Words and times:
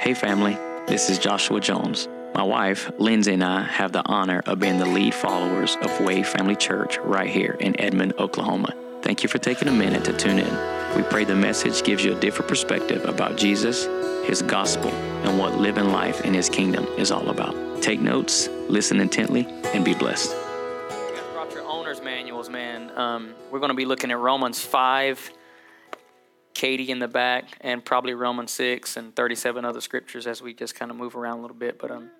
Hey, 0.00 0.14
family, 0.14 0.54
this 0.86 1.10
is 1.10 1.18
Joshua 1.18 1.60
Jones. 1.60 2.08
My 2.34 2.42
wife, 2.42 2.90
Lindsay, 2.96 3.34
and 3.34 3.44
I 3.44 3.64
have 3.64 3.92
the 3.92 4.02
honor 4.06 4.40
of 4.46 4.58
being 4.58 4.78
the 4.78 4.86
lead 4.86 5.12
followers 5.12 5.76
of 5.82 6.00
Wave 6.00 6.26
Family 6.26 6.56
Church 6.56 6.96
right 7.00 7.28
here 7.28 7.54
in 7.60 7.78
Edmond, 7.78 8.14
Oklahoma. 8.18 8.74
Thank 9.02 9.22
you 9.22 9.28
for 9.28 9.36
taking 9.36 9.68
a 9.68 9.72
minute 9.72 10.02
to 10.06 10.14
tune 10.14 10.38
in. 10.38 10.96
We 10.96 11.02
pray 11.02 11.24
the 11.24 11.36
message 11.36 11.82
gives 11.82 12.02
you 12.02 12.16
a 12.16 12.18
different 12.18 12.48
perspective 12.48 13.04
about 13.04 13.36
Jesus, 13.36 13.84
His 14.26 14.40
gospel, 14.40 14.90
and 14.90 15.38
what 15.38 15.58
living 15.58 15.90
life 15.90 16.22
in 16.22 16.32
His 16.32 16.48
kingdom 16.48 16.86
is 16.96 17.10
all 17.10 17.28
about. 17.28 17.82
Take 17.82 18.00
notes, 18.00 18.48
listen 18.70 19.00
intently, 19.00 19.46
and 19.74 19.84
be 19.84 19.92
blessed. 19.92 20.30
You 20.30 21.14
guys 21.14 21.24
brought 21.34 21.52
your 21.52 21.64
owner's 21.64 22.00
manuals, 22.00 22.48
man. 22.48 22.90
Um, 22.96 23.34
we're 23.50 23.60
going 23.60 23.68
to 23.68 23.76
be 23.76 23.84
looking 23.84 24.10
at 24.10 24.18
Romans 24.18 24.60
5, 24.60 25.30
Katie 26.60 26.90
in 26.90 26.98
the 26.98 27.08
back, 27.08 27.56
and 27.62 27.82
probably 27.82 28.12
Romans 28.12 28.50
6 28.50 28.98
and 28.98 29.16
37 29.16 29.64
other 29.64 29.80
scriptures 29.80 30.26
as 30.26 30.42
we 30.42 30.52
just 30.52 30.74
kind 30.74 30.90
of 30.90 30.96
move 30.98 31.16
around 31.16 31.38
a 31.38 31.40
little 31.40 31.56
bit. 31.56 31.78
But 31.78 31.90
um, 31.90 32.10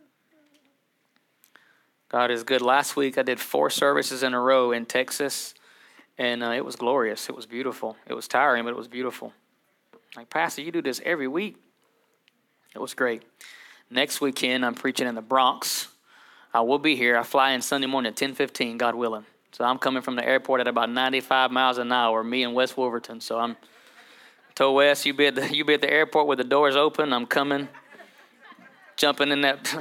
God 2.09 2.30
is 2.30 2.43
good. 2.43 2.63
Last 2.63 2.97
week 2.97 3.19
I 3.19 3.23
did 3.23 3.39
four 3.39 3.69
services 3.69 4.23
in 4.23 4.33
a 4.33 4.41
row 4.41 4.73
in 4.73 4.87
Texas, 4.87 5.53
and 6.16 6.43
uh, 6.43 6.53
it 6.53 6.65
was 6.65 6.75
glorious. 6.75 7.29
It 7.29 7.37
was 7.37 7.45
beautiful. 7.45 7.99
It 8.07 8.15
was 8.15 8.27
tiring, 8.29 8.65
but 8.65 8.71
it 8.71 8.79
was 8.79 8.89
beautiful. 8.89 9.35
Like, 10.16 10.30
Pastor, 10.30 10.63
you 10.63 10.73
do 10.73 10.80
this 10.80 11.02
every 11.05 11.29
week. 11.29 11.59
It 12.75 12.79
was 12.79 12.95
great. 12.95 13.23
Next 13.91 14.23
weekend, 14.23 14.65
I'm 14.65 14.75
preaching 14.75 15.07
in 15.07 15.16
the 15.16 15.21
Bronx. 15.21 15.88
I 16.55 16.63
will 16.63 16.79
be 16.79 16.97
here. 16.97 17.19
I 17.19 17.25
fly 17.25 17.51
in 17.51 17.61
Sunday 17.61 17.88
morning 17.88 18.09
at 18.09 18.16
10:15, 18.16 18.79
God 18.79 18.95
willing. 18.95 19.27
So 19.52 19.66
I'm 19.66 19.77
coming 19.77 20.01
from 20.01 20.16
the 20.16 20.27
airport 20.27 20.63
at 20.63 20.66
about 20.66 20.88
95 20.88 21.51
miles 21.51 21.77
an 21.77 21.93
hour. 21.93 22.25
Me 22.25 22.43
and 22.43 22.55
Wes 22.55 22.75
Wolverton. 22.75 23.21
So 23.21 23.38
I'm 23.38 23.59
told 24.55 24.77
Wes, 24.77 25.05
you 25.07 25.15
be 25.15 25.27
at 25.27 25.35
the 25.35 25.55
you 25.55 25.65
be 25.65 25.75
at 25.75 25.81
the 25.81 25.91
airport 25.91 26.27
with 26.27 26.39
the 26.39 26.45
doors 26.45 26.77
open. 26.77 27.13
I'm 27.13 27.27
coming, 27.27 27.69
jumping 28.97 29.30
in 29.30 29.41
that, 29.43 29.74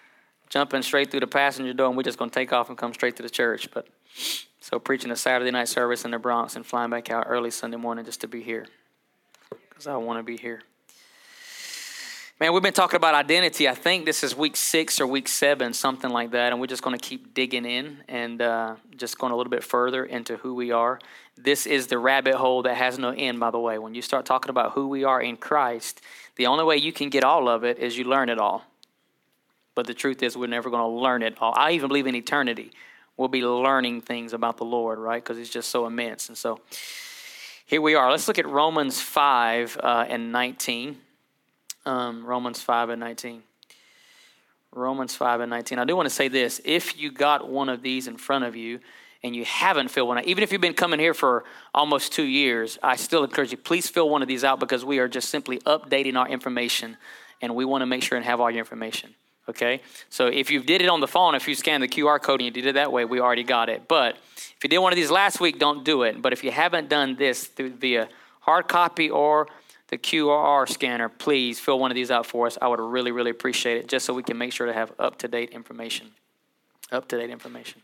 jumping 0.48 0.82
straight 0.82 1.10
through 1.10 1.20
the 1.20 1.26
passenger 1.26 1.72
door, 1.72 1.88
and 1.88 1.96
we're 1.96 2.02
just 2.02 2.18
gonna 2.18 2.30
take 2.30 2.52
off 2.52 2.68
and 2.68 2.78
come 2.78 2.94
straight 2.94 3.16
to 3.16 3.22
the 3.22 3.30
church. 3.30 3.68
But 3.72 3.88
so 4.60 4.78
preaching 4.78 5.10
a 5.10 5.16
Saturday 5.16 5.50
night 5.50 5.68
service 5.68 6.04
in 6.04 6.10
the 6.10 6.18
Bronx 6.18 6.56
and 6.56 6.64
flying 6.64 6.90
back 6.90 7.10
out 7.10 7.26
early 7.28 7.50
Sunday 7.50 7.76
morning 7.76 8.04
just 8.04 8.20
to 8.22 8.28
be 8.28 8.42
here, 8.42 8.66
because 9.68 9.86
I 9.86 9.96
want 9.96 10.18
to 10.18 10.22
be 10.22 10.36
here. 10.36 10.62
Man, 12.38 12.52
we've 12.52 12.62
been 12.62 12.74
talking 12.74 12.98
about 12.98 13.14
identity. 13.14 13.66
I 13.66 13.74
think 13.74 14.04
this 14.04 14.22
is 14.22 14.36
week 14.36 14.58
six 14.58 15.00
or 15.00 15.06
week 15.06 15.26
seven, 15.26 15.72
something 15.72 16.10
like 16.10 16.32
that. 16.32 16.52
And 16.52 16.60
we're 16.60 16.66
just 16.66 16.82
going 16.82 16.94
to 16.94 17.02
keep 17.02 17.32
digging 17.32 17.64
in 17.64 18.04
and 18.08 18.42
uh, 18.42 18.76
just 18.94 19.16
going 19.16 19.32
a 19.32 19.36
little 19.36 19.50
bit 19.50 19.64
further 19.64 20.04
into 20.04 20.36
who 20.36 20.54
we 20.54 20.70
are. 20.70 20.98
This 21.38 21.64
is 21.64 21.86
the 21.86 21.96
rabbit 21.96 22.34
hole 22.34 22.60
that 22.64 22.76
has 22.76 22.98
no 22.98 23.08
end, 23.08 23.40
by 23.40 23.50
the 23.50 23.58
way. 23.58 23.78
When 23.78 23.94
you 23.94 24.02
start 24.02 24.26
talking 24.26 24.50
about 24.50 24.72
who 24.72 24.86
we 24.86 25.02
are 25.02 25.18
in 25.18 25.38
Christ, 25.38 26.02
the 26.34 26.46
only 26.46 26.62
way 26.62 26.76
you 26.76 26.92
can 26.92 27.08
get 27.08 27.24
all 27.24 27.48
of 27.48 27.64
it 27.64 27.78
is 27.78 27.96
you 27.96 28.04
learn 28.04 28.28
it 28.28 28.38
all. 28.38 28.64
But 29.74 29.86
the 29.86 29.94
truth 29.94 30.22
is, 30.22 30.36
we're 30.36 30.46
never 30.46 30.68
going 30.68 30.82
to 30.82 30.88
learn 30.88 31.22
it 31.22 31.38
all. 31.40 31.54
I 31.56 31.70
even 31.70 31.88
believe 31.88 32.06
in 32.06 32.14
eternity. 32.14 32.70
We'll 33.16 33.28
be 33.28 33.44
learning 33.46 34.02
things 34.02 34.34
about 34.34 34.58
the 34.58 34.64
Lord, 34.66 34.98
right? 34.98 35.24
Because 35.24 35.38
He's 35.38 35.48
just 35.48 35.70
so 35.70 35.86
immense. 35.86 36.28
And 36.28 36.36
so 36.36 36.60
here 37.64 37.80
we 37.80 37.94
are. 37.94 38.10
Let's 38.10 38.28
look 38.28 38.38
at 38.38 38.46
Romans 38.46 39.00
5 39.00 39.80
uh, 39.82 40.04
and 40.06 40.32
19 40.32 40.98
um, 41.86 42.24
Romans 42.24 42.60
5 42.60 42.90
and 42.90 43.00
19. 43.00 43.42
Romans 44.72 45.14
5 45.14 45.40
and 45.40 45.50
19. 45.50 45.78
I 45.78 45.84
do 45.84 45.96
want 45.96 46.06
to 46.06 46.14
say 46.14 46.28
this. 46.28 46.60
If 46.64 46.98
you 46.98 47.10
got 47.10 47.48
one 47.48 47.68
of 47.68 47.80
these 47.80 48.08
in 48.08 48.18
front 48.18 48.44
of 48.44 48.54
you 48.54 48.80
and 49.22 49.34
you 49.34 49.44
haven't 49.44 49.88
filled 49.88 50.08
one 50.08 50.18
out, 50.18 50.26
even 50.26 50.44
if 50.44 50.52
you've 50.52 50.60
been 50.60 50.74
coming 50.74 51.00
here 51.00 51.14
for 51.14 51.44
almost 51.72 52.12
two 52.12 52.24
years, 52.24 52.78
I 52.82 52.96
still 52.96 53.24
encourage 53.24 53.52
you, 53.52 53.56
please 53.56 53.88
fill 53.88 54.10
one 54.10 54.20
of 54.20 54.28
these 54.28 54.44
out 54.44 54.60
because 54.60 54.84
we 54.84 54.98
are 54.98 55.08
just 55.08 55.30
simply 55.30 55.58
updating 55.60 56.16
our 56.16 56.28
information 56.28 56.98
and 57.40 57.54
we 57.54 57.64
want 57.64 57.82
to 57.82 57.86
make 57.86 58.02
sure 58.02 58.16
and 58.16 58.26
have 58.26 58.40
all 58.40 58.50
your 58.50 58.58
information. 58.58 59.14
Okay? 59.48 59.80
So 60.10 60.26
if 60.26 60.50
you 60.50 60.62
did 60.62 60.82
it 60.82 60.88
on 60.88 61.00
the 61.00 61.08
phone, 61.08 61.34
if 61.34 61.48
you 61.48 61.54
scanned 61.54 61.82
the 61.82 61.88
QR 61.88 62.20
code 62.20 62.40
and 62.40 62.46
you 62.46 62.50
did 62.50 62.66
it 62.66 62.74
that 62.74 62.92
way, 62.92 63.04
we 63.04 63.20
already 63.20 63.44
got 63.44 63.68
it. 63.68 63.88
But 63.88 64.16
if 64.36 64.58
you 64.62 64.68
did 64.68 64.78
one 64.78 64.92
of 64.92 64.96
these 64.96 65.10
last 65.10 65.40
week, 65.40 65.58
don't 65.58 65.84
do 65.84 66.02
it. 66.02 66.20
But 66.20 66.32
if 66.32 66.44
you 66.44 66.50
haven't 66.50 66.88
done 66.88 67.16
this 67.16 67.46
through 67.46 67.70
via 67.76 68.08
hard 68.40 68.68
copy 68.68 69.08
or 69.08 69.48
the 69.88 69.98
QR 69.98 70.68
scanner, 70.68 71.08
please 71.08 71.60
fill 71.60 71.78
one 71.78 71.90
of 71.90 71.94
these 71.94 72.10
out 72.10 72.26
for 72.26 72.46
us. 72.46 72.58
I 72.60 72.68
would 72.68 72.80
really, 72.80 73.12
really 73.12 73.30
appreciate 73.30 73.78
it 73.78 73.86
just 73.86 74.04
so 74.04 74.12
we 74.12 74.22
can 74.22 74.36
make 74.36 74.52
sure 74.52 74.66
to 74.66 74.72
have 74.72 74.92
up 74.98 75.18
to 75.18 75.28
date 75.28 75.50
information. 75.50 76.08
Up 76.90 77.06
to 77.08 77.18
date 77.18 77.30
information. 77.30 77.82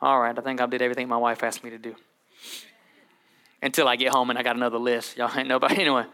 All 0.00 0.18
right, 0.18 0.36
I 0.36 0.40
think 0.40 0.60
I 0.60 0.66
did 0.66 0.80
everything 0.80 1.08
my 1.08 1.18
wife 1.18 1.42
asked 1.42 1.62
me 1.62 1.70
to 1.70 1.78
do. 1.78 1.94
Until 3.62 3.86
I 3.86 3.96
get 3.96 4.12
home 4.12 4.30
and 4.30 4.38
I 4.38 4.42
got 4.42 4.56
another 4.56 4.78
list. 4.78 5.18
Y'all 5.18 5.30
ain't 5.36 5.48
nobody. 5.48 5.74
Anyway, 5.80 6.06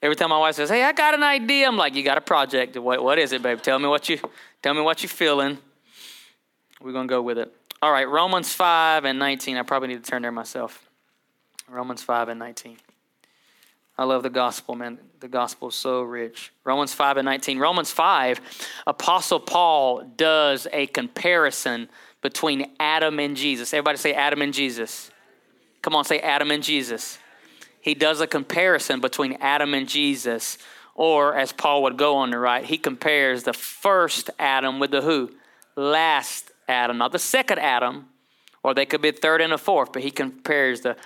every 0.00 0.14
time 0.14 0.30
my 0.30 0.38
wife 0.38 0.54
says, 0.54 0.70
Hey, 0.70 0.84
I 0.84 0.92
got 0.92 1.14
an 1.14 1.24
idea, 1.24 1.66
I'm 1.66 1.76
like, 1.76 1.96
You 1.96 2.04
got 2.04 2.18
a 2.18 2.20
project. 2.20 2.76
What, 2.76 3.02
what 3.02 3.18
is 3.18 3.32
it, 3.32 3.42
babe? 3.42 3.60
Tell 3.60 3.80
me 3.80 3.88
what 3.88 4.08
you 4.08 4.20
tell 4.62 4.74
me 4.74 4.82
what 4.82 5.02
you're 5.02 5.10
feeling. 5.10 5.58
We're 6.80 6.92
gonna 6.92 7.08
go 7.08 7.22
with 7.22 7.38
it. 7.38 7.52
All 7.80 7.90
right, 7.90 8.08
Romans 8.08 8.52
5 8.52 9.04
and 9.04 9.18
19. 9.18 9.56
I 9.56 9.62
probably 9.62 9.88
need 9.88 10.04
to 10.04 10.08
turn 10.08 10.22
there 10.22 10.30
myself. 10.30 10.88
Romans 11.68 12.02
5 12.02 12.28
and 12.28 12.38
19. 12.38 12.76
I 14.02 14.04
love 14.04 14.24
the 14.24 14.30
gospel, 14.30 14.74
man. 14.74 14.98
The 15.20 15.28
gospel 15.28 15.68
is 15.68 15.76
so 15.76 16.02
rich. 16.02 16.52
Romans 16.64 16.92
5 16.92 17.18
and 17.18 17.24
19. 17.24 17.60
Romans 17.60 17.92
5, 17.92 18.40
Apostle 18.88 19.38
Paul 19.38 20.02
does 20.16 20.66
a 20.72 20.88
comparison 20.88 21.88
between 22.20 22.72
Adam 22.80 23.20
and 23.20 23.36
Jesus. 23.36 23.72
Everybody 23.72 23.98
say 23.98 24.12
Adam 24.12 24.42
and 24.42 24.52
Jesus. 24.52 25.12
Come 25.82 25.94
on, 25.94 26.04
say 26.04 26.18
Adam 26.18 26.50
and 26.50 26.64
Jesus. 26.64 27.20
He 27.80 27.94
does 27.94 28.20
a 28.20 28.26
comparison 28.26 28.98
between 28.98 29.34
Adam 29.34 29.72
and 29.72 29.88
Jesus. 29.88 30.58
Or, 30.96 31.36
as 31.36 31.52
Paul 31.52 31.84
would 31.84 31.96
go 31.96 32.16
on 32.16 32.32
to 32.32 32.40
write, 32.40 32.64
he 32.64 32.78
compares 32.78 33.44
the 33.44 33.52
first 33.52 34.30
Adam 34.36 34.80
with 34.80 34.90
the 34.90 35.02
who? 35.02 35.30
Last 35.76 36.50
Adam. 36.66 36.98
Not 36.98 37.12
the 37.12 37.20
second 37.20 37.60
Adam, 37.60 38.08
or 38.64 38.74
they 38.74 38.84
could 38.84 39.00
be 39.00 39.12
third 39.12 39.40
and 39.40 39.52
a 39.52 39.58
fourth, 39.58 39.92
but 39.92 40.02
he 40.02 40.10
compares 40.10 40.80
the 40.80 40.96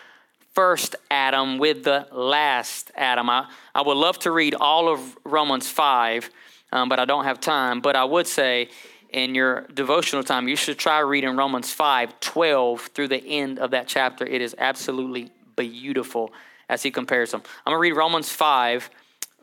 first 0.56 0.96
Adam 1.10 1.58
with 1.58 1.84
the 1.84 2.08
last 2.10 2.90
Adam. 2.96 3.28
I, 3.28 3.46
I 3.74 3.82
would 3.82 3.98
love 3.98 4.18
to 4.20 4.30
read 4.30 4.54
all 4.54 4.88
of 4.88 5.18
Romans 5.22 5.68
5, 5.68 6.30
um, 6.72 6.88
but 6.88 6.98
I 6.98 7.04
don't 7.04 7.24
have 7.24 7.40
time. 7.40 7.82
But 7.82 7.94
I 7.94 8.04
would 8.04 8.26
say 8.26 8.70
in 9.10 9.34
your 9.34 9.66
devotional 9.74 10.24
time, 10.24 10.48
you 10.48 10.56
should 10.56 10.78
try 10.78 11.00
reading 11.00 11.36
Romans 11.36 11.72
5 11.72 12.20
12 12.20 12.80
through 12.94 13.08
the 13.08 13.22
end 13.22 13.58
of 13.58 13.72
that 13.72 13.86
chapter. 13.86 14.24
It 14.26 14.40
is 14.40 14.54
absolutely 14.56 15.30
beautiful 15.56 16.32
as 16.70 16.82
he 16.82 16.90
compares 16.90 17.32
them. 17.32 17.42
I'm 17.66 17.72
going 17.72 17.76
to 17.76 17.80
read 17.80 17.92
Romans 17.92 18.30
5, 18.30 18.88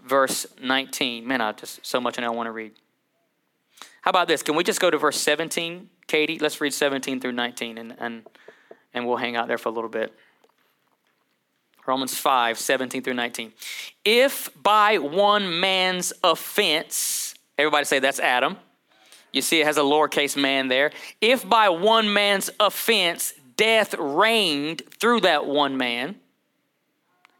verse 0.03 0.47
19. 0.63 1.27
Man, 1.27 1.41
I 1.41 1.51
just 1.51 1.85
so 1.85 2.01
much 2.01 2.17
I 2.17 2.23
don't 2.23 2.35
want 2.35 2.47
to 2.47 2.51
read. 2.51 2.71
How 4.01 4.09
about 4.09 4.27
this? 4.27 4.41
Can 4.41 4.55
we 4.55 4.63
just 4.63 4.81
go 4.81 4.89
to 4.89 4.97
verse 4.97 5.21
17, 5.21 5.89
Katie? 6.07 6.39
Let's 6.39 6.59
read 6.59 6.73
17 6.73 7.21
through 7.21 7.33
19, 7.33 7.77
and, 7.77 7.95
and, 7.99 8.23
and 8.95 9.07
we'll 9.07 9.17
hang 9.17 9.35
out 9.35 9.47
there 9.47 9.59
for 9.59 9.69
a 9.69 9.71
little 9.71 9.91
bit. 9.91 10.11
Romans 11.85 12.17
5, 12.17 12.57
17 12.57 13.03
through 13.03 13.13
19. 13.13 13.53
If 14.05 14.49
by 14.61 14.97
one 14.97 15.59
man's 15.59 16.13
offense, 16.23 17.35
everybody 17.57 17.85
say 17.85 17.99
that's 17.99 18.19
Adam. 18.19 18.57
You 19.31 19.41
see, 19.41 19.61
it 19.61 19.65
has 19.65 19.77
a 19.77 19.81
lowercase 19.81 20.39
man 20.39 20.67
there. 20.67 20.91
If 21.19 21.47
by 21.47 21.69
one 21.69 22.13
man's 22.13 22.49
offense 22.59 23.33
death 23.57 23.95
reigned 23.95 24.83
through 24.99 25.21
that 25.21 25.45
one 25.45 25.75
man, 25.77 26.15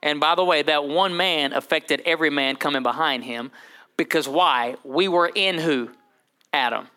and 0.02 0.20
by 0.20 0.36
the 0.36 0.44
way, 0.44 0.62
that 0.64 0.86
one 0.86 1.16
man 1.16 1.54
affected 1.54 2.02
every 2.06 2.30
man 2.30 2.58
coming 2.58 2.84
behind 2.84 3.24
him, 3.24 3.52
because 3.96 4.28
why? 4.28 4.76
We 4.84 5.08
were 5.08 5.32
in 5.34 5.58
who? 5.58 5.92
Adam, 6.52 6.88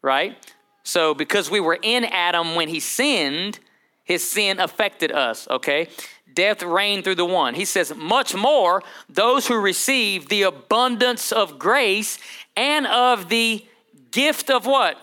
right? 0.00 0.36
So, 0.82 1.14
because 1.14 1.50
we 1.50 1.60
were 1.60 1.78
in 1.80 2.04
Adam 2.04 2.54
when 2.54 2.68
he 2.68 2.80
sinned, 2.80 3.58
his 4.06 4.26
sin 4.28 4.58
affected 4.58 5.12
us, 5.12 5.46
okay? 5.48 5.88
death 6.36 6.62
reigned 6.62 7.02
through 7.02 7.16
the 7.16 7.24
one. 7.24 7.54
He 7.54 7.64
says, 7.64 7.92
much 7.96 8.32
more, 8.34 8.84
those 9.08 9.48
who 9.48 9.58
receive 9.58 10.28
the 10.28 10.42
abundance 10.42 11.32
of 11.32 11.58
grace 11.58 12.18
and 12.56 12.86
of 12.86 13.28
the 13.28 13.66
gift 14.12 14.50
of 14.50 14.66
what? 14.66 14.96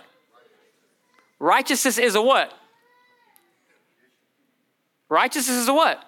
Righteousness 1.40 1.98
is 1.98 2.16
a 2.16 2.22
what? 2.22 2.54
Righteousness 5.10 5.58
is 5.58 5.68
a 5.68 5.74
what? 5.74 6.02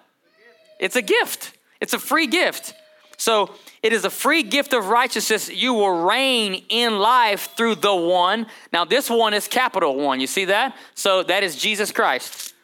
It's 0.80 0.96
a 0.96 1.02
gift. 1.02 1.52
It's 1.80 1.92
a 1.92 1.98
free 1.98 2.26
gift. 2.26 2.72
So 3.18 3.54
it 3.82 3.92
is 3.92 4.04
a 4.04 4.10
free 4.10 4.42
gift 4.42 4.72
of 4.72 4.88
righteousness. 4.88 5.50
You 5.50 5.74
will 5.74 6.04
reign 6.04 6.64
in 6.68 6.98
life 6.98 7.50
through 7.56 7.76
the 7.76 7.94
one. 7.94 8.46
Now, 8.72 8.84
this 8.84 9.10
one 9.10 9.34
is 9.34 9.48
capital 9.48 9.96
one. 9.96 10.20
You 10.20 10.26
see 10.26 10.46
that? 10.46 10.76
So 10.94 11.22
that 11.24 11.42
is 11.42 11.56
Jesus 11.56 11.90
Christ. 11.92 12.54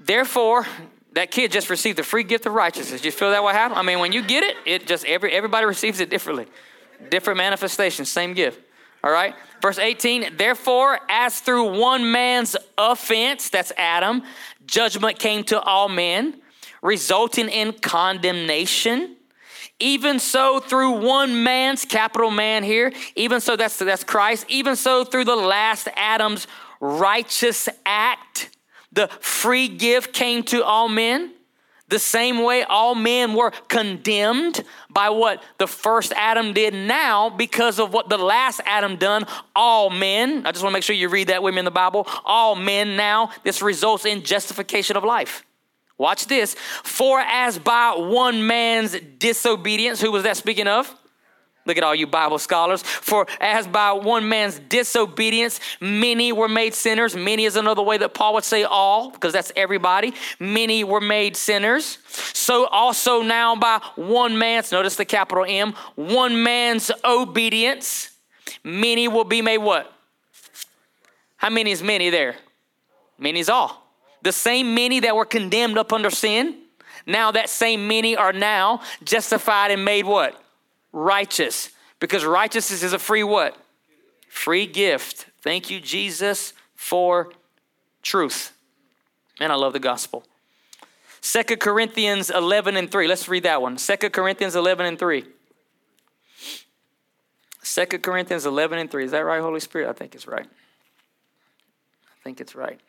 Therefore, 0.00 0.66
that 1.12 1.30
kid 1.30 1.52
just 1.52 1.70
received 1.70 1.98
the 1.98 2.02
free 2.02 2.24
gift 2.24 2.46
of 2.46 2.54
righteousness. 2.54 3.04
You 3.04 3.12
feel 3.12 3.30
that 3.30 3.42
what 3.42 3.54
happened? 3.54 3.78
I 3.78 3.82
mean, 3.82 3.98
when 3.98 4.12
you 4.12 4.22
get 4.22 4.42
it, 4.42 4.56
it 4.64 4.86
just 4.86 5.04
every 5.04 5.32
everybody 5.32 5.66
receives 5.66 6.00
it 6.00 6.10
differently. 6.10 6.46
Different 7.10 7.38
manifestations, 7.38 8.08
same 8.08 8.34
gift. 8.34 8.60
All 9.02 9.10
right. 9.10 9.34
Verse 9.62 9.78
18, 9.78 10.36
therefore, 10.36 10.98
as 11.08 11.40
through 11.40 11.78
one 11.78 12.12
man's 12.12 12.56
offense, 12.76 13.48
that's 13.48 13.72
Adam, 13.76 14.22
judgment 14.66 15.18
came 15.18 15.44
to 15.44 15.60
all 15.60 15.88
men, 15.88 16.40
resulting 16.82 17.48
in 17.48 17.72
condemnation. 17.72 19.16
Even 19.78 20.18
so, 20.18 20.60
through 20.60 21.00
one 21.00 21.42
man's 21.42 21.86
capital 21.86 22.30
man 22.30 22.62
here, 22.62 22.92
even 23.16 23.40
so, 23.40 23.56
that's, 23.56 23.78
that's 23.78 24.04
Christ, 24.04 24.44
even 24.48 24.76
so, 24.76 25.04
through 25.04 25.24
the 25.24 25.36
last 25.36 25.88
Adam's 25.96 26.46
righteous 26.80 27.66
act, 27.86 28.49
the 28.92 29.08
free 29.20 29.68
gift 29.68 30.12
came 30.12 30.42
to 30.44 30.64
all 30.64 30.88
men. 30.88 31.32
The 31.88 31.98
same 31.98 32.44
way 32.44 32.62
all 32.62 32.94
men 32.94 33.34
were 33.34 33.50
condemned 33.66 34.62
by 34.88 35.10
what 35.10 35.42
the 35.58 35.66
first 35.66 36.12
Adam 36.14 36.52
did 36.52 36.72
now 36.72 37.30
because 37.30 37.80
of 37.80 37.92
what 37.92 38.08
the 38.08 38.16
last 38.16 38.60
Adam 38.64 38.94
done, 38.94 39.26
all 39.56 39.90
men, 39.90 40.46
I 40.46 40.52
just 40.52 40.62
want 40.62 40.72
to 40.72 40.76
make 40.76 40.84
sure 40.84 40.94
you 40.94 41.08
read 41.08 41.28
that 41.28 41.42
with 41.42 41.52
me 41.52 41.58
in 41.58 41.64
the 41.64 41.72
Bible, 41.72 42.06
all 42.24 42.54
men 42.54 42.96
now, 42.96 43.32
this 43.42 43.60
results 43.60 44.04
in 44.04 44.22
justification 44.22 44.96
of 44.96 45.02
life. 45.02 45.44
Watch 45.98 46.26
this. 46.28 46.54
For 46.84 47.18
as 47.20 47.58
by 47.58 47.94
one 47.96 48.46
man's 48.46 48.96
disobedience, 49.18 50.00
who 50.00 50.12
was 50.12 50.22
that 50.22 50.36
speaking 50.36 50.68
of? 50.68 50.94
Look 51.66 51.76
at 51.76 51.84
all 51.84 51.94
you 51.94 52.06
Bible 52.06 52.38
scholars. 52.38 52.82
For 52.82 53.26
as 53.40 53.66
by 53.66 53.92
one 53.92 54.28
man's 54.28 54.58
disobedience, 54.58 55.60
many 55.80 56.32
were 56.32 56.48
made 56.48 56.74
sinners. 56.74 57.14
Many 57.14 57.44
is 57.44 57.56
another 57.56 57.82
way 57.82 57.98
that 57.98 58.14
Paul 58.14 58.34
would 58.34 58.44
say 58.44 58.64
all, 58.64 59.10
because 59.10 59.32
that's 59.32 59.52
everybody. 59.54 60.14
Many 60.38 60.84
were 60.84 61.00
made 61.02 61.36
sinners. 61.36 61.98
So 62.32 62.66
also 62.66 63.22
now 63.22 63.56
by 63.56 63.80
one 63.96 64.38
man's, 64.38 64.72
notice 64.72 64.96
the 64.96 65.04
capital 65.04 65.44
M, 65.46 65.74
one 65.96 66.42
man's 66.42 66.90
obedience, 67.04 68.10
many 68.64 69.06
will 69.06 69.24
be 69.24 69.42
made 69.42 69.58
what? 69.58 69.92
How 71.36 71.50
many 71.50 71.70
is 71.72 71.82
many 71.82 72.10
there? 72.10 72.36
Many 73.18 73.40
is 73.40 73.48
all. 73.48 73.86
The 74.22 74.32
same 74.32 74.74
many 74.74 75.00
that 75.00 75.14
were 75.14 75.24
condemned 75.24 75.78
up 75.78 75.92
under 75.92 76.10
sin, 76.10 76.56
now 77.06 77.30
that 77.32 77.48
same 77.48 77.86
many 77.86 78.16
are 78.16 78.32
now 78.32 78.80
justified 79.04 79.70
and 79.70 79.84
made 79.84 80.04
what? 80.04 80.42
Righteous 80.92 81.70
because 81.98 82.24
righteousness 82.24 82.82
is 82.82 82.92
a 82.92 82.98
free 82.98 83.22
what? 83.22 83.56
Free 84.28 84.66
gift. 84.66 85.26
Thank 85.42 85.70
you, 85.70 85.80
Jesus, 85.80 86.52
for 86.74 87.32
truth. 88.02 88.52
Man, 89.38 89.50
I 89.50 89.54
love 89.54 89.72
the 89.72 89.80
gospel. 89.80 90.24
Second 91.20 91.60
Corinthians 91.60 92.30
11 92.30 92.76
and 92.76 92.90
3. 92.90 93.06
Let's 93.06 93.28
read 93.28 93.42
that 93.42 93.60
one. 93.60 93.78
Second 93.78 94.10
Corinthians 94.10 94.56
11 94.56 94.86
and 94.86 94.98
3. 94.98 95.24
Second 97.62 98.02
Corinthians 98.02 98.46
11 98.46 98.78
and 98.78 98.90
3. 98.90 99.04
Is 99.04 99.10
that 99.10 99.24
right, 99.24 99.40
Holy 99.40 99.60
Spirit? 99.60 99.88
I 99.88 99.92
think 99.92 100.14
it's 100.14 100.26
right. 100.26 100.46
I 100.46 102.24
think 102.24 102.40
it's 102.40 102.54
right. 102.54 102.80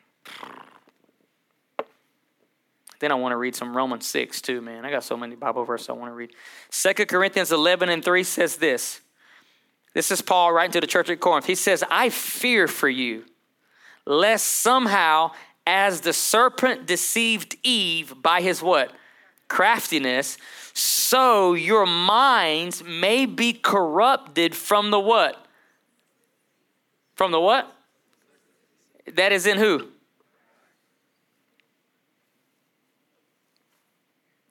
Then 3.01 3.12
I 3.12 3.15
want 3.15 3.33
to 3.33 3.38
read 3.38 3.56
some 3.56 3.75
Romans 3.75 4.06
6 4.06 4.42
too, 4.42 4.62
man. 4.62 4.86
I 4.86 4.92
got 4.92 5.03
so 5.03 5.18
many 5.18 5.36
Bible 5.36 5.65
verses 5.65 5.89
I 5.89 5.94
want 5.94 6.12
to 6.12 6.15
read. 6.15 6.30
Second 6.69 7.07
Corinthians 7.07 7.51
11 7.51 7.89
and 7.89 8.06
3 8.06 8.24
says 8.24 8.57
this. 8.57 9.01
This 9.95 10.12
is 10.12 10.21
Paul 10.21 10.53
writing 10.53 10.71
to 10.74 10.81
the 10.81 10.88
church 10.88 11.09
at 11.09 11.19
Corinth. 11.19 11.48
He 11.48 11.56
says, 11.56 11.83
I 11.89 12.09
fear 12.09 12.68
for 12.68 12.88
you, 12.88 13.25
lest 14.06 14.45
somehow, 14.45 15.31
as 15.65 16.01
the 16.01 16.13
serpent 16.13 16.86
deceived 16.86 17.57
Eve 17.63 18.13
by 18.21 18.39
his 18.39 18.62
what? 18.62 18.94
Craftiness, 19.47 20.38
so 20.74 21.56
your 21.56 21.88
minds 21.88 22.83
may 22.83 23.25
be 23.25 23.51
corrupted 23.51 24.56
from 24.56 24.92
the 24.92 25.00
what? 25.00 25.44
From 27.15 27.31
the 27.31 27.42
what? 27.42 27.69
That 29.15 29.31
is 29.31 29.47
in 29.47 29.57
who? 29.57 29.88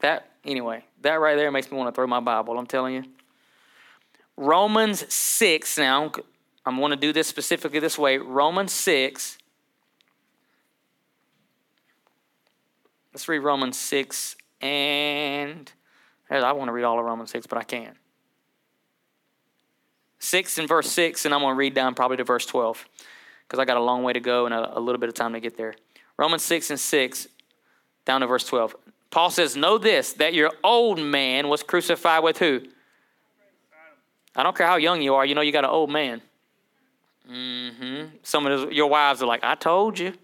That, 0.00 0.30
anyway, 0.44 0.84
that 1.02 1.14
right 1.14 1.36
there 1.36 1.50
makes 1.50 1.70
me 1.70 1.76
want 1.76 1.88
to 1.88 1.92
throw 1.94 2.06
my 2.06 2.20
Bible, 2.20 2.58
I'm 2.58 2.66
telling 2.66 2.94
you. 2.94 3.04
Romans 4.36 5.12
6, 5.12 5.78
now, 5.78 6.12
I'm 6.64 6.76
going 6.78 6.90
to 6.90 6.96
do 6.96 7.12
this 7.12 7.28
specifically 7.28 7.78
this 7.78 7.98
way. 7.98 8.18
Romans 8.18 8.72
6. 8.72 9.38
Let's 13.12 13.28
read 13.28 13.40
Romans 13.40 13.76
6 13.78 14.36
and 14.60 15.70
I 16.30 16.52
want 16.52 16.68
to 16.68 16.72
read 16.72 16.84
all 16.84 16.98
of 16.98 17.04
Romans 17.04 17.30
6, 17.30 17.46
but 17.46 17.58
I 17.58 17.64
can't. 17.64 17.96
6 20.20 20.58
and 20.58 20.68
verse 20.68 20.90
6, 20.90 21.24
and 21.24 21.34
I'm 21.34 21.40
going 21.40 21.54
to 21.54 21.58
read 21.58 21.74
down 21.74 21.94
probably 21.94 22.18
to 22.18 22.24
verse 22.24 22.46
12 22.46 22.86
because 23.42 23.58
I 23.58 23.64
got 23.64 23.78
a 23.78 23.82
long 23.82 24.04
way 24.04 24.12
to 24.12 24.20
go 24.20 24.46
and 24.46 24.54
a, 24.54 24.78
a 24.78 24.80
little 24.80 25.00
bit 25.00 25.08
of 25.08 25.14
time 25.14 25.32
to 25.32 25.40
get 25.40 25.56
there. 25.56 25.74
Romans 26.16 26.42
6 26.42 26.70
and 26.70 26.78
6, 26.78 27.28
down 28.04 28.20
to 28.20 28.26
verse 28.26 28.44
12. 28.44 28.76
Paul 29.10 29.30
says, 29.30 29.56
Know 29.56 29.78
this, 29.78 30.12
that 30.14 30.34
your 30.34 30.52
old 30.62 31.00
man 31.00 31.48
was 31.48 31.62
crucified 31.62 32.22
with 32.22 32.38
who? 32.38 32.62
I 34.36 34.42
don't 34.42 34.56
care 34.56 34.66
how 34.66 34.76
young 34.76 35.02
you 35.02 35.14
are, 35.14 35.26
you 35.26 35.34
know 35.34 35.40
you 35.40 35.52
got 35.52 35.64
an 35.64 35.70
old 35.70 35.90
man. 35.90 36.22
Mm-hmm. 37.30 38.16
Some 38.22 38.46
of 38.46 38.72
your 38.72 38.88
wives 38.88 39.22
are 39.22 39.26
like, 39.26 39.44
I 39.44 39.54
told 39.54 39.98
you. 39.98 40.14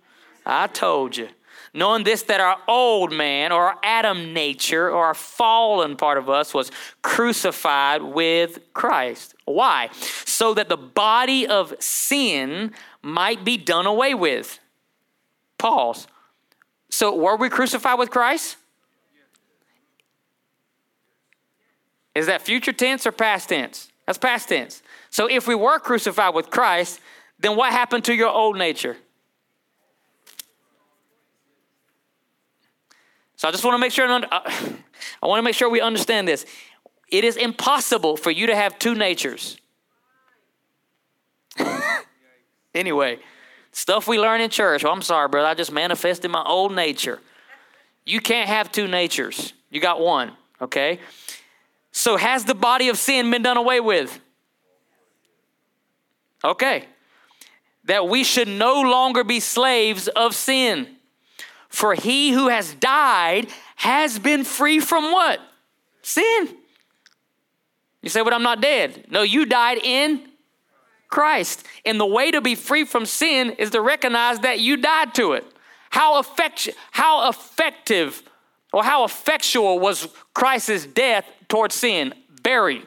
I 0.45 0.67
told 0.69 1.17
you. 1.17 1.29
Knowing 1.75 2.05
this, 2.05 2.23
that 2.23 2.41
our 2.41 2.57
old 2.69 3.13
man 3.13 3.53
or 3.53 3.67
our 3.67 3.79
Adam 3.83 4.33
nature 4.33 4.89
or 4.89 5.07
our 5.07 5.15
fallen 5.15 5.97
part 5.97 6.17
of 6.17 6.31
us 6.31 6.55
was 6.55 6.71
crucified 7.03 8.03
with 8.03 8.61
Christ. 8.73 9.35
Why? 9.45 9.91
So 10.25 10.55
that 10.55 10.69
the 10.69 10.77
body 10.77 11.47
of 11.47 11.75
sin 11.79 12.73
might 13.03 13.45
be 13.45 13.59
done 13.59 13.87
away 13.87 14.15
with. 14.15 14.59
Pause. 15.59 16.07
So, 16.89 17.15
were 17.15 17.37
we 17.37 17.51
crucified 17.51 17.99
with 17.99 18.11
Christ? 18.11 18.57
Is 22.17 22.27
that 22.29 22.41
future 22.41 22.73
tense 22.73 23.07
or 23.07 23.13
past 23.13 23.51
tense? 23.51 23.93
That's 24.07 24.17
past 24.17 24.49
tense. 24.49 24.83
So 25.11 25.27
if 25.27 25.47
we 25.47 25.55
were 25.55 25.79
crucified 25.79 26.35
with 26.35 26.49
Christ, 26.49 26.99
then 27.39 27.57
what 27.57 27.73
happened 27.73 28.05
to 28.05 28.15
your 28.15 28.31
old 28.31 28.57
nature? 28.57 28.97
So 33.37 33.49
I 33.49 33.51
just 33.51 33.65
want 33.65 33.75
to 33.75 33.79
make 33.79 33.93
sure 33.93 34.11
uh, 34.11 34.21
I 34.33 35.27
want 35.27 35.41
to 35.41 35.43
make 35.43 35.55
sure 35.55 35.69
we 35.69 35.83
understand 35.83 36.27
this. 36.27 36.47
It 37.09 37.23
is 37.23 37.37
impossible 37.37 38.17
for 38.17 38.31
you 38.31 38.47
to 38.47 38.57
have 38.57 38.79
two 38.79 38.95
natures. 38.95 39.59
anyway, 42.75 43.19
stuff 43.73 44.09
we 44.09 44.19
learn 44.19 44.41
in 44.41 44.49
church. 44.49 44.85
Well, 44.85 44.93
I'm 44.95 45.03
sorry, 45.03 45.29
brother. 45.29 45.49
I 45.49 45.55
just 45.55 45.71
manifested 45.71 46.31
my 46.31 46.43
old 46.45 46.75
nature. 46.75 47.21
You 48.07 48.23
can't 48.23 48.49
have 48.49 48.73
two 48.73 48.89
natures. 48.89 49.53
You 49.69 49.83
got 49.83 50.01
one, 50.01 50.33
okay? 50.63 50.99
So, 51.97 52.19
has 52.19 52.45
the 52.45 52.55
body 52.55 52.91
of 52.91 52.99
sin 52.99 53.31
been 53.31 53.41
done 53.41 53.57
away 53.57 53.81
with? 53.81 54.21
Okay. 56.45 56.85
That 57.85 58.07
we 58.07 58.23
should 58.23 58.49
no 58.49 58.83
longer 58.83 59.25
be 59.25 59.41
slaves 59.41 60.07
of 60.07 60.35
sin. 60.35 60.89
For 61.71 61.95
he 61.95 62.33
who 62.33 62.49
has 62.49 62.75
died 62.75 63.47
has 63.77 64.19
been 64.19 64.45
free 64.45 64.79
from 64.79 65.11
what? 65.11 65.41
Sin. 66.03 66.55
You 68.03 68.11
say, 68.11 68.23
but 68.23 68.35
I'm 68.35 68.43
not 68.43 68.61
dead. 68.61 69.07
No, 69.09 69.23
you 69.23 69.47
died 69.47 69.79
in 69.83 70.29
Christ. 71.09 71.67
And 71.87 71.99
the 71.99 72.05
way 72.05 72.31
to 72.31 72.43
be 72.43 72.57
free 72.57 72.85
from 72.85 73.07
sin 73.07 73.53
is 73.53 73.71
to 73.71 73.81
recognize 73.81 74.41
that 74.41 74.61
you 74.61 74.77
died 74.77 75.15
to 75.15 75.33
it. 75.33 75.47
How, 75.89 76.19
effect- 76.19 76.69
how 76.91 77.31
effective 77.31 78.23
or 78.71 78.85
how 78.85 79.05
effectual 79.05 79.79
was 79.79 80.09
Christ's 80.35 80.85
death 80.85 81.25
towards 81.49 81.75
sin? 81.75 82.15
Buried. 82.43 82.83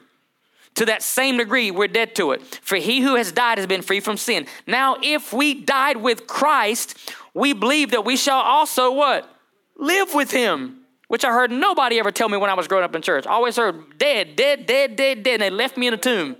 To 0.75 0.85
that 0.85 1.03
same 1.03 1.37
degree, 1.37 1.71
we're 1.71 1.87
dead 1.87 2.15
to 2.15 2.31
it. 2.31 2.41
For 2.61 2.77
he 2.77 3.01
who 3.01 3.15
has 3.15 3.31
died 3.31 3.57
has 3.57 3.67
been 3.67 3.81
free 3.81 3.99
from 3.99 4.17
sin. 4.17 4.47
Now, 4.65 4.97
if 5.03 5.33
we 5.33 5.53
died 5.53 5.97
with 5.97 6.27
Christ, 6.27 7.11
we 7.33 7.53
believe 7.53 7.91
that 7.91 8.05
we 8.05 8.15
shall 8.15 8.39
also 8.39 8.91
what? 8.91 9.29
Live 9.75 10.13
with 10.13 10.31
him. 10.31 10.77
Which 11.07 11.25
I 11.25 11.31
heard 11.31 11.51
nobody 11.51 11.99
ever 11.99 12.11
tell 12.11 12.29
me 12.29 12.37
when 12.37 12.49
I 12.49 12.53
was 12.53 12.67
growing 12.67 12.85
up 12.85 12.95
in 12.95 13.01
church. 13.01 13.25
I 13.25 13.31
always 13.31 13.57
heard 13.57 13.97
dead, 13.97 14.35
dead, 14.35 14.67
dead, 14.67 14.95
dead, 14.95 15.23
dead, 15.23 15.33
and 15.33 15.41
they 15.41 15.49
left 15.49 15.75
me 15.75 15.87
in 15.87 15.93
a 15.93 15.97
tomb. 15.97 16.37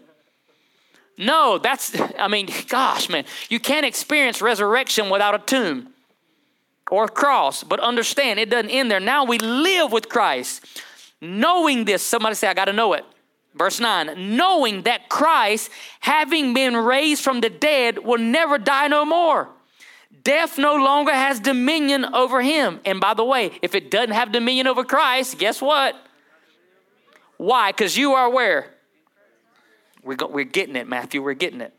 No, 1.17 1.57
that's, 1.57 1.99
I 2.17 2.27
mean, 2.27 2.47
gosh, 2.69 3.09
man, 3.09 3.25
you 3.49 3.59
can't 3.59 3.85
experience 3.85 4.41
resurrection 4.41 5.09
without 5.09 5.35
a 5.35 5.39
tomb 5.39 5.89
or 6.89 7.05
a 7.05 7.09
cross. 7.09 7.63
But 7.63 7.79
understand, 7.79 8.39
it 8.39 8.49
doesn't 8.49 8.69
end 8.69 8.89
there. 8.89 8.99
Now 8.99 9.25
we 9.25 9.37
live 9.37 9.91
with 9.91 10.07
Christ. 10.07 10.65
Knowing 11.21 11.85
this, 11.85 12.01
somebody 12.01 12.35
say, 12.35 12.47
I 12.47 12.53
got 12.53 12.65
to 12.65 12.73
know 12.73 12.93
it. 12.93 13.05
Verse 13.55 13.79
9, 13.79 14.37
knowing 14.37 14.83
that 14.83 15.09
Christ, 15.09 15.71
having 15.99 16.53
been 16.53 16.77
raised 16.77 17.23
from 17.23 17.41
the 17.41 17.49
dead, 17.49 17.97
will 17.97 18.19
never 18.19 18.57
die 18.57 18.87
no 18.87 19.03
more. 19.03 19.49
Death 20.23 20.57
no 20.57 20.75
longer 20.75 21.11
has 21.11 21.39
dominion 21.39 22.05
over 22.05 22.41
him. 22.41 22.79
And 22.85 22.99
by 22.99 23.13
the 23.13 23.23
way, 23.23 23.51
if 23.61 23.73
it 23.73 23.89
doesn't 23.89 24.11
have 24.13 24.31
dominion 24.31 24.67
over 24.67 24.83
Christ, 24.83 25.39
guess 25.39 25.61
what? 25.61 25.95
Why? 27.37 27.71
Because 27.71 27.97
you 27.97 28.13
are 28.13 28.29
where? 28.29 28.73
We're, 30.03 30.15
go- 30.15 30.27
we're 30.27 30.45
getting 30.45 30.75
it, 30.75 30.87
Matthew. 30.87 31.23
We're 31.23 31.33
getting 31.33 31.61
it. 31.61 31.73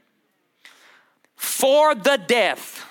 For 1.37 1.95
the 1.95 2.17
death 2.17 2.85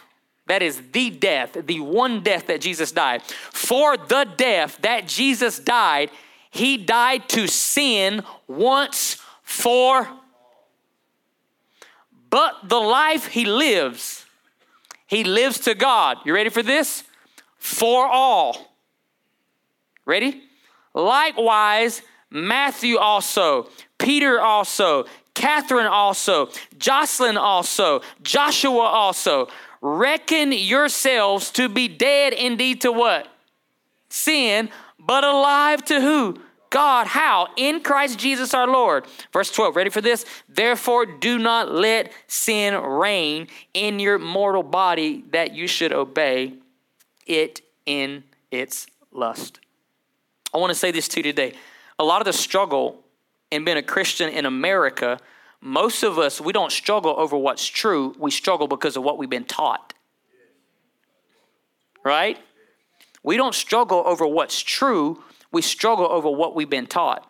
that 0.47 0.61
is 0.61 0.81
the 0.91 1.09
death, 1.11 1.57
the 1.65 1.79
one 1.79 2.21
death 2.21 2.47
that 2.47 2.61
Jesus 2.61 2.91
died. 2.91 3.21
For 3.21 3.97
the 3.97 4.27
death 4.37 4.79
that 4.81 5.07
Jesus 5.07 5.59
died, 5.59 6.09
He 6.49 6.77
died 6.77 7.29
to 7.29 7.47
sin 7.47 8.23
once 8.47 9.17
for 9.43 10.07
but 12.29 12.69
the 12.69 12.79
life 12.79 13.27
he 13.27 13.45
lives, 13.45 14.25
he 15.07 15.23
lives 15.23 15.59
to 15.61 15.73
God. 15.73 16.17
You 16.25 16.33
ready 16.33 16.49
for 16.49 16.61
this? 16.61 17.03
For 17.57 18.05
all. 18.05 18.75
Ready? 20.05 20.43
Likewise, 20.93 22.01
Matthew 22.29 22.97
also, 22.97 23.69
Peter 23.97 24.39
also, 24.39 25.05
Catherine 25.33 25.87
also, 25.87 26.49
Jocelyn 26.77 27.37
also, 27.37 28.01
Joshua 28.21 28.81
also. 28.81 29.47
Reckon 29.81 30.51
yourselves 30.51 31.51
to 31.51 31.69
be 31.69 31.87
dead 31.87 32.33
indeed 32.33 32.81
to 32.81 32.91
what? 32.91 33.27
Sin, 34.09 34.69
but 35.09 35.23
alive 35.23 35.83
to 35.83 35.99
who? 35.99 36.37
God. 36.69 37.07
How? 37.07 37.47
In 37.57 37.81
Christ 37.81 38.19
Jesus 38.19 38.53
our 38.53 38.67
Lord. 38.67 39.07
Verse 39.33 39.49
12, 39.49 39.75
ready 39.75 39.89
for 39.89 40.01
this? 40.01 40.23
Therefore, 40.47 41.07
do 41.07 41.39
not 41.39 41.71
let 41.71 42.11
sin 42.27 42.75
reign 42.75 43.47
in 43.73 43.97
your 43.97 44.19
mortal 44.19 44.61
body 44.61 45.23
that 45.31 45.55
you 45.55 45.65
should 45.65 45.93
obey 45.93 46.53
it 47.25 47.61
in 47.87 48.23
its 48.51 48.85
lust. 49.11 49.59
I 50.53 50.59
want 50.59 50.69
to 50.69 50.77
say 50.77 50.91
this 50.91 51.07
to 51.07 51.21
you 51.21 51.23
today. 51.23 51.53
A 51.97 52.03
lot 52.03 52.21
of 52.21 52.25
the 52.25 52.33
struggle 52.33 53.03
in 53.49 53.65
being 53.65 53.77
a 53.77 53.81
Christian 53.81 54.29
in 54.29 54.45
America, 54.45 55.19
most 55.59 56.03
of 56.03 56.19
us, 56.19 56.39
we 56.39 56.53
don't 56.53 56.71
struggle 56.71 57.15
over 57.17 57.35
what's 57.35 57.65
true. 57.65 58.13
We 58.19 58.29
struggle 58.29 58.67
because 58.67 58.95
of 58.95 59.01
what 59.01 59.17
we've 59.17 59.27
been 59.27 59.45
taught. 59.45 59.95
Right? 62.05 62.37
We 63.23 63.37
don't 63.37 63.55
struggle 63.55 64.03
over 64.05 64.25
what's 64.25 64.61
true 64.61 65.23
we 65.51 65.61
struggle 65.61 66.07
over 66.09 66.29
what 66.29 66.55
we've 66.55 66.69
been 66.69 66.87
taught. 66.87 67.29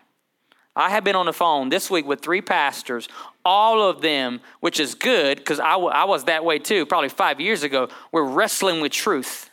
I 0.75 0.89
have 0.91 1.03
been 1.03 1.15
on 1.15 1.25
the 1.25 1.33
phone 1.33 1.69
this 1.69 1.89
week 1.89 2.05
with 2.05 2.21
three 2.21 2.41
pastors, 2.41 3.09
all 3.43 3.81
of 3.81 4.01
them, 4.01 4.39
which 4.59 4.79
is 4.79 4.95
good 4.95 5.37
because 5.37 5.59
I, 5.59 5.71
w- 5.71 5.89
I 5.89 6.05
was 6.05 6.25
that 6.25 6.45
way 6.45 6.59
too, 6.59 6.85
probably 6.85 7.09
five 7.09 7.41
years 7.41 7.63
ago. 7.63 7.89
We're 8.11 8.23
wrestling 8.23 8.81
with 8.81 8.91
truth. 8.91 9.49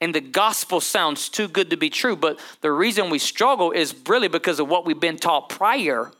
And 0.00 0.14
the 0.14 0.20
gospel 0.20 0.80
sounds 0.80 1.30
too 1.30 1.48
good 1.48 1.70
to 1.70 1.76
be 1.76 1.88
true, 1.88 2.16
but 2.16 2.38
the 2.60 2.70
reason 2.70 3.08
we 3.08 3.18
struggle 3.18 3.70
is 3.70 3.94
really 4.06 4.28
because 4.28 4.60
of 4.60 4.68
what 4.68 4.84
we've 4.84 5.00
been 5.00 5.16
taught 5.16 5.48
prior, 5.48 6.10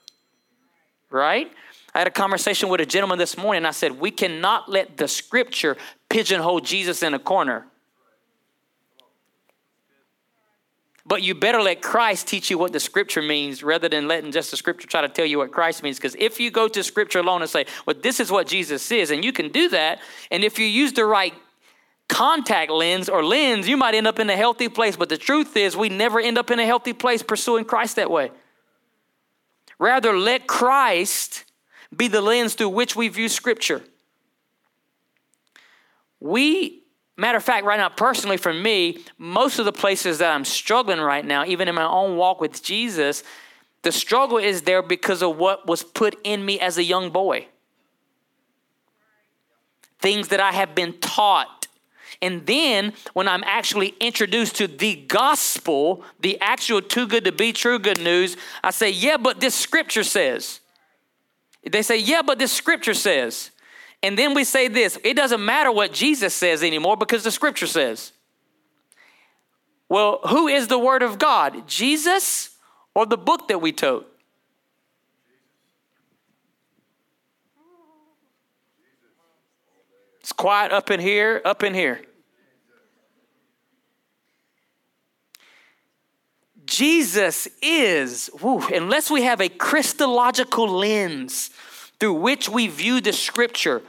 right? 1.10 1.50
I 1.94 1.98
had 1.98 2.06
a 2.06 2.12
conversation 2.12 2.70
with 2.70 2.80
a 2.80 2.86
gentleman 2.86 3.18
this 3.18 3.36
morning. 3.36 3.66
I 3.66 3.72
said, 3.72 4.00
We 4.00 4.10
cannot 4.10 4.70
let 4.70 4.96
the 4.96 5.08
scripture 5.08 5.76
pigeonhole 6.08 6.60
Jesus 6.60 7.02
in 7.02 7.12
a 7.12 7.18
corner. 7.18 7.66
But 11.08 11.22
you 11.22 11.36
better 11.36 11.62
let 11.62 11.82
Christ 11.82 12.26
teach 12.26 12.50
you 12.50 12.58
what 12.58 12.72
the 12.72 12.80
scripture 12.80 13.22
means 13.22 13.62
rather 13.62 13.88
than 13.88 14.08
letting 14.08 14.32
just 14.32 14.50
the 14.50 14.56
scripture 14.56 14.88
try 14.88 15.02
to 15.02 15.08
tell 15.08 15.24
you 15.24 15.38
what 15.38 15.52
Christ 15.52 15.84
means. 15.84 15.98
Because 15.98 16.16
if 16.18 16.40
you 16.40 16.50
go 16.50 16.66
to 16.66 16.82
scripture 16.82 17.20
alone 17.20 17.42
and 17.42 17.50
say, 17.50 17.66
well, 17.86 17.94
this 18.02 18.18
is 18.18 18.30
what 18.30 18.48
Jesus 18.48 18.90
is, 18.90 19.12
and 19.12 19.24
you 19.24 19.32
can 19.32 19.52
do 19.52 19.68
that, 19.68 20.00
and 20.32 20.42
if 20.42 20.58
you 20.58 20.66
use 20.66 20.92
the 20.92 21.04
right 21.04 21.32
contact 22.08 22.72
lens 22.72 23.08
or 23.08 23.24
lens, 23.24 23.68
you 23.68 23.76
might 23.76 23.94
end 23.94 24.08
up 24.08 24.18
in 24.18 24.28
a 24.28 24.36
healthy 24.36 24.68
place. 24.68 24.96
But 24.96 25.08
the 25.08 25.16
truth 25.16 25.56
is, 25.56 25.76
we 25.76 25.88
never 25.88 26.18
end 26.18 26.38
up 26.38 26.50
in 26.50 26.58
a 26.58 26.66
healthy 26.66 26.92
place 26.92 27.22
pursuing 27.22 27.64
Christ 27.64 27.96
that 27.96 28.10
way. 28.10 28.32
Rather, 29.78 30.16
let 30.16 30.48
Christ 30.48 31.44
be 31.96 32.08
the 32.08 32.20
lens 32.20 32.54
through 32.54 32.70
which 32.70 32.96
we 32.96 33.06
view 33.06 33.28
scripture. 33.28 33.82
We 36.18 36.82
Matter 37.16 37.38
of 37.38 37.44
fact, 37.44 37.64
right 37.64 37.78
now, 37.78 37.88
personally 37.88 38.36
for 38.36 38.52
me, 38.52 38.98
most 39.16 39.58
of 39.58 39.64
the 39.64 39.72
places 39.72 40.18
that 40.18 40.34
I'm 40.34 40.44
struggling 40.44 41.00
right 41.00 41.24
now, 41.24 41.44
even 41.46 41.66
in 41.66 41.74
my 41.74 41.86
own 41.86 42.16
walk 42.16 42.40
with 42.40 42.62
Jesus, 42.62 43.22
the 43.82 43.92
struggle 43.92 44.36
is 44.36 44.62
there 44.62 44.82
because 44.82 45.22
of 45.22 45.36
what 45.36 45.66
was 45.66 45.82
put 45.82 46.18
in 46.24 46.44
me 46.44 46.60
as 46.60 46.76
a 46.76 46.84
young 46.84 47.10
boy. 47.10 47.46
Things 49.98 50.28
that 50.28 50.40
I 50.40 50.52
have 50.52 50.74
been 50.74 50.98
taught. 50.98 51.68
And 52.20 52.46
then 52.46 52.92
when 53.14 53.28
I'm 53.28 53.44
actually 53.44 53.94
introduced 54.00 54.56
to 54.56 54.66
the 54.66 54.96
gospel, 54.96 56.02
the 56.20 56.38
actual 56.40 56.82
too 56.82 57.06
good 57.06 57.24
to 57.24 57.32
be 57.32 57.52
true 57.52 57.78
good 57.78 58.00
news, 58.00 58.36
I 58.62 58.70
say, 58.72 58.90
yeah, 58.90 59.16
but 59.16 59.40
this 59.40 59.54
scripture 59.54 60.04
says. 60.04 60.60
They 61.62 61.82
say, 61.82 61.98
yeah, 61.98 62.22
but 62.22 62.38
this 62.38 62.52
scripture 62.52 62.94
says. 62.94 63.50
And 64.02 64.18
then 64.18 64.34
we 64.34 64.44
say 64.44 64.68
this 64.68 64.98
it 65.04 65.14
doesn't 65.14 65.44
matter 65.44 65.72
what 65.72 65.92
Jesus 65.92 66.34
says 66.34 66.62
anymore 66.62 66.96
because 66.96 67.24
the 67.24 67.30
scripture 67.30 67.66
says. 67.66 68.12
Well, 69.88 70.20
who 70.28 70.48
is 70.48 70.66
the 70.66 70.78
Word 70.78 71.02
of 71.02 71.18
God? 71.18 71.68
Jesus 71.68 72.50
or 72.94 73.06
the 73.06 73.16
book 73.16 73.48
that 73.48 73.60
we 73.60 73.72
tote? 73.72 74.12
It's 80.20 80.32
quiet 80.32 80.72
up 80.72 80.90
in 80.90 80.98
here, 80.98 81.40
up 81.44 81.62
in 81.62 81.72
here. 81.72 82.00
Jesus 86.64 87.46
is, 87.62 88.28
whew, 88.40 88.60
unless 88.74 89.08
we 89.08 89.22
have 89.22 89.40
a 89.40 89.48
Christological 89.48 90.68
lens 90.68 91.50
through 91.98 92.14
which 92.14 92.48
we 92.48 92.66
view 92.68 93.00
the 93.00 93.12
scripture, 93.12 93.82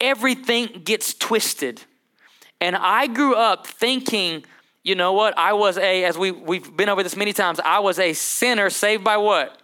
everything 0.00 0.82
gets 0.84 1.14
twisted. 1.14 1.82
And 2.60 2.76
I 2.76 3.06
grew 3.06 3.34
up 3.34 3.66
thinking, 3.66 4.44
you 4.82 4.94
know 4.94 5.12
what? 5.12 5.36
I 5.36 5.52
was 5.52 5.78
a, 5.78 6.04
as 6.04 6.16
we, 6.16 6.30
we've 6.30 6.76
been 6.76 6.88
over 6.88 7.02
this 7.02 7.16
many 7.16 7.32
times, 7.32 7.60
I 7.64 7.80
was 7.80 7.98
a 7.98 8.12
sinner 8.12 8.70
saved 8.70 9.04
by 9.04 9.16
what? 9.16 9.60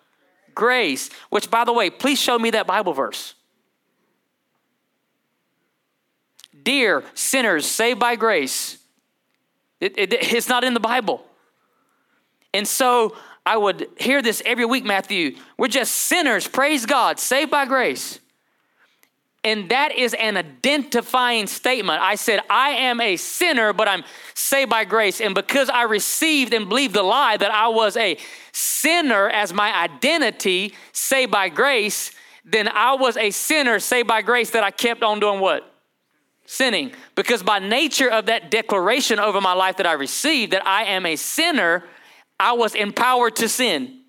Grace. 0.54 1.10
Which, 1.30 1.50
by 1.50 1.64
the 1.64 1.72
way, 1.72 1.90
please 1.90 2.20
show 2.20 2.38
me 2.38 2.50
that 2.50 2.66
Bible 2.66 2.92
verse. 2.92 3.34
Dear 6.62 7.04
sinners 7.14 7.66
saved 7.66 8.00
by 8.00 8.16
grace. 8.16 8.78
It, 9.80 9.98
it, 9.98 10.12
it's 10.12 10.48
not 10.48 10.64
in 10.64 10.74
the 10.74 10.80
Bible. 10.80 11.24
And 12.54 12.66
so 12.66 13.16
I 13.46 13.56
would 13.56 13.88
hear 13.98 14.22
this 14.22 14.42
every 14.46 14.64
week, 14.64 14.84
Matthew. 14.84 15.36
We're 15.58 15.68
just 15.68 15.94
sinners, 15.94 16.48
praise 16.48 16.86
God, 16.86 17.18
saved 17.18 17.50
by 17.50 17.66
grace. 17.66 18.20
And 19.44 19.68
that 19.68 19.94
is 19.94 20.14
an 20.14 20.38
identifying 20.38 21.46
statement. 21.46 22.00
I 22.00 22.14
said, 22.14 22.40
I 22.48 22.70
am 22.70 22.98
a 23.02 23.16
sinner, 23.16 23.74
but 23.74 23.86
I'm 23.86 24.02
saved 24.32 24.70
by 24.70 24.86
grace. 24.86 25.20
And 25.20 25.34
because 25.34 25.68
I 25.68 25.82
received 25.82 26.54
and 26.54 26.66
believed 26.66 26.94
the 26.94 27.02
lie 27.02 27.36
that 27.36 27.50
I 27.50 27.68
was 27.68 27.98
a 27.98 28.16
sinner 28.52 29.28
as 29.28 29.52
my 29.52 29.76
identity, 29.82 30.72
saved 30.92 31.30
by 31.30 31.50
grace, 31.50 32.12
then 32.46 32.68
I 32.68 32.94
was 32.94 33.18
a 33.18 33.30
sinner 33.30 33.78
saved 33.80 34.08
by 34.08 34.22
grace 34.22 34.50
that 34.52 34.64
I 34.64 34.70
kept 34.70 35.02
on 35.02 35.20
doing 35.20 35.40
what? 35.40 35.70
Sinning. 36.46 36.92
Because 37.14 37.42
by 37.42 37.58
nature 37.58 38.10
of 38.10 38.26
that 38.26 38.50
declaration 38.50 39.18
over 39.18 39.42
my 39.42 39.52
life 39.52 39.76
that 39.76 39.86
I 39.86 39.92
received, 39.92 40.52
that 40.52 40.66
I 40.66 40.84
am 40.84 41.04
a 41.04 41.16
sinner, 41.16 41.84
I 42.38 42.52
was 42.52 42.74
empowered 42.74 43.36
to 43.36 43.48
sin. 43.48 44.00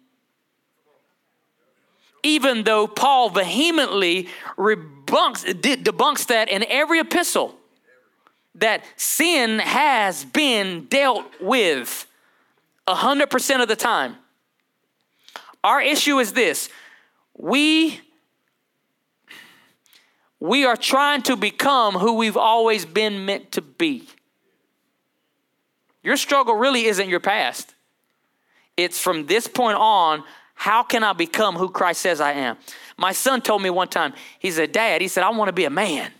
Even 2.24 2.64
though 2.64 2.88
Paul 2.88 3.30
vehemently 3.30 4.30
debunks, 4.58 5.46
debunks 5.62 6.28
that 6.28 6.50
in 6.50 6.66
every 6.68 7.00
epistle, 7.00 7.56
that 8.56 8.84
sin 8.96 9.60
has 9.60 10.26
been 10.26 10.86
dealt 10.86 11.26
with 11.40 12.08
100% 12.88 13.62
of 13.62 13.68
the 13.68 13.76
time. 13.76 14.16
Our 15.64 15.82
issue 15.82 16.20
is 16.20 16.34
this 16.34 16.70
we 17.38 18.00
we 20.40 20.66
are 20.66 20.78
trying 20.78 21.22
to 21.24 21.36
become 21.36 21.96
who 21.96 22.14
we've 22.14 22.38
always 22.38 22.86
been 22.86 23.26
meant 23.26 23.52
to 23.54 23.62
be. 23.62 24.08
Your 26.04 26.18
struggle 26.18 26.56
really 26.56 26.86
isn't 26.86 27.10
your 27.10 27.20
past. 27.20 27.75
It's 28.78 29.00
from 29.00 29.26
this 29.26 29.48
point 29.48 29.78
on, 29.78 30.24
how 30.54 30.84
can 30.84 31.04
I 31.04 31.14
become 31.14 31.56
who 31.56 31.70
Christ 31.70 32.02
says 32.02 32.20
I 32.20 32.34
am? 32.34 32.58
My 32.98 33.12
son 33.12 33.42
told 33.42 33.62
me 33.62 33.70
one 33.70 33.88
time, 33.88 34.14
he 34.40 34.52
said, 34.52 34.72
Dad, 34.72 35.02
he 35.02 35.08
said, 35.08 35.24
I 35.24 35.30
want 35.30 35.50
to 35.50 35.54
be 35.54 35.66
a 35.66 35.70
man. 35.70 36.12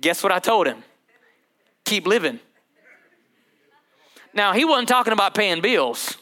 Guess 0.00 0.22
what 0.22 0.32
I 0.32 0.38
told 0.38 0.66
him? 0.66 0.82
Keep 1.84 2.06
living. 2.06 2.38
Now, 4.34 4.52
he 4.52 4.64
wasn't 4.64 4.88
talking 4.88 5.12
about 5.12 5.34
paying 5.34 5.60
bills 5.60 6.16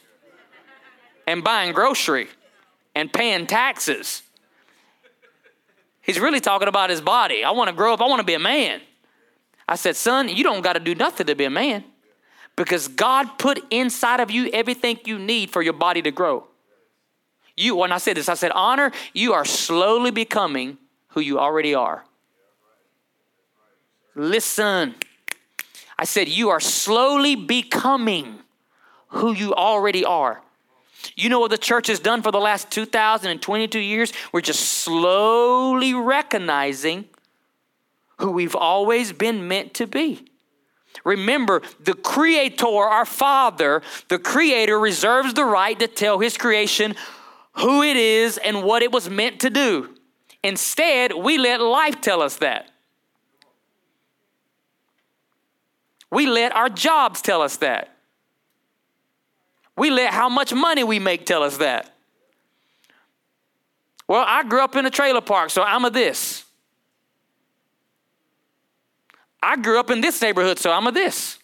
and 1.27 1.43
buying 1.43 1.73
grocery 1.73 2.29
and 2.95 3.13
paying 3.13 3.47
taxes. 3.47 4.23
He's 6.01 6.21
really 6.21 6.41
talking 6.41 6.69
about 6.69 6.89
his 6.89 7.01
body. 7.01 7.45
I 7.45 7.51
want 7.51 7.69
to 7.69 7.75
grow 7.75 7.93
up, 7.93 8.01
I 8.01 8.07
want 8.07 8.21
to 8.21 8.25
be 8.27 8.35
a 8.35 8.39
man. 8.39 8.81
I 9.69 9.75
said, 9.75 9.97
Son, 9.97 10.29
you 10.29 10.45
don't 10.45 10.63
got 10.63 10.75
to 10.75 10.81
do 10.81 10.95
nothing 10.95 11.27
to 11.27 11.35
be 11.35 11.45
a 11.45 11.51
man 11.51 11.85
because 12.57 12.89
God 12.89 13.39
put 13.39 13.63
inside 13.71 14.21
of 14.21 14.31
you 14.31 14.51
everything 14.53 14.99
you 15.05 15.19
need 15.19 15.51
for 15.51 15.63
your 15.63 15.75
body 15.75 16.03
to 16.03 16.11
grow. 16.11 16.47
You, 17.57 17.77
when 17.77 17.93
I 17.93 17.99
said 17.99 18.17
this, 18.17 18.29
I 18.29 18.35
said, 18.35 18.51
honor, 18.53 18.93
you 19.13 19.33
are 19.35 19.45
slowly 19.45 20.11
becoming 20.11 20.79
who 21.09 21.21
you 21.21 21.39
already 21.39 21.75
are. 21.75 22.05
Listen. 24.15 24.95
I 25.99 26.05
said, 26.05 26.29
you 26.29 26.51
are 26.51 26.61
slowly 26.61 27.37
becoming 27.37 28.41
who 29.09 29.33
you 29.33 29.55
already 29.55 30.05
are. 30.05 30.43
You 31.15 31.29
know 31.29 31.41
what 31.41 31.51
the 31.51 31.59
church 31.59 31.87
has 31.87 32.01
done 32.01 32.23
for 32.23 32.33
the 32.33 32.41
last 32.41 32.71
2,022 32.71 33.79
years? 33.79 34.13
We're 34.33 34.41
just 34.41 34.61
slowly 34.61 35.95
recognizing 35.95 37.07
who 38.19 38.31
we've 38.31 38.57
always 38.57 39.13
been 39.13 39.47
meant 39.47 39.75
to 39.75 39.87
be. 39.87 40.27
Remember, 41.05 41.63
the 41.81 41.95
Creator, 41.95 42.67
our 42.67 43.05
Father, 43.05 43.83
the 44.09 44.19
Creator 44.19 44.79
reserves 44.79 45.35
the 45.35 45.45
right 45.45 45.79
to 45.79 45.87
tell 45.87 46.19
His 46.19 46.37
creation 46.37 46.95
who 47.55 47.83
it 47.83 47.97
is 47.97 48.39
and 48.39 48.63
what 48.63 48.83
it 48.83 48.93
was 48.93 49.09
meant 49.09 49.41
to 49.41 49.51
do. 49.51 49.95
Instead, 50.43 51.13
we 51.15 51.39
let 51.39 51.61
life 51.61 52.01
tell 52.01 52.23
us 52.23 52.37
that. 52.37 52.71
We 56.11 56.27
let 56.27 56.55
our 56.55 56.69
jobs 56.69 57.21
tell 57.21 57.43
us 57.43 57.57
that. 57.59 57.97
We 59.77 59.91
let 59.91 60.15
how 60.15 60.29
much 60.29 60.55
money 60.55 60.85
we 60.85 60.99
make 60.99 61.27
tell 61.27 61.43
us 61.43 61.59
that. 61.59 61.93
Well, 64.09 64.25
I 64.27 64.45
grew 64.45 64.63
up 64.63 64.77
in 64.77 64.87
a 64.87 64.91
trailer 64.91 65.21
park, 65.21 65.51
so 65.51 65.63
I'm 65.63 65.85
a 65.85 65.91
this. 65.91 66.46
I 69.43 69.57
grew 69.57 69.79
up 69.79 69.91
in 69.91 70.01
this 70.01 70.21
neighborhood, 70.21 70.59
so 70.59 70.73
I'm 70.73 70.87
a 70.87 70.93
this. 70.93 71.39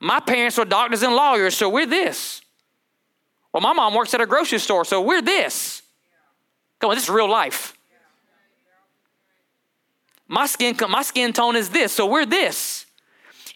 My 0.00 0.20
parents 0.20 0.58
are 0.58 0.64
doctors 0.64 1.02
and 1.02 1.14
lawyers, 1.14 1.56
so 1.56 1.68
we're 1.68 1.86
this. 1.86 2.42
Well, 3.52 3.60
my 3.60 3.72
mom 3.72 3.94
works 3.94 4.12
at 4.14 4.20
a 4.20 4.26
grocery 4.26 4.58
store, 4.58 4.84
so 4.84 5.00
we're 5.00 5.22
this. 5.22 5.82
Come 6.78 6.90
on, 6.90 6.96
this 6.96 7.04
is 7.04 7.10
real 7.10 7.30
life. 7.30 7.74
My 10.28 10.46
skin, 10.46 10.76
my 10.88 11.02
skin 11.02 11.32
tone 11.32 11.56
is 11.56 11.70
this, 11.70 11.92
so 11.92 12.06
we're 12.06 12.26
this. 12.26 12.86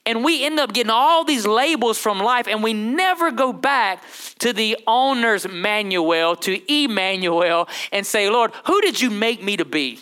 And 0.07 0.25
we 0.25 0.45
end 0.45 0.59
up 0.59 0.73
getting 0.73 0.91
all 0.91 1.25
these 1.25 1.47
labels 1.47 1.99
from 1.99 2.19
life, 2.21 2.47
and 2.47 2.63
we 2.63 2.73
never 2.73 3.31
go 3.31 3.53
back 3.53 4.03
to 4.39 4.53
the 4.53 4.79
owner's 4.87 5.47
manual, 5.47 6.37
to 6.37 6.73
Emmanuel, 6.73 7.69
and 7.93 8.07
say, 8.07 8.31
Lord, 8.31 8.53
who 8.65 8.81
did 8.81 9.01
you 9.01 9.11
make 9.11 9.43
me 9.43 9.57
to 9.59 9.65
be? 9.65 10.01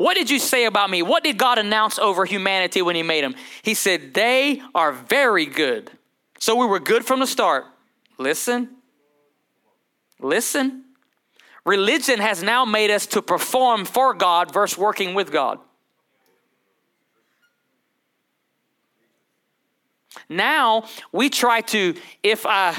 What 0.00 0.14
did 0.14 0.30
you 0.30 0.38
say 0.38 0.64
about 0.64 0.88
me? 0.88 1.02
What 1.02 1.22
did 1.22 1.36
God 1.36 1.58
announce 1.58 1.98
over 1.98 2.24
humanity 2.24 2.80
when 2.80 2.96
He 2.96 3.02
made 3.02 3.22
them? 3.22 3.34
He 3.60 3.74
said, 3.74 4.14
They 4.14 4.62
are 4.74 4.92
very 4.92 5.44
good. 5.44 5.90
So 6.38 6.56
we 6.56 6.64
were 6.64 6.80
good 6.80 7.04
from 7.04 7.20
the 7.20 7.26
start. 7.26 7.66
Listen. 8.16 8.76
Listen. 10.18 10.84
Religion 11.66 12.18
has 12.18 12.42
now 12.42 12.64
made 12.64 12.90
us 12.90 13.04
to 13.08 13.20
perform 13.20 13.84
for 13.84 14.14
God 14.14 14.54
versus 14.54 14.78
working 14.78 15.12
with 15.12 15.30
God. 15.30 15.58
Now 20.30 20.86
we 21.12 21.28
try 21.28 21.60
to, 21.60 21.94
if 22.22 22.46
I 22.46 22.74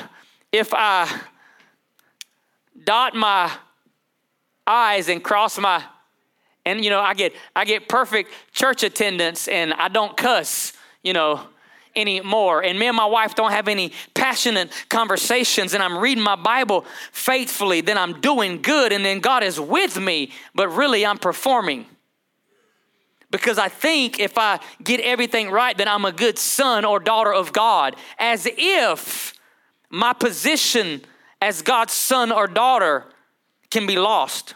if 0.51 0.74
I 0.74 1.22
dot 2.84 3.13
my 3.13 3.51
I's 4.66 5.08
and 5.08 5.24
cross 5.24 5.60
my 5.60 5.84
and 6.65 6.84
you 6.84 6.89
know 6.89 7.00
I 7.00 7.13
get 7.13 7.34
I 7.56 7.65
get 7.65 7.88
perfect 7.88 8.32
church 8.51 8.84
attendance 8.84 9.48
and 9.48 9.74
I 9.74 9.88
don't 9.88 10.15
cuss, 10.15 10.74
you 11.03 11.13
know, 11.13 11.41
anymore. 11.96 12.63
And 12.63 12.77
me 12.80 12.88
and 12.88 12.96
my 12.96 13.06
wife 13.06 13.36
don't 13.36 13.51
have 13.51 13.68
any 13.68 13.91
passionate 14.13 14.72
conversations, 14.89 15.74
and 15.74 15.84
I'm 15.84 15.98
reading 15.98 16.24
my 16.24 16.36
Bible 16.36 16.86
faithfully, 17.12 17.82
then 17.82 17.98
I'm 17.98 18.22
doing 18.22 18.62
good, 18.62 18.91
and 18.91 19.03
then 19.03 19.20
God 19.20 19.44
is 19.44 19.60
with 19.60 20.00
me, 20.00 20.32
but 20.56 20.70
really 20.70 21.06
I'm 21.06 21.18
performing. 21.18 21.86
Because 23.30 23.58
I 23.58 23.70
think 23.70 24.20
if 24.20 24.38
I 24.38 24.60
get 24.84 25.00
everything 25.00 25.51
right, 25.51 25.77
then 25.77 25.88
I'm 25.88 26.03
a 26.03 26.12
good 26.12 26.38
son 26.38 26.84
or 26.84 27.00
daughter 27.00 27.34
of 27.34 27.53
God, 27.53 27.96
as 28.20 28.46
if 28.46 29.34
my 29.89 30.13
position 30.13 31.01
as 31.42 31.62
God's 31.62 31.94
son 31.94 32.31
or 32.31 32.48
daughter 32.48 33.05
can 33.70 33.88
be 33.88 33.98
lost. 33.98 34.53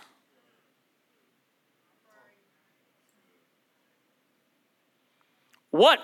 What 5.76 6.00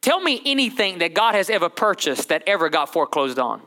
Tell 0.00 0.20
me 0.20 0.40
anything 0.44 0.98
that 0.98 1.14
God 1.14 1.34
has 1.34 1.50
ever 1.50 1.68
purchased 1.68 2.30
that 2.30 2.42
ever 2.46 2.68
got 2.68 2.92
foreclosed 2.92 3.38
on. 3.38 3.60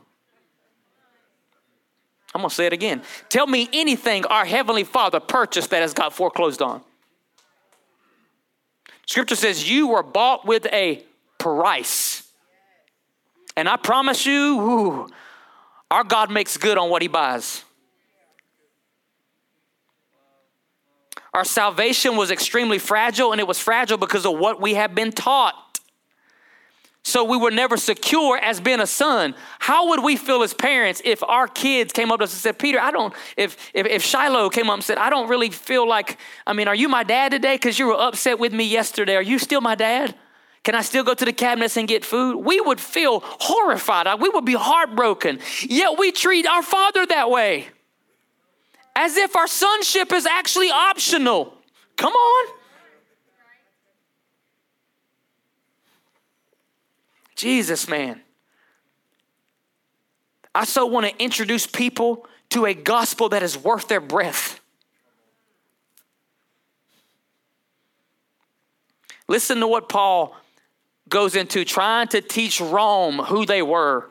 I'm 2.33 2.41
going 2.41 2.49
to 2.49 2.55
say 2.55 2.65
it 2.65 2.73
again. 2.73 3.03
Tell 3.29 3.45
me 3.45 3.69
anything 3.71 4.25
our 4.25 4.43
Heavenly 4.43 4.83
Father 4.83 5.19
purchased 5.19 5.69
that 5.69 5.81
has 5.81 5.93
got 5.93 6.13
foreclosed 6.13 6.63
on. 6.63 6.81
Scripture 9.05 9.35
says, 9.35 9.69
You 9.69 9.89
were 9.89 10.01
bought 10.01 10.45
with 10.45 10.65
a 10.73 11.03
price. 11.37 12.23
And 13.55 13.69
I 13.69 13.77
promise 13.77 14.25
you, 14.25 14.59
ooh, 14.59 15.07
our 15.91 16.03
God 16.03 16.31
makes 16.31 16.57
good 16.57 16.79
on 16.79 16.89
what 16.89 17.03
He 17.03 17.07
buys. 17.07 17.63
Our 21.33 21.45
salvation 21.45 22.15
was 22.15 22.29
extremely 22.29 22.77
fragile, 22.77 23.31
and 23.31 23.41
it 23.41 23.47
was 23.47 23.59
fragile 23.59 23.97
because 23.97 24.25
of 24.25 24.37
what 24.37 24.61
we 24.61 24.75
have 24.75 24.93
been 24.93 25.11
taught. 25.11 25.55
So 27.05 27.25
we 27.25 27.35
were 27.35 27.51
never 27.51 27.75
secure 27.75 28.37
as 28.37 28.61
being 28.61 28.79
a 28.79 28.87
son. 28.87 29.35
How 29.59 29.89
would 29.89 30.03
we 30.03 30.15
feel 30.15 30.41
as 30.41 30.53
parents 30.53 31.01
if 31.03 31.21
our 31.23 31.47
kids 31.47 31.91
came 31.91 32.11
up 32.11 32.19
to 32.19 32.23
us 32.23 32.33
and 32.33 32.39
said, 32.39 32.57
Peter, 32.57 32.79
I 32.79 32.91
don't, 32.91 33.13
if, 33.35 33.71
if, 33.73 33.85
if 33.87 34.03
Shiloh 34.03 34.49
came 34.49 34.69
up 34.69 34.75
and 34.75 34.83
said, 34.83 34.97
I 34.97 35.09
don't 35.09 35.27
really 35.27 35.49
feel 35.49 35.87
like, 35.87 36.17
I 36.47 36.53
mean, 36.53 36.69
are 36.69 36.75
you 36.75 36.87
my 36.87 37.03
dad 37.03 37.33
today? 37.33 37.55
Because 37.55 37.77
you 37.77 37.87
were 37.87 37.99
upset 37.99 38.39
with 38.39 38.53
me 38.53 38.63
yesterday. 38.63 39.15
Are 39.15 39.21
you 39.21 39.37
still 39.37 39.59
my 39.59 39.75
dad? 39.75 40.15
Can 40.63 40.75
I 40.75 40.81
still 40.81 41.03
go 41.03 41.13
to 41.13 41.25
the 41.25 41.33
cabinets 41.33 41.75
and 41.75 41.89
get 41.89 42.05
food? 42.05 42.37
We 42.37 42.61
would 42.61 42.79
feel 42.79 43.19
horrified. 43.21 44.07
We 44.21 44.29
would 44.29 44.45
be 44.45 44.53
heartbroken. 44.53 45.39
Yet 45.61 45.99
we 45.99 46.13
treat 46.13 46.47
our 46.47 46.63
father 46.63 47.05
that 47.07 47.29
way. 47.29 47.67
As 48.95 49.17
if 49.17 49.35
our 49.35 49.47
sonship 49.47 50.11
is 50.11 50.25
actually 50.25 50.69
optional. 50.69 51.53
Come 51.97 52.13
on. 52.13 52.53
Jesus, 57.35 57.87
man. 57.87 58.21
I 60.55 60.65
so 60.65 60.85
want 60.85 61.07
to 61.07 61.23
introduce 61.23 61.65
people 61.65 62.27
to 62.49 62.65
a 62.65 62.73
gospel 62.73 63.29
that 63.29 63.41
is 63.41 63.57
worth 63.57 63.87
their 63.87 63.99
breath. 63.99 64.59
Listen 69.27 69.59
to 69.59 69.67
what 69.67 69.89
Paul 69.89 70.35
goes 71.09 71.35
into 71.35 71.65
trying 71.65 72.07
to 72.09 72.21
teach 72.21 72.61
Rome 72.61 73.19
who 73.19 73.45
they 73.45 73.61
were. 73.61 74.09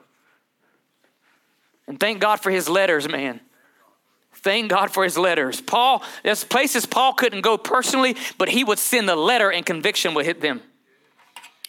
And 1.86 1.98
thank 1.98 2.20
God 2.20 2.40
for 2.40 2.50
his 2.50 2.68
letters, 2.68 3.08
man. 3.08 3.40
Thank 4.42 4.70
God 4.70 4.90
for 4.90 5.04
his 5.04 5.16
letters. 5.16 5.60
Paul, 5.60 6.02
there's 6.24 6.44
places 6.44 6.84
Paul 6.84 7.14
couldn't 7.14 7.42
go 7.42 7.56
personally, 7.56 8.16
but 8.38 8.48
he 8.48 8.64
would 8.64 8.78
send 8.78 9.08
a 9.08 9.16
letter 9.16 9.52
and 9.52 9.64
conviction 9.64 10.14
would 10.14 10.26
hit 10.26 10.40
them 10.40 10.62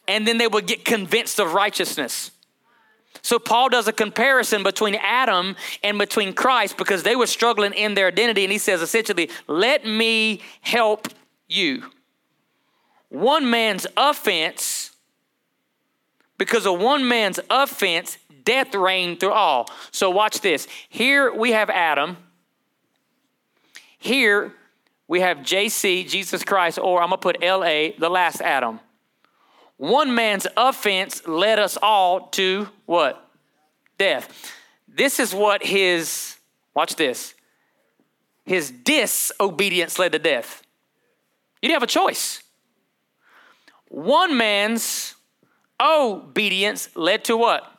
and 0.08 0.28
then 0.28 0.38
they 0.38 0.48
would 0.48 0.68
get 0.68 0.86
convinced 0.86 1.40
of 1.40 1.54
righteousness. 1.54 2.32
So 3.22 3.40
Paul 3.40 3.70
does 3.70 3.88
a 3.88 3.94
comparison 3.94 4.64
between 4.64 4.96
Adam 4.96 5.56
and 5.82 5.98
between 5.98 6.34
Christ 6.34 6.78
because 6.78 7.04
they 7.04 7.16
were 7.16 7.28
struggling 7.28 7.74
in 7.74 7.94
their 7.94 8.08
identity. 8.08 8.44
And 8.44 8.52
he 8.52 8.58
says 8.58 8.82
essentially, 8.82 9.30
let 9.48 9.86
me 9.86 10.42
help 10.62 11.08
you. 11.48 11.84
One 13.10 13.50
man's 13.50 13.88
offense, 13.96 14.92
because 16.38 16.66
of 16.66 16.80
one 16.80 17.08
man's 17.08 17.40
offense, 17.50 18.18
death 18.44 18.76
reigned 18.76 19.22
through 19.22 19.32
all. 19.32 19.70
So 19.92 20.10
watch 20.10 20.42
this. 20.42 20.68
Here 20.90 21.34
we 21.34 21.52
have 21.52 21.70
Adam. 21.70 22.18
Here 24.04 24.52
we 25.08 25.22
have 25.22 25.38
JC, 25.38 26.06
Jesus 26.06 26.44
Christ, 26.44 26.78
or 26.78 27.02
I'm 27.02 27.08
going 27.08 27.22
to 27.22 27.24
put 27.24 27.42
LA, 27.42 27.92
the 27.98 28.10
last 28.10 28.42
Adam. 28.42 28.82
One 29.78 30.13
man's 30.13 30.46
offense 30.58 31.26
led 31.26 31.58
us 31.58 31.78
all 31.82 32.28
to 32.32 32.68
what? 32.86 33.26
Death. 33.98 34.52
This 34.89 35.22
is 35.22 35.34
what 35.34 35.63
his, 35.63 36.36
watch 36.74 36.98
this, 36.98 37.34
his 38.46 38.72
disobedience 38.72 39.98
led 39.98 40.12
to 40.12 40.20
death. 40.20 40.63
You 41.62 41.70
didn't 41.70 41.80
have 41.80 41.84
a 41.84 41.88
choice. 41.88 42.44
One 43.88 44.36
man's 44.36 45.16
obedience 45.82 46.89
led 46.98 47.24
to 47.24 47.38
what? 47.38 47.73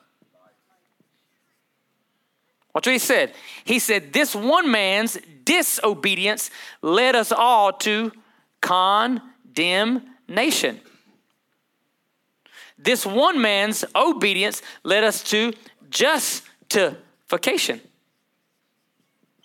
Watch 2.74 2.86
what 2.86 2.92
he 2.92 2.98
said. 2.98 3.32
He 3.64 3.78
said, 3.78 4.12
This 4.12 4.34
one 4.34 4.70
man's 4.70 5.16
disobedience 5.44 6.50
led 6.82 7.14
us 7.14 7.30
all 7.30 7.72
to 7.72 8.10
condemnation. 8.60 10.80
This 12.76 13.06
one 13.06 13.40
man's 13.40 13.84
obedience 13.94 14.60
led 14.82 15.04
us 15.04 15.22
to 15.24 15.52
justification. 15.88 17.80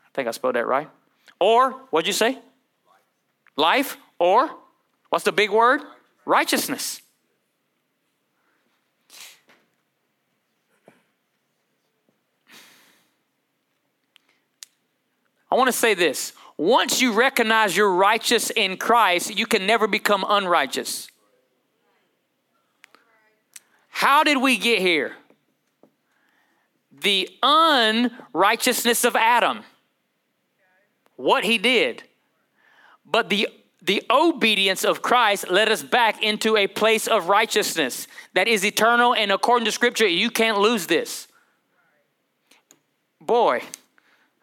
I 0.05 0.09
think 0.13 0.27
I 0.27 0.31
spelled 0.31 0.55
that 0.55 0.67
right. 0.67 0.89
Or, 1.39 1.71
what'd 1.91 2.07
you 2.07 2.13
say? 2.13 2.39
Life, 3.55 3.97
or, 4.17 4.49
what's 5.09 5.23
the 5.23 5.31
big 5.31 5.51
word? 5.51 5.81
Righteousness. 6.25 7.01
I 15.51 15.55
want 15.55 15.67
to 15.67 15.73
say 15.73 15.93
this. 15.93 16.33
Once 16.57 17.01
you 17.01 17.13
recognize 17.13 17.75
you're 17.75 17.93
righteous 17.93 18.49
in 18.49 18.77
Christ, 18.77 19.35
you 19.35 19.45
can 19.45 19.65
never 19.65 19.87
become 19.87 20.25
unrighteous. 20.27 21.07
How 23.87 24.23
did 24.23 24.41
we 24.41 24.57
get 24.57 24.79
here? 24.79 25.15
The 27.01 27.29
unrighteousness 27.41 29.05
of 29.05 29.15
Adam, 29.15 29.63
what 31.15 31.45
he 31.45 31.57
did. 31.57 32.03
But 33.05 33.29
the, 33.29 33.47
the 33.81 34.03
obedience 34.09 34.83
of 34.83 35.01
Christ 35.01 35.49
led 35.49 35.69
us 35.69 35.81
back 35.81 36.21
into 36.21 36.57
a 36.57 36.67
place 36.67 37.07
of 37.07 37.29
righteousness 37.29 38.07
that 38.33 38.47
is 38.47 38.65
eternal, 38.65 39.15
and 39.15 39.31
according 39.31 39.65
to 39.65 39.71
Scripture, 39.71 40.07
you 40.07 40.29
can't 40.29 40.59
lose 40.59 40.87
this. 40.87 41.27
Boy, 43.21 43.63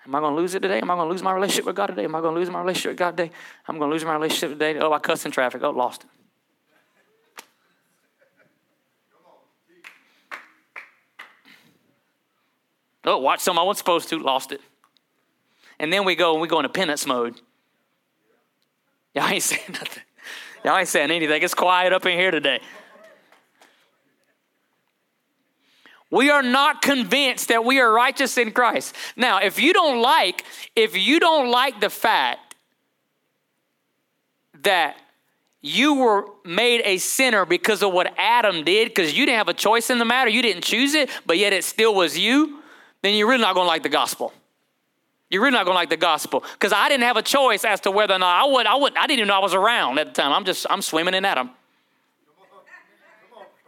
Am 0.07 0.15
I 0.15 0.21
going 0.21 0.35
to 0.35 0.41
lose 0.41 0.55
it 0.55 0.61
today? 0.61 0.79
Am 0.79 0.91
I 0.91 0.95
going 0.95 1.09
to 1.09 1.13
lose 1.13 1.23
my 1.23 1.33
relationship 1.33 1.67
with 1.67 1.75
God 1.75 1.89
today? 1.89 2.05
Am 2.05 2.15
I 2.15 2.21
going 2.21 2.35
to 2.35 2.41
lose 2.41 2.49
my 2.49 2.61
relationship 2.61 2.91
with 2.91 2.99
God 2.99 3.17
today? 3.17 3.33
I'm 3.67 3.79
going 3.79 3.91
to 3.91 3.95
lose 3.95 4.05
my 4.05 4.15
relationship 4.15 4.51
today. 4.51 4.79
Oh, 4.79 4.93
I 4.93 5.01
cussed 5.01 5.27
in 5.27 5.33
traffic. 5.33 5.63
Oh, 5.65 5.71
lost 5.71 6.05
it. 6.05 6.11
Oh, 13.05 13.19
watch 13.19 13.41
some 13.41 13.59
I 13.59 13.63
wasn't 13.63 13.79
supposed 13.79 14.09
to, 14.11 14.19
lost 14.19 14.53
it. 14.53 14.61
And 15.79 15.93
then 15.93 16.05
we 16.05 16.15
go 16.17 16.33
and 16.33 16.43
we 16.43 16.49
go 16.49 16.59
into 16.59 16.69
penance 16.69 17.07
mode. 17.07 17.41
Y'all 19.15 19.29
ain't 19.29 19.43
saying 19.43 19.63
nothing. 19.69 20.03
Y'all 20.65 20.77
ain't 20.77 20.89
saying 20.89 21.11
anything. 21.11 21.43
It's 21.43 21.55
quiet 21.55 21.93
up 21.93 22.05
in 22.07 22.19
here 22.19 22.31
today. 22.31 22.61
We 26.11 26.31
are 26.31 26.43
not 26.43 26.83
convinced 26.83 27.49
that 27.49 27.65
we 27.65 27.81
are 27.81 27.93
righteous 27.93 28.39
in 28.39 28.53
Christ. 28.53 28.95
Now, 29.17 29.41
if 29.41 29.61
you 29.61 29.73
don't 29.73 30.01
like, 30.01 30.45
if 30.77 30.97
you 30.97 31.19
don't 31.19 31.51
like 31.51 31.81
the 31.81 31.91
fact 31.91 32.55
that 34.63 34.97
you 35.63 35.95
were 35.95 36.27
made 36.45 36.83
a 36.85 36.99
sinner 36.99 37.45
because 37.45 37.83
of 37.83 37.93
what 37.93 38.15
Adam 38.17 38.63
did, 38.63 38.89
because 38.89 39.19
you 39.19 39.27
didn't 39.27 39.39
have 39.39 39.49
a 39.49 39.55
choice 39.55 39.91
in 39.91 39.99
the 39.99 40.05
matter, 40.05 40.31
you 40.31 40.43
didn't 40.43 40.63
choose 40.63 40.95
it, 40.95 41.11
but 41.27 41.39
yet 41.39 41.53
it 41.53 41.65
still 41.65 41.95
was 41.95 42.17
you, 42.17 42.61
then 43.03 43.15
you're 43.15 43.29
really 43.29 43.43
not 43.43 43.55
going 43.55 43.65
to 43.65 43.69
like 43.69 43.83
the 43.83 43.89
gospel. 43.89 44.33
You're 45.29 45.43
really 45.43 45.55
not 45.55 45.65
going 45.65 45.75
to 45.75 45.79
like 45.79 45.91
the 45.91 45.97
gospel 45.97 46.45
because 46.53 46.73
I 46.73 46.89
didn't 46.89 47.03
have 47.03 47.17
a 47.17 47.23
choice 47.23 47.65
as 47.65 47.81
to 47.81 47.91
whether 47.91 48.15
or 48.15 48.19
not 48.21 48.45
I 48.45 48.49
would. 48.49 48.67
I 48.67 48.77
would. 48.77 48.97
I 48.97 49.09
didn't 49.09 49.19
even 49.19 49.29
know 49.29 49.35
I 49.35 49.41
was 49.41 49.55
around 49.55 49.99
at 49.99 50.07
the 50.07 50.13
time. 50.13 50.33
I'm 50.33 50.45
just. 50.45 50.67
I'm 50.71 50.83
swimming 50.83 51.15
in 51.15 51.25
Adam. 51.25 51.51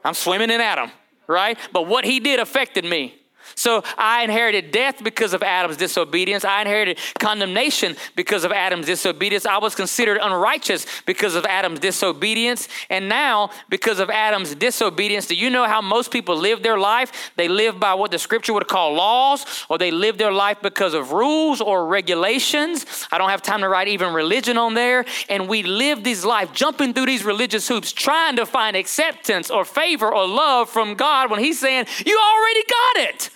I'm 0.04 0.14
swimming 0.14 0.50
in 0.50 0.60
Adam 0.60 0.92
right? 1.28 1.58
But 1.72 1.86
what 1.86 2.04
he 2.04 2.18
did 2.18 2.40
affected 2.40 2.84
me. 2.84 3.14
So 3.54 3.82
I 3.96 4.22
inherited 4.24 4.70
death 4.70 5.02
because 5.02 5.32
of 5.32 5.42
Adam's 5.42 5.76
disobedience. 5.76 6.44
I 6.44 6.60
inherited 6.60 6.98
condemnation 7.18 7.96
because 8.16 8.44
of 8.44 8.52
Adam's 8.52 8.86
disobedience. 8.86 9.46
I 9.46 9.58
was 9.58 9.74
considered 9.74 10.18
unrighteous 10.20 10.86
because 11.06 11.34
of 11.34 11.44
Adam's 11.46 11.80
disobedience. 11.80 12.68
And 12.90 13.08
now, 13.08 13.50
because 13.68 13.98
of 13.98 14.10
Adam's 14.10 14.54
disobedience, 14.54 15.26
do 15.26 15.34
you 15.34 15.50
know 15.50 15.66
how 15.66 15.80
most 15.80 16.10
people 16.10 16.36
live 16.36 16.62
their 16.62 16.78
life? 16.78 17.32
They 17.36 17.48
live 17.48 17.80
by 17.80 17.94
what 17.94 18.10
the 18.10 18.18
scripture 18.18 18.52
would 18.52 18.68
call 18.68 18.94
laws, 18.94 19.44
or 19.68 19.78
they 19.78 19.90
live 19.90 20.18
their 20.18 20.32
life 20.32 20.58
because 20.62 20.94
of 20.94 21.12
rules 21.12 21.60
or 21.60 21.86
regulations. 21.86 22.86
I 23.10 23.18
don't 23.18 23.30
have 23.30 23.42
time 23.42 23.60
to 23.60 23.68
write 23.68 23.88
even 23.88 24.12
religion 24.12 24.58
on 24.58 24.74
there. 24.74 25.04
And 25.28 25.48
we 25.48 25.62
live 25.62 26.04
this 26.04 26.24
life 26.24 26.52
jumping 26.52 26.94
through 26.94 27.06
these 27.06 27.24
religious 27.24 27.68
hoops, 27.68 27.92
trying 27.92 28.36
to 28.36 28.46
find 28.46 28.76
acceptance 28.76 29.50
or 29.50 29.64
favor 29.64 30.12
or 30.12 30.26
love 30.26 30.68
from 30.68 30.94
God 30.94 31.30
when 31.30 31.40
He's 31.40 31.58
saying, 31.58 31.86
You 32.04 32.18
already 32.18 32.62
got 32.64 33.08
it. 33.08 33.30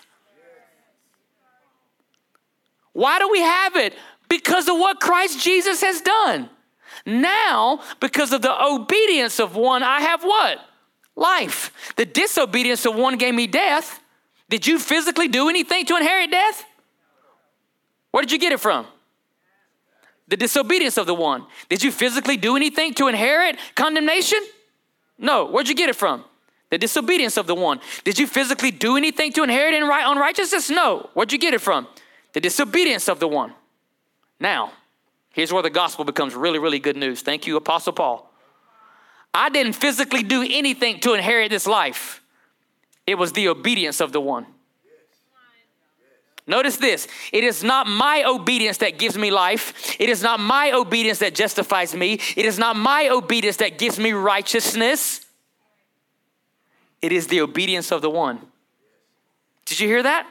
Why 2.93 3.19
do 3.19 3.29
we 3.31 3.41
have 3.41 3.77
it? 3.77 3.95
Because 4.29 4.69
of 4.69 4.77
what 4.79 5.01
Christ 5.01 5.43
Jesus 5.43 5.81
has 5.83 6.01
done. 6.01 6.51
Now, 7.05 7.83
because 8.01 8.33
of 8.33 8.43
the 8.43 8.65
obedience 8.65 9.41
of 9.41 9.57
one, 9.57 9.83
I 9.83 10.01
have 10.01 10.23
what? 10.23 10.59
Life. 11.17 11.73
The 11.97 12.07
disobedience 12.07 12.87
of 12.87 12.95
one 12.95 13.19
gave 13.19 13.35
me 13.35 13.47
death. 13.47 14.01
Did 14.49 14.67
you 14.67 14.79
physically 14.79 15.29
do 15.29 15.49
anything 15.49 15.87
to 15.87 15.97
inherit 15.97 16.31
death? 16.31 16.65
Where 18.11 18.23
did 18.23 18.33
you 18.33 18.39
get 18.39 18.53
it 18.53 18.61
from? 18.61 18.87
The 20.29 20.37
disobedience 20.37 20.97
of 20.97 21.07
the 21.07 21.15
one. 21.15 21.47
Did 21.69 21.83
you 21.83 21.91
physically 21.91 22.37
do 22.37 22.57
anything 22.57 22.95
to 22.95 23.09
inherit 23.09 23.59
condemnation? 23.75 24.39
No. 25.19 25.47
Where'd 25.47 25.69
you 25.69 25.75
get 25.75 25.89
it 25.89 25.97
from? 25.97 26.25
The 26.71 26.79
disobedience 26.79 27.37
of 27.37 27.47
the 27.47 27.55
one. 27.55 27.81
Did 28.05 28.19
you 28.19 28.27
physically 28.27 28.71
do 28.71 28.97
anything 28.97 29.33
to 29.33 29.43
inherit 29.43 29.75
in 29.75 29.85
right 29.85 30.05
unrighteousness? 30.07 30.71
No. 30.71 31.11
Where'd 31.15 31.33
you 31.33 31.39
get 31.39 31.53
it 31.55 31.61
from? 31.61 31.87
The 32.33 32.41
disobedience 32.41 33.09
of 33.09 33.21
the 33.21 33.29
one. 33.29 33.53
Now, 34.41 34.73
here's 35.31 35.53
where 35.53 35.63
the 35.63 35.71
gospel 35.71 36.05
becomes 36.05 36.35
really, 36.35 36.59
really 36.59 36.79
good 36.79 36.97
news. 36.97 37.23
Thank 37.23 37.47
you, 37.47 37.57
Apostle 37.57 37.93
Paul. 37.93 38.31
I 39.35 39.49
didn't 39.49 39.75
physically 39.75 40.23
do 40.23 40.43
anything 40.43 41.01
to 41.01 41.15
inherit 41.15 41.51
this 41.51 41.67
life, 41.67 42.23
it 43.07 43.17
was 43.17 43.33
the 43.33 43.49
obedience 43.49 44.01
of 44.01 44.13
the 44.13 44.21
one. 44.21 44.47
Notice 46.47 46.77
this 46.77 47.07
it 47.33 47.45
is 47.45 47.63
not 47.63 47.87
my 47.87 48.25
obedience 48.27 48.79
that 48.79 48.99
gives 48.99 49.17
me 49.17 49.31
life. 49.31 49.97
It 50.01 50.09
is 50.09 50.23
not 50.23 50.41
my 50.41 50.73
obedience 50.73 51.21
that 51.21 51.35
justifies 51.35 51.95
me. 51.95 52.19
It 52.37 52.45
is 52.45 52.59
not 52.59 52.77
my 52.77 53.09
obedience 53.09 53.59
that 53.59 53.79
gives 53.79 53.99
me 53.99 54.13
righteousness. 54.13 55.25
It 57.01 57.13
is 57.13 57.29
the 57.29 57.41
obedience 57.41 57.93
of 57.93 58.03
the 58.03 58.11
one. 58.11 58.41
Did 59.67 59.81
you 59.81 59.89
hear 59.89 60.03
that? 60.03 60.27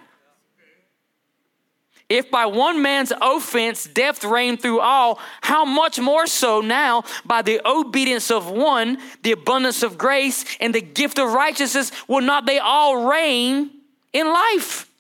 If 2.12 2.30
by 2.30 2.46
one 2.46 2.82
man's 2.82 3.14
offense 3.22 3.86
death 3.86 4.26
reigned 4.26 4.62
through 4.62 4.82
all, 4.82 5.18
how 5.40 5.64
much 5.64 5.98
more 5.98 6.28
so 6.28 6.60
now 6.60 7.06
by 7.24 7.42
the 7.42 7.66
obedience 7.66 8.30
of 8.30 8.52
one, 8.52 8.98
the 9.24 9.32
abundance 9.32 9.82
of 9.82 9.98
grace 9.98 10.44
and 10.60 10.76
the 10.76 10.82
gift 10.82 11.18
of 11.20 11.32
righteousness, 11.32 11.90
will 12.10 12.20
not 12.20 12.46
they 12.46 12.60
all 12.60 13.10
reign 13.10 13.70
in 14.12 14.28
life? 14.28 14.92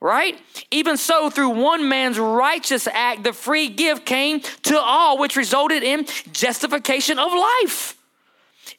Right? 0.00 0.40
Even 0.70 0.96
so, 0.96 1.28
through 1.28 1.50
one 1.50 1.90
man's 1.90 2.18
righteous 2.18 2.86
act, 2.86 3.22
the 3.22 3.34
free 3.34 3.68
gift 3.68 4.06
came 4.06 4.40
to 4.62 4.80
all, 4.80 5.18
which 5.18 5.36
resulted 5.36 5.82
in 5.82 6.06
justification 6.32 7.18
of 7.18 7.32
life. 7.34 7.98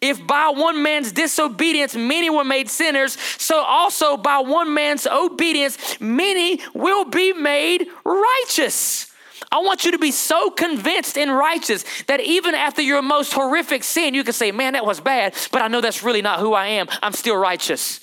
If 0.02 0.26
by 0.26 0.50
one 0.50 0.84
man's 0.84 1.12
disobedience 1.12 1.96
many 1.96 2.30
were 2.30 2.44
made 2.44 2.70
sinners, 2.70 3.18
so 3.38 3.60
also 3.60 4.18
by 4.18 4.40
one 4.40 4.74
man's 4.74 5.08
obedience 5.08 6.00
many 6.00 6.60
will 6.74 7.06
be 7.06 7.34
made 7.34 7.88
righteous. 8.04 9.12
I 9.52 9.60
want 9.60 9.86
you 9.86 9.92
to 9.92 10.00
be 10.00 10.12
so 10.12 10.50
convinced 10.50 11.18
and 11.18 11.32
righteous 11.36 11.86
that 12.08 12.20
even 12.20 12.56
after 12.56 12.82
your 12.82 13.02
most 13.02 13.34
horrific 13.34 13.84
sin, 13.84 14.14
you 14.14 14.24
can 14.24 14.34
say, 14.34 14.52
Man, 14.52 14.74
that 14.74 14.86
was 14.86 15.00
bad, 15.00 15.36
but 15.52 15.62
I 15.62 15.68
know 15.68 15.82
that's 15.82 16.04
really 16.04 16.22
not 16.22 16.40
who 16.40 16.54
I 16.54 16.68
am. 16.68 16.88
I'm 17.02 17.14
still 17.14 17.38
righteous. 17.38 18.02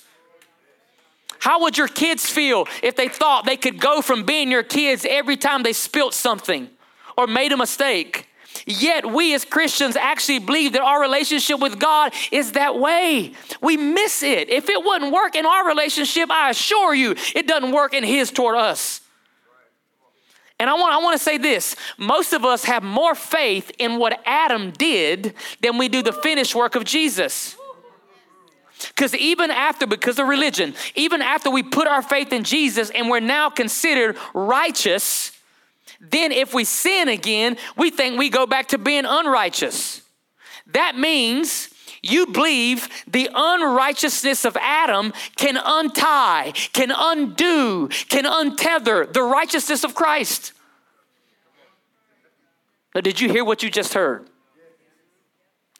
How 1.39 1.61
would 1.61 1.77
your 1.77 1.89
kids 1.89 2.29
feel 2.29 2.67
if 2.81 2.95
they 2.95 3.09
thought 3.09 3.45
they 3.45 3.57
could 3.57 3.77
go 3.77 4.01
from 4.01 4.23
being 4.23 4.49
your 4.49 4.63
kids 4.63 5.05
every 5.07 5.35
time 5.35 5.63
they 5.63 5.73
spilt 5.73 6.13
something 6.13 6.69
or 7.17 7.27
made 7.27 7.51
a 7.51 7.57
mistake? 7.57 8.29
Yet 8.65 9.05
we 9.05 9.33
as 9.33 9.43
Christians 9.43 9.95
actually 9.95 10.39
believe 10.39 10.73
that 10.73 10.81
our 10.81 11.01
relationship 11.01 11.59
with 11.59 11.79
God 11.79 12.13
is 12.31 12.53
that 12.53 12.79
way. 12.79 13.33
We 13.61 13.77
miss 13.77 14.23
it. 14.23 14.49
If 14.49 14.69
it 14.69 14.83
wouldn't 14.83 15.13
work 15.13 15.35
in 15.35 15.45
our 15.45 15.67
relationship, 15.67 16.31
I 16.31 16.49
assure 16.49 16.95
you, 16.95 17.15
it 17.35 17.47
doesn't 17.47 17.71
work 17.71 17.93
in 17.93 18.03
His 18.03 18.31
toward 18.31 18.55
us. 18.55 19.01
And 20.59 20.69
I 20.69 20.75
want, 20.75 20.93
I 20.93 20.99
want 20.99 21.17
to 21.17 21.23
say 21.23 21.37
this 21.37 21.75
most 21.97 22.31
of 22.31 22.45
us 22.45 22.63
have 22.63 22.83
more 22.83 23.15
faith 23.15 23.71
in 23.79 23.97
what 23.97 24.21
Adam 24.25 24.71
did 24.71 25.33
than 25.61 25.77
we 25.77 25.89
do 25.89 26.01
the 26.01 26.13
finished 26.13 26.55
work 26.55 26.75
of 26.75 26.85
Jesus. 26.85 27.57
Because 28.87 29.13
even 29.15 29.51
after, 29.51 29.85
because 29.85 30.19
of 30.19 30.27
religion, 30.27 30.73
even 30.95 31.21
after 31.21 31.49
we 31.49 31.63
put 31.63 31.87
our 31.87 32.01
faith 32.01 32.31
in 32.31 32.43
Jesus 32.43 32.89
and 32.91 33.09
we're 33.09 33.19
now 33.19 33.49
considered 33.49 34.17
righteous, 34.33 35.32
then 35.99 36.31
if 36.31 36.53
we 36.53 36.63
sin 36.63 37.09
again, 37.09 37.57
we 37.77 37.89
think 37.89 38.17
we 38.17 38.29
go 38.29 38.45
back 38.45 38.69
to 38.69 38.77
being 38.77 39.05
unrighteous. 39.05 40.01
That 40.67 40.97
means 40.97 41.69
you 42.01 42.27
believe 42.27 42.89
the 43.07 43.29
unrighteousness 43.33 44.43
of 44.43 44.57
Adam 44.57 45.13
can 45.37 45.57
untie, 45.63 46.51
can 46.73 46.91
undo, 46.95 47.87
can 48.09 48.25
untether 48.25 49.11
the 49.11 49.23
righteousness 49.23 49.83
of 49.83 49.95
Christ. 49.95 50.51
Now, 52.93 53.01
did 53.01 53.19
you 53.19 53.29
hear 53.29 53.45
what 53.45 53.63
you 53.63 53.71
just 53.71 53.93
heard? 53.93 54.27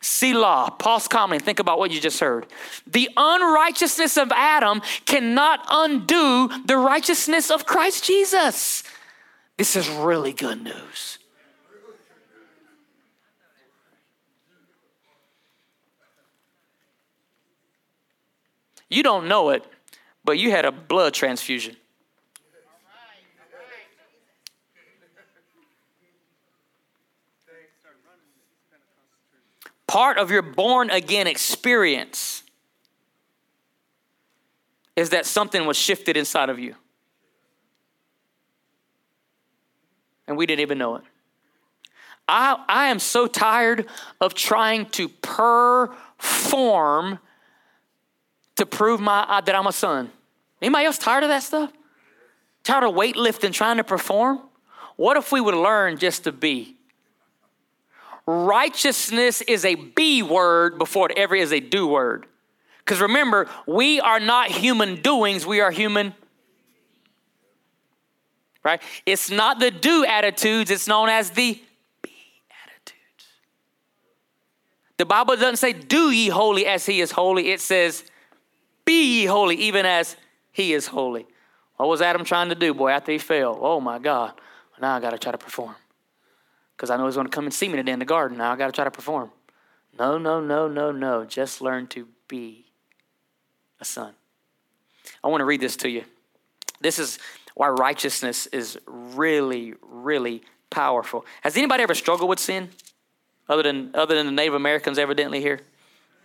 Selah, 0.02 0.76
pause 0.80 1.08
calmly, 1.08 1.40
think 1.40 1.60
about 1.60 1.80
what 1.80 1.92
you 1.92 2.02
just 2.02 2.20
heard. 2.20 2.46
The 2.86 3.10
unrighteousness 3.16 4.18
of 4.18 4.32
Adam 4.34 4.82
cannot 5.06 5.66
undo 5.70 6.50
the 6.66 6.78
righteousness 6.78 7.50
of 7.50 7.66
Christ 7.66 8.04
Jesus. 8.04 8.84
This 9.58 9.76
is 9.76 9.88
really 9.90 10.34
good 10.34 10.64
news. 10.64 11.20
You 18.90 19.02
don't 19.02 19.28
know 19.28 19.50
it, 19.50 19.66
but 20.24 20.38
you 20.38 20.52
had 20.52 20.66
a 20.66 20.72
blood 20.72 21.14
transfusion. 21.14 21.76
Part 29.88 30.18
of 30.18 30.32
your 30.32 30.42
born 30.42 30.90
again 30.90 31.28
experience 31.28 32.44
is 34.96 35.12
that 35.12 35.26
something 35.26 35.66
was 35.66 35.78
shifted 35.78 36.18
inside 36.18 36.50
of 36.50 36.60
you. 36.60 36.76
And 40.28 40.38
we 40.38 40.46
didn't 40.46 40.62
even 40.62 40.78
know 40.78 40.96
it. 40.96 41.04
I, 42.28 42.64
I 42.68 42.88
am 42.88 43.00
so 43.00 43.28
tired 43.28 43.88
of 44.22 44.34
trying 44.34 44.86
to 44.92 45.10
perform 45.10 47.20
to 48.56 48.66
prove 48.66 49.02
my, 49.02 49.42
that 49.46 49.56
I'm 49.56 49.68
a 49.68 49.74
son. 49.74 50.12
Anybody 50.62 50.86
else 50.86 50.98
tired 50.98 51.24
of 51.24 51.30
that 51.30 51.44
stuff? 51.44 51.72
Tired 52.64 52.86
of 52.86 52.96
weightlifting, 52.96 53.52
trying 53.52 53.78
to 53.78 53.84
perform? 53.84 54.40
What 54.96 55.18
if 55.18 55.32
we 55.32 55.42
would 55.42 55.56
learn 55.56 55.98
just 55.98 56.24
to 56.24 56.32
be? 56.32 56.78
Righteousness 58.26 59.42
is 59.42 59.66
a 59.66 59.76
be 59.76 60.24
word 60.24 60.78
before 60.78 61.12
it 61.12 61.18
ever 61.18 61.36
is 61.36 61.52
a 61.52 61.60
do 61.60 61.88
word. 61.88 62.26
Because 62.80 63.02
remember, 63.02 63.50
we 63.66 64.00
are 64.00 64.20
not 64.20 64.50
human 64.50 65.02
doings, 65.02 65.46
we 65.46 65.60
are 65.60 65.72
human. 65.72 66.14
Right? 68.64 68.82
It's 69.06 69.30
not 69.30 69.60
the 69.60 69.72
do 69.72 70.06
attitudes, 70.06 70.72
it's 70.72 70.88
known 70.88 71.10
as 71.10 71.32
the 71.32 71.62
be 72.02 72.12
attitudes. 72.64 73.28
The 74.98 75.06
Bible 75.06 75.36
doesn't 75.36 75.58
say, 75.58 75.74
do 75.74 76.12
ye 76.12 76.30
holy 76.30 76.66
as 76.66 76.86
he 76.86 77.02
is 77.02 77.12
holy. 77.12 77.52
It 77.52 77.60
says, 77.60 78.06
be 78.86 79.22
ye 79.22 79.26
holy 79.26 79.56
even 79.56 79.86
as 79.86 80.16
he 80.52 80.74
is 80.74 80.88
holy. 80.88 81.26
What 81.78 81.90
was 81.90 82.02
Adam 82.02 82.24
trying 82.24 82.50
to 82.50 82.56
do, 82.56 82.74
boy, 82.74 82.90
after 82.90 83.12
he 83.12 83.18
fell? 83.18 83.58
Oh 83.60 83.82
my 83.82 84.00
God. 84.00 84.34
Now 84.80 84.96
I 84.96 85.00
got 85.00 85.12
to 85.12 85.18
try 85.18 85.32
to 85.32 85.38
perform. 85.38 85.76
Because 86.76 86.90
I 86.90 86.98
know 86.98 87.06
he's 87.06 87.16
to 87.16 87.26
come 87.26 87.46
and 87.46 87.54
see 87.54 87.68
me 87.68 87.76
today 87.76 87.92
in 87.92 88.00
the 88.00 88.06
garden. 88.06 88.38
Now 88.38 88.52
I 88.52 88.56
got 88.56 88.68
to 88.68 88.72
try 88.72 88.84
to 88.84 88.92
perform. 88.92 89.32
No, 89.98 90.18
no, 90.18 90.42
no, 90.42 90.68
no, 90.68 90.92
no. 90.92 91.24
Just 91.26 91.62
learn 91.62 91.88
to 91.88 92.08
be 92.28 92.66
a 93.80 93.86
son. 93.86 94.14
I 95.24 95.28
want 95.28 95.42
to 95.42 95.46
read 95.46 95.62
this 95.62 95.76
to 95.78 95.90
you. 95.90 96.04
This 96.82 97.00
is 97.00 97.20
why 97.56 97.70
righteousness 97.70 98.48
is 98.48 98.78
really, 98.86 99.74
really 99.82 100.44
powerful. 100.70 101.26
Has 101.42 101.56
anybody 101.56 101.84
ever 101.84 101.96
struggled 101.96 102.30
with 102.30 102.40
sin? 102.40 102.70
Other 103.48 103.64
than, 103.64 103.92
other 103.94 104.16
than 104.16 104.26
the 104.26 104.32
Native 104.32 104.54
Americans 104.54 104.98
evidently 104.98 105.42
here? 105.42 105.60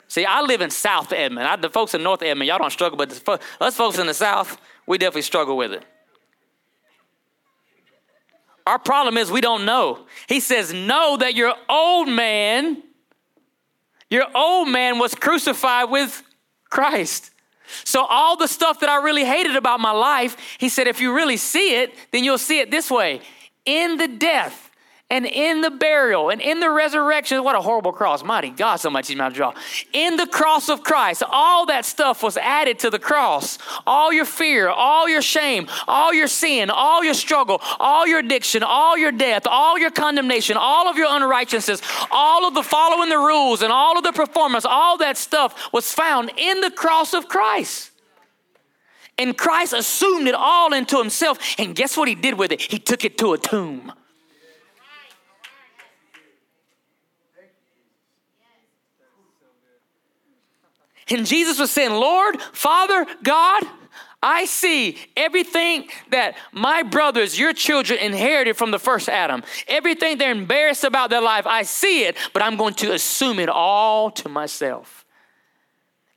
See, 0.07 0.25
I 0.25 0.41
live 0.41 0.63
in 0.63 0.71
South 0.71 1.13
Edmond. 1.13 1.47
I, 1.47 1.57
the 1.57 1.69
folks 1.69 1.93
in 1.95 2.03
North 2.03 2.23
Edmond, 2.23 2.49
y'all 2.49 2.59
don't 2.59 2.71
struggle, 2.71 2.97
but 2.97 3.11
us 3.61 3.77
folks 3.77 3.99
in 3.99 4.07
the 4.07 4.15
South, 4.15 4.59
we 4.87 4.97
definitely 4.97 5.23
struggle 5.23 5.57
with 5.57 5.73
it. 5.73 5.85
Our 8.67 8.79
problem 8.79 9.17
is 9.17 9.31
we 9.31 9.41
don't 9.41 9.65
know. 9.65 10.07
He 10.29 10.41
says, 10.41 10.73
Know 10.73 11.17
that 11.19 11.35
your 11.35 11.55
old 11.69 12.09
man, 12.09 12.83
your 14.11 14.27
old 14.35 14.69
man 14.69 14.99
was 14.99 15.15
crucified 15.15 15.91
with 15.91 16.23
Christ. 16.71 17.31
So, 17.85 18.05
all 18.07 18.37
the 18.37 18.49
stuff 18.49 18.81
that 18.81 18.89
I 18.89 19.03
really 19.03 19.25
hated 19.25 19.57
about 19.57 19.81
my 19.81 19.93
life, 19.93 20.37
he 20.59 20.69
said, 20.69 20.87
if 20.87 21.01
you 21.01 21.15
really 21.15 21.37
see 21.37 21.81
it, 21.81 21.95
then 22.13 22.25
you'll 22.25 22.39
see 22.39 22.61
it 22.61 22.71
this 22.71 22.91
way. 22.91 23.21
In 23.65 23.97
the 23.97 24.09
death 24.09 24.68
and 25.11 25.25
in 25.25 25.63
the 25.63 25.71
burial 25.71 26.29
and 26.29 26.41
in 26.41 26.61
the 26.61 26.71
resurrection. 26.71 27.43
What 27.43 27.57
a 27.57 27.61
horrible 27.61 27.93
cross. 27.93 28.23
Mighty 28.23 28.51
God, 28.51 28.77
so 28.77 28.91
much 28.91 29.09
he's 29.09 29.17
my 29.17 29.31
jaw. 29.31 29.55
In 29.93 30.17
the 30.17 30.27
cross 30.27 30.69
of 30.69 30.83
Christ, 30.83 31.23
all 31.27 31.67
that 31.67 31.87
stuff 31.87 32.23
was 32.23 32.37
added 32.37 32.79
to 32.81 32.91
the 32.91 32.99
cross. 32.99 33.59
All 33.87 34.13
your 34.13 34.27
fear, 34.27 34.69
all 34.69 35.09
your 35.09 35.23
shame, 35.23 35.67
all 35.87 36.13
your 36.13 36.29
sin, 36.29 36.69
all 36.69 37.03
your 37.03 37.15
struggle, 37.15 37.61
all 37.81 38.07
your 38.07 38.19
addiction, 38.19 38.63
all 38.63 38.99
your 38.99 39.13
death, 39.13 39.47
all 39.47 39.79
your 39.79 39.91
condemnation, 39.91 40.59
all 40.59 40.89
of 40.89 40.97
your 40.97 41.09
unrighteousness, 41.11 41.81
all 42.11 42.47
of 42.47 42.55
the 42.55 42.63
following 42.63 43.09
the 43.09 43.17
rules 43.17 43.63
and 43.63 43.73
all 43.73 43.97
of 43.97 44.05
the 44.05 44.13
performance, 44.13 44.67
all 44.67 44.99
that 44.99 45.17
stuff 45.17 45.73
was 45.73 45.91
found 45.91 46.31
in 46.37 46.61
the 46.61 46.71
cross 46.71 47.15
of 47.15 47.29
Christ. 47.29 47.93
And 49.17 49.37
Christ 49.37 49.73
assumed 49.73 50.29
it 50.29 50.35
all 50.35 50.73
into 50.75 50.99
himself. 50.99 51.39
And 51.59 51.75
guess 51.75 51.97
what 51.97 52.09
he 52.09 52.15
did 52.15 52.35
with 52.35 52.53
it? 52.53 52.61
He 52.61 52.79
took 52.79 53.05
it 53.05 53.19
to 53.19 53.33
a 53.33 53.39
tomb. 53.39 53.93
And 61.11 61.27
Jesus 61.27 61.59
was 61.59 61.71
saying, 61.71 61.93
Lord, 61.93 62.41
Father, 62.53 63.07
God, 63.23 63.65
I 64.23 64.47
see 64.47 64.99
everything 65.17 65.89
that 66.11 66.37
my 66.53 66.83
brothers, 66.83 67.39
your 67.39 67.53
children, 67.53 68.01
inherited 68.01 68.57
from 68.57 68.73
the 68.73 68.79
first 68.79 69.09
Adam. 69.09 69.45
Everything 69.69 70.19
they're 70.19 70.33
embarrassed 70.33 70.85
about 70.85 71.11
their 71.11 71.21
life, 71.21 71.47
I 71.47 71.63
see 71.63 72.05
it, 72.05 72.17
but 72.33 72.43
I'm 72.43 72.57
going 72.57 72.75
to 72.75 72.93
assume 72.93 73.39
it 73.39 73.49
all 73.49 74.11
to 74.13 74.29
myself. 74.29 75.05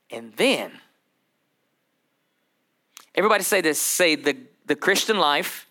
And 0.10 0.34
then, 0.36 0.72
everybody 3.14 3.44
say 3.44 3.62
this 3.62 3.80
say 3.80 4.16
the, 4.16 4.36
the 4.66 4.76
Christian 4.76 5.20
life, 5.20 5.68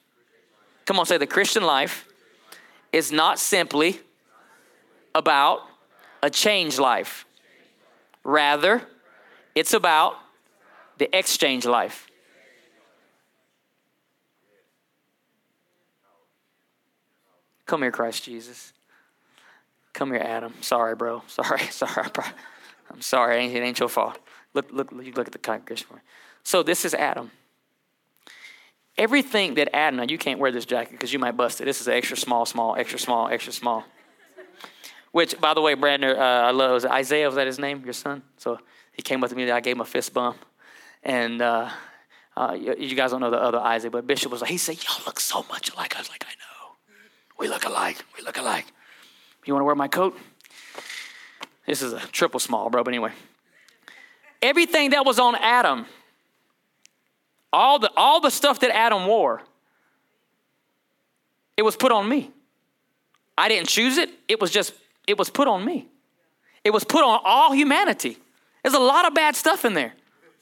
come 0.87 0.98
on, 0.98 1.06
say 1.06 1.18
the 1.18 1.26
Christian 1.26 1.64
life 1.64 2.06
is 2.92 3.11
not 3.11 3.40
simply 3.40 4.00
about 5.14 5.62
a 6.22 6.30
changed 6.30 6.78
life. 6.78 7.26
Rather, 8.22 8.83
it's 9.61 9.75
about 9.75 10.16
the 10.96 11.14
exchange 11.14 11.66
life. 11.66 12.07
Come 17.66 17.83
here, 17.83 17.90
Christ 17.92 18.25
Jesus. 18.25 18.73
Come 19.92 20.12
here, 20.12 20.23
Adam. 20.25 20.55
Sorry, 20.62 20.94
bro. 20.94 21.23
Sorry, 21.27 21.61
sorry. 21.70 22.09
I'm 22.90 23.03
sorry. 23.03 23.44
It 23.44 23.61
ain't 23.61 23.79
your 23.79 23.90
fault. 23.90 24.18
Look, 24.55 24.73
look, 24.73 24.92
look, 24.92 25.05
look 25.14 25.27
at 25.27 25.33
the 25.33 25.38
congregation. 25.38 25.87
So 26.42 26.62
this 26.62 26.87
is 26.87 26.94
Adam. 26.94 27.31
Everything 28.96 29.55
that 29.57 29.68
Adam, 29.77 29.99
now 29.99 30.07
you 30.09 30.16
can't 30.16 30.40
wear 30.40 30.53
this 30.53 30.64
jacket 30.64 30.92
because 30.92 31.12
you 31.12 31.18
might 31.18 31.37
bust 31.37 31.61
it. 31.61 31.66
This 31.66 31.83
is 31.83 31.87
extra 31.87 32.16
small, 32.16 32.46
small, 32.46 32.77
extra 32.77 32.99
small, 32.99 33.29
extra 33.29 33.53
small. 33.53 33.85
Which, 35.12 35.38
by 35.38 35.53
the 35.53 35.61
way, 35.61 35.75
Brandon, 35.75 36.16
uh, 36.16 36.49
I 36.49 36.51
love. 36.51 36.70
Was 36.70 36.87
Isaiah? 36.87 37.27
Was 37.27 37.35
that 37.35 37.46
his 37.46 37.59
name? 37.59 37.83
Your 37.85 37.92
son? 37.92 38.23
So 38.38 38.59
he 39.00 39.02
came 39.02 39.24
up 39.24 39.30
to 39.30 39.34
me. 39.34 39.50
I 39.50 39.60
gave 39.60 39.76
him 39.76 39.80
a 39.80 39.86
fist 39.86 40.12
bump, 40.12 40.36
and 41.02 41.40
uh, 41.40 41.70
uh, 42.36 42.54
you, 42.60 42.74
you, 42.78 42.94
guys 42.94 43.12
don't 43.12 43.22
know 43.22 43.30
the 43.30 43.42
other 43.42 43.58
Isaac, 43.58 43.92
but 43.92 44.06
Bishop 44.06 44.30
was 44.30 44.42
like, 44.42 44.50
he 44.50 44.58
said, 44.58 44.76
"Y'all 44.84 45.02
look 45.06 45.18
so 45.18 45.42
much 45.48 45.72
alike." 45.72 45.96
I 45.96 46.00
was 46.00 46.10
like, 46.10 46.22
"I 46.28 46.32
know, 46.32 46.76
we 47.38 47.48
look 47.48 47.64
alike. 47.64 48.04
We 48.14 48.22
look 48.22 48.36
alike." 48.36 48.66
You 49.46 49.54
want 49.54 49.62
to 49.62 49.64
wear 49.64 49.74
my 49.74 49.88
coat? 49.88 50.18
This 51.64 51.80
is 51.80 51.94
a 51.94 52.00
triple 52.08 52.40
small, 52.40 52.68
bro. 52.68 52.84
But 52.84 52.90
anyway, 52.90 53.12
everything 54.42 54.90
that 54.90 55.06
was 55.06 55.18
on 55.18 55.34
Adam, 55.36 55.86
all 57.54 57.78
the 57.78 57.90
all 57.96 58.20
the 58.20 58.30
stuff 58.30 58.60
that 58.60 58.76
Adam 58.76 59.06
wore, 59.06 59.40
it 61.56 61.62
was 61.62 61.74
put 61.74 61.90
on 61.90 62.06
me. 62.06 62.30
I 63.38 63.48
didn't 63.48 63.68
choose 63.68 63.96
it. 63.96 64.10
It 64.28 64.42
was 64.42 64.50
just 64.50 64.74
it 65.06 65.16
was 65.16 65.30
put 65.30 65.48
on 65.48 65.64
me. 65.64 65.88
It 66.64 66.74
was 66.74 66.84
put 66.84 67.02
on 67.02 67.18
all 67.24 67.54
humanity. 67.54 68.18
There's 68.62 68.75
a 68.75 68.79
lot 68.79 69.07
of 69.07 69.14
bad 69.14 69.37
stuff 69.37 69.64
in 69.64 69.75
there. 69.75 69.94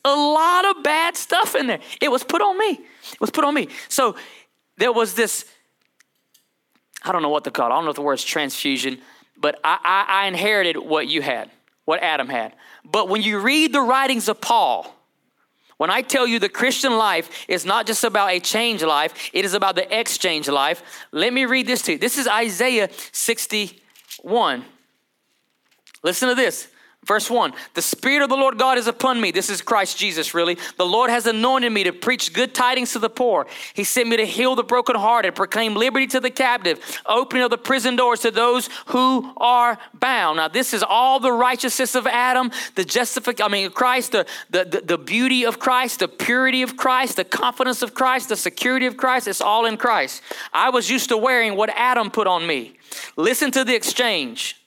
A 0.05 0.15
lot 0.15 0.65
of 0.65 0.83
bad 0.83 1.17
stuff 1.17 1.55
in 1.55 1.67
there. 1.67 1.81
It 2.01 2.11
was 2.11 2.25
put 2.25 2.41
on 2.41 2.59
me. 2.59 2.81
It 3.13 3.21
was 3.21 3.31
put 3.31 3.45
on 3.45 3.55
me. 3.55 3.69
So 3.89 4.17
there 4.77 4.93
was 4.93 5.15
this, 5.15 5.45
I 7.03 7.13
don't 7.13 7.23
know 7.23 7.29
what 7.29 7.45
to 7.45 7.51
call 7.51 7.67
it. 7.67 7.73
I 7.73 7.77
don't 7.77 7.85
know 7.85 7.91
if 7.91 7.97
the 7.97 8.03
word 8.03 8.15
is 8.15 8.25
transfusion, 8.25 8.99
but 9.37 9.59
I, 9.65 9.79
I, 9.85 10.23
I 10.25 10.27
inherited 10.29 10.79
what 10.79 11.09
you 11.09 11.23
had, 11.23 11.51
what 11.85 12.03
Adam 12.03 12.29
had. 12.29 12.55
But 12.85 13.09
when 13.09 13.23
you 13.23 13.39
read 13.39 13.73
the 13.73 13.81
writings 13.81 14.29
of 14.29 14.41
Paul, 14.41 14.95
when 15.79 15.91
I 15.91 16.03
tell 16.03 16.27
you 16.27 16.39
the 16.39 16.49
Christian 16.49 16.99
life 16.99 17.47
is 17.47 17.65
not 17.65 17.87
just 17.87 18.03
about 18.03 18.31
a 18.31 18.41
change 18.41 18.83
life, 18.83 19.31
it 19.33 19.45
is 19.45 19.55
about 19.55 19.77
the 19.77 19.99
exchange 19.99 20.49
life. 20.49 20.83
Let 21.13 21.33
me 21.33 21.45
read 21.45 21.67
this 21.67 21.83
to 21.83 21.93
you. 21.93 21.99
This 21.99 22.19
is 22.19 22.27
Isaiah 22.27 22.89
61. 23.13 24.65
Listen 26.03 26.29
to 26.29 26.35
this. 26.35 26.69
Verse 27.09 27.31
1 27.31 27.55
The 27.73 27.83
Spirit 27.83 28.23
of 28.23 28.29
the 28.29 28.37
Lord 28.37 28.59
God 28.59 28.77
is 28.77 28.87
upon 28.87 29.19
me. 29.21 29.31
This 29.31 29.49
is 29.49 29.63
Christ 29.63 29.97
Jesus, 29.97 30.35
really. 30.35 30.59
The 30.77 30.85
Lord 30.85 31.09
has 31.09 31.27
anointed 31.27 31.73
me 31.73 31.85
to 31.85 31.93
preach 31.93 32.35
good 32.35 32.55
tidings 32.55 32.93
to 32.93 32.99
the 32.99 33.09
poor. 33.09 33.47
He 33.73 33.83
sent 33.83 34.11
me 34.11 34.19
to 34.19 34.27
heal 34.27 34.55
the 34.55 34.63
brokenhearted, 34.63 35.35
proclaim 35.35 35.75
liberty 35.75 36.07
to 36.09 36.21
the 36.21 36.31
captive, 36.31 37.01
opening 37.07 37.45
of 37.45 37.51
the 37.51 37.59
prison 37.59 37.97
doors 37.97 38.21
to 38.21 38.31
those 38.31 38.69
who 38.89 39.33
are 39.39 39.79
bound. 39.95 40.37
Now, 40.37 40.49
this 40.49 40.75
is 40.75 40.85
all 40.87 41.19
the 41.19 41.33
righteousness 41.33 41.95
of 41.95 42.07
Adam, 42.07 42.51
the 42.75 42.85
justification, 42.85 43.47
I 43.47 43.49
mean, 43.53 43.71
Christ, 43.71 44.13
the, 44.13 44.27
the, 44.51 44.65
the, 44.67 44.81
the 44.83 44.99
beauty 44.99 45.47
of 45.47 45.59
Christ, 45.59 46.01
the 46.01 46.09
purity 46.09 46.61
of 46.61 46.77
Christ, 46.77 47.17
the 47.17 47.25
confidence 47.25 47.81
of 47.81 47.95
Christ, 47.95 48.29
the 48.29 48.37
security 48.37 48.85
of 48.85 48.99
Christ. 48.99 49.27
It's 49.27 49.41
all 49.41 49.65
in 49.65 49.79
Christ. 49.79 50.21
I 50.53 50.69
was 50.69 50.91
used 50.91 51.09
to 51.09 51.17
wearing 51.17 51.57
what 51.57 51.71
Adam 51.71 52.11
put 52.11 52.27
on 52.27 52.47
me. 52.47 52.77
Listen 53.17 53.51
to 53.53 53.65
the 53.65 53.75
exchange. 53.75 54.58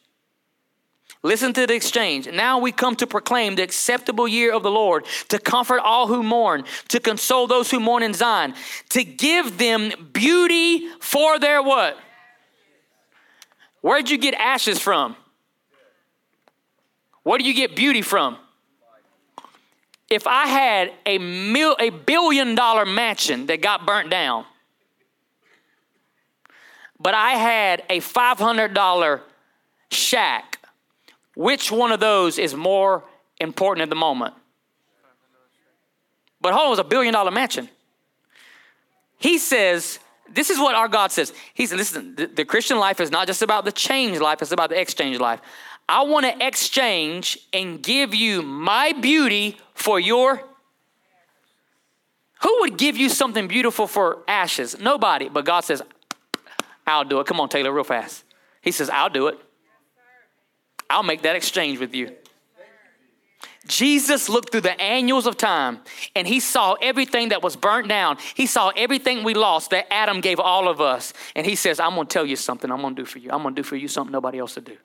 Listen 1.24 1.54
to 1.54 1.68
the 1.68 1.76
exchange. 1.76 2.28
Now 2.32 2.58
we 2.58 2.72
come 2.72 2.96
to 2.96 3.06
proclaim 3.06 3.56
the 3.56 3.62
acceptable 3.62 4.28
year 4.28 4.54
of 4.54 4.64
the 4.64 4.72
Lord, 4.72 5.06
to 5.30 5.38
comfort 5.38 5.80
all 5.80 6.08
who 6.08 6.24
mourn, 6.24 6.64
to 6.88 7.00
console 7.00 7.46
those 7.46 7.70
who 7.70 7.80
mourn 7.80 8.02
in 8.02 8.14
Zion, 8.14 8.56
to 8.90 9.04
give 9.04 9.58
them 9.60 9.92
beauty 10.14 10.88
for 11.00 11.38
their 11.38 11.62
what? 11.62 11.98
Where'd 13.82 14.10
you 14.10 14.18
get 14.18 14.34
ashes 14.34 14.80
from? 14.80 15.16
Where 17.24 17.38
do 17.38 17.46
you 17.46 17.54
get 17.54 17.76
beauty 17.76 18.02
from? 18.02 18.38
If 20.10 20.28
I 20.28 20.48
had 20.48 20.92
a, 21.06 21.20
mil, 21.20 21.76
a 21.80 21.90
billion 21.90 22.56
dollar 22.56 22.86
mansion 22.86 23.46
that 23.46 23.62
got 23.62 23.86
burnt 23.86 24.10
down, 24.10 24.46
but 27.00 27.14
I 27.14 27.32
had 27.32 27.84
a 27.90 28.00
$500 28.00 29.22
shack, 29.90 30.51
which 31.36 31.72
one 31.72 31.91
of 31.91 32.00
those 32.00 32.38
is 32.38 32.56
more 32.56 33.04
important 33.39 33.84
at 33.84 33.89
the 33.89 33.96
moment? 33.96 34.34
But 36.39 36.54
hold 36.54 36.65
on, 36.65 36.70
was 36.72 36.80
a 36.80 36.84
billion 36.84 37.13
dollar 37.13 37.32
mansion. 37.32 37.70
He 39.17 39.38
says, 39.38 40.00
this 40.34 40.50
is 40.50 40.58
what 40.58 40.76
our 40.76 40.88
God 40.88 41.12
says. 41.12 41.34
He 41.54 41.65
said, 41.67 41.78
listen, 41.78 42.15
the, 42.15 42.28
the 42.28 42.46
Christian 42.46 42.80
life 42.80 43.00
is 43.00 43.12
not 43.12 43.28
just 43.28 43.41
about 43.41 43.65
the 43.65 43.72
change 43.72 44.20
life, 44.20 44.41
it's 44.41 44.52
about 44.52 44.70
the 44.72 44.80
exchange 44.80 45.20
life. 45.20 45.39
I 45.88 46.04
want 46.04 46.26
to 46.26 46.46
exchange 46.46 47.38
and 47.54 47.82
give 47.84 48.15
you 48.15 48.41
my 48.41 48.94
beauty 48.94 49.58
for 49.74 50.00
your. 50.00 50.41
Who 52.41 52.58
would 52.62 52.78
give 52.78 52.98
you 52.98 53.10
something 53.10 53.48
beautiful 53.48 53.86
for 53.86 54.20
ashes? 54.28 54.80
Nobody. 54.80 55.30
But 55.30 55.46
God 55.46 55.62
says, 55.62 55.82
I'll 56.88 57.04
do 57.04 57.20
it. 57.20 57.28
Come 57.28 57.39
on, 57.39 57.50
Taylor, 57.50 57.72
real 57.72 57.84
fast. 57.84 58.24
He 58.62 58.72
says, 58.72 58.89
I'll 58.89 59.10
do 59.10 59.28
it. 59.28 59.38
I'll 60.91 61.04
make 61.04 61.23
that 61.23 61.36
exchange 61.36 61.80
with 61.80 61.95
you. 61.95 62.12
Jesus 63.67 64.27
looked 64.27 64.51
through 64.51 64.62
the 64.62 64.80
annuals 64.82 65.27
of 65.27 65.38
time 65.38 65.80
and 66.15 66.27
he 66.27 66.39
saw 66.39 66.73
everything 66.82 67.30
that 67.30 67.43
was 67.43 67.56
burnt 67.56 67.88
down. 67.88 68.17
He 68.36 68.47
saw 68.47 68.71
everything 68.75 69.23
we 69.23 69.34
lost 69.34 69.69
that 69.69 69.91
Adam 69.93 70.19
gave 70.19 70.39
all 70.39 70.67
of 70.67 70.82
us. 70.82 71.13
And 71.36 71.45
he 71.45 71.56
says, 71.56 71.80
I'm 71.80 71.95
going 71.95 72.08
to 72.08 72.13
tell 72.13 72.25
you 72.25 72.36
something 72.36 72.71
I'm 72.71 72.82
going 72.82 72.95
to 72.95 73.01
do 73.01 73.06
for 73.06 73.19
you. 73.19 73.30
I'm 73.32 73.43
going 73.43 73.56
to 73.56 73.62
do 73.62 73.67
for 73.67 73.75
you 73.75 73.88
something 73.88 74.12
nobody 74.12 74.39
else 74.39 74.56
will 74.56 74.63
do. 74.63 74.77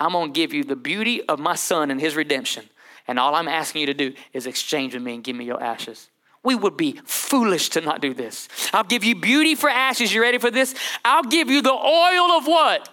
I'm 0.00 0.12
going 0.12 0.32
to 0.32 0.36
give 0.36 0.52
you 0.52 0.64
the 0.64 0.76
beauty 0.76 1.22
of 1.28 1.38
my 1.38 1.54
son 1.54 1.90
and 1.90 2.00
his 2.00 2.16
redemption. 2.16 2.68
And 3.06 3.18
all 3.18 3.34
I'm 3.34 3.48
asking 3.48 3.80
you 3.80 3.86
to 3.86 3.94
do 3.94 4.14
is 4.32 4.46
exchange 4.46 4.94
with 4.94 5.02
me 5.02 5.14
and 5.14 5.24
give 5.24 5.36
me 5.36 5.44
your 5.44 5.62
ashes. 5.62 6.08
We 6.42 6.56
would 6.56 6.76
be 6.76 6.98
foolish 7.04 7.68
to 7.70 7.80
not 7.80 8.00
do 8.00 8.14
this. 8.14 8.48
I'll 8.72 8.82
give 8.82 9.04
you 9.04 9.14
beauty 9.14 9.54
for 9.54 9.70
ashes. 9.70 10.12
You 10.12 10.22
ready 10.22 10.38
for 10.38 10.50
this? 10.50 10.74
I'll 11.04 11.22
give 11.22 11.50
you 11.50 11.62
the 11.62 11.72
oil 11.72 12.32
of 12.32 12.46
what? 12.46 12.88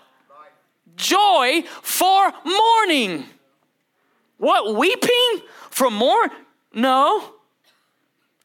Joy 1.00 1.64
for 1.82 2.32
mourning. 2.46 3.26
What, 4.38 4.76
weeping 4.76 5.42
for 5.70 5.90
more? 5.90 6.30
No. 6.74 7.34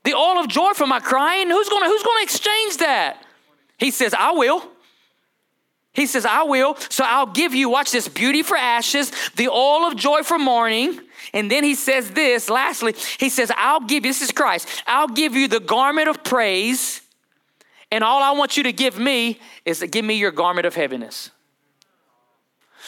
The 0.04 0.14
oil 0.14 0.38
of 0.38 0.48
joy 0.48 0.72
for 0.74 0.86
my 0.86 1.00
crying? 1.00 1.50
Who's 1.50 1.68
gonna, 1.68 1.86
who's 1.86 2.02
gonna 2.02 2.22
exchange 2.22 2.78
that? 2.78 3.24
He 3.78 3.90
says, 3.90 4.14
I 4.14 4.32
will. 4.32 4.62
He 5.92 6.06
says, 6.06 6.26
I 6.26 6.42
will. 6.42 6.76
So 6.88 7.04
I'll 7.04 7.26
give 7.26 7.54
you, 7.54 7.68
watch 7.68 7.92
this, 7.92 8.08
beauty 8.08 8.42
for 8.42 8.56
ashes, 8.56 9.12
the 9.36 9.48
oil 9.48 9.86
of 9.86 9.96
joy 9.96 10.22
for 10.22 10.38
mourning. 10.38 11.00
And 11.32 11.50
then 11.50 11.64
he 11.64 11.74
says 11.74 12.10
this, 12.10 12.50
lastly, 12.50 12.94
he 13.18 13.28
says, 13.28 13.50
I'll 13.56 13.80
give 13.80 14.04
you, 14.04 14.10
this 14.10 14.22
is 14.22 14.32
Christ, 14.32 14.68
I'll 14.86 15.08
give 15.08 15.34
you 15.34 15.48
the 15.48 15.60
garment 15.60 16.08
of 16.08 16.22
praise. 16.22 17.00
And 17.90 18.02
all 18.02 18.22
I 18.22 18.32
want 18.32 18.56
you 18.56 18.64
to 18.64 18.72
give 18.72 18.98
me 18.98 19.38
is 19.64 19.78
to 19.78 19.86
give 19.86 20.04
me 20.04 20.14
your 20.14 20.32
garment 20.32 20.66
of 20.66 20.74
heaviness. 20.74 21.30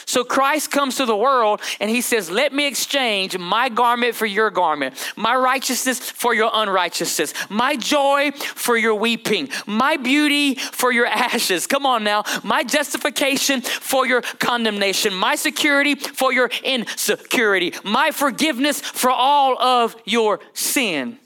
So 0.08 0.22
Christ 0.22 0.70
comes 0.70 0.96
to 0.96 1.04
the 1.04 1.16
world 1.16 1.60
and 1.80 1.90
he 1.90 2.00
says, 2.00 2.30
Let 2.30 2.52
me 2.52 2.68
exchange 2.68 3.36
my 3.36 3.68
garment 3.68 4.14
for 4.14 4.24
your 4.24 4.50
garment, 4.50 4.94
my 5.16 5.34
righteousness 5.34 5.98
for 5.98 6.32
your 6.32 6.48
unrighteousness, 6.54 7.34
my 7.50 7.74
joy 7.74 8.30
for 8.30 8.76
your 8.76 8.94
weeping, 8.94 9.48
my 9.66 9.96
beauty 9.96 10.54
for 10.54 10.92
your 10.92 11.06
ashes. 11.06 11.66
Come 11.66 11.84
on 11.84 12.04
now. 12.04 12.22
My 12.44 12.62
justification 12.62 13.62
for 13.62 14.06
your 14.06 14.22
condemnation, 14.22 15.12
my 15.12 15.34
security 15.34 15.96
for 15.96 16.32
your 16.32 16.50
insecurity, 16.62 17.74
my 17.82 18.12
forgiveness 18.12 18.80
for 18.80 19.10
all 19.10 19.60
of 19.60 19.96
your 20.04 20.38
sin. 20.52 21.18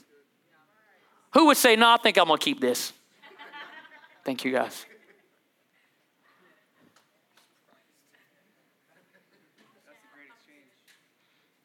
Who 1.33 1.45
would 1.45 1.57
say, 1.57 1.75
No, 1.75 1.89
I 1.91 1.97
think 1.97 2.17
I'm 2.17 2.27
to 2.27 2.37
keep 2.37 2.59
this? 2.59 2.93
Thank 4.25 4.43
you, 4.43 4.51
guys. 4.51 4.85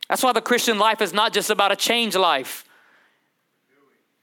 That's 0.09 0.23
why 0.23 0.33
the 0.33 0.41
Christian 0.41 0.79
life 0.79 1.01
is 1.01 1.13
not 1.13 1.33
just 1.33 1.51
about 1.51 1.73
a 1.73 1.77
change 1.77 2.15
life. 2.15 2.65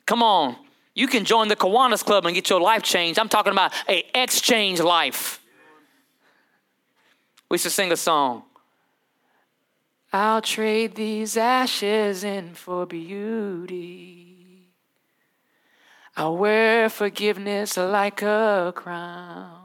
Come 0.06 0.24
on. 0.24 0.56
You 0.96 1.08
can 1.08 1.26
join 1.26 1.48
the 1.48 1.56
Kiwanis 1.56 2.06
Club 2.06 2.26
and 2.26 2.36
get 2.36 2.50
your 2.50 2.62
life 2.62 2.84
changed. 2.84 3.20
I'm 3.20 3.30
talking 3.30 3.52
about 3.52 3.74
a 3.90 4.06
exchange 4.14 4.80
life. 4.80 5.42
We 7.50 7.58
should 7.58 7.72
sing 7.72 7.92
a 7.92 7.98
song. 7.98 8.44
I'll 10.12 10.42
trade 10.42 10.96
these 10.96 11.38
ashes 11.38 12.24
in 12.24 12.54
for 12.54 12.86
beauty. 12.86 14.70
I'll 16.16 16.38
wear 16.38 16.90
forgiveness 16.90 17.76
like 17.76 18.22
a 18.22 18.72
crown. 18.76 19.63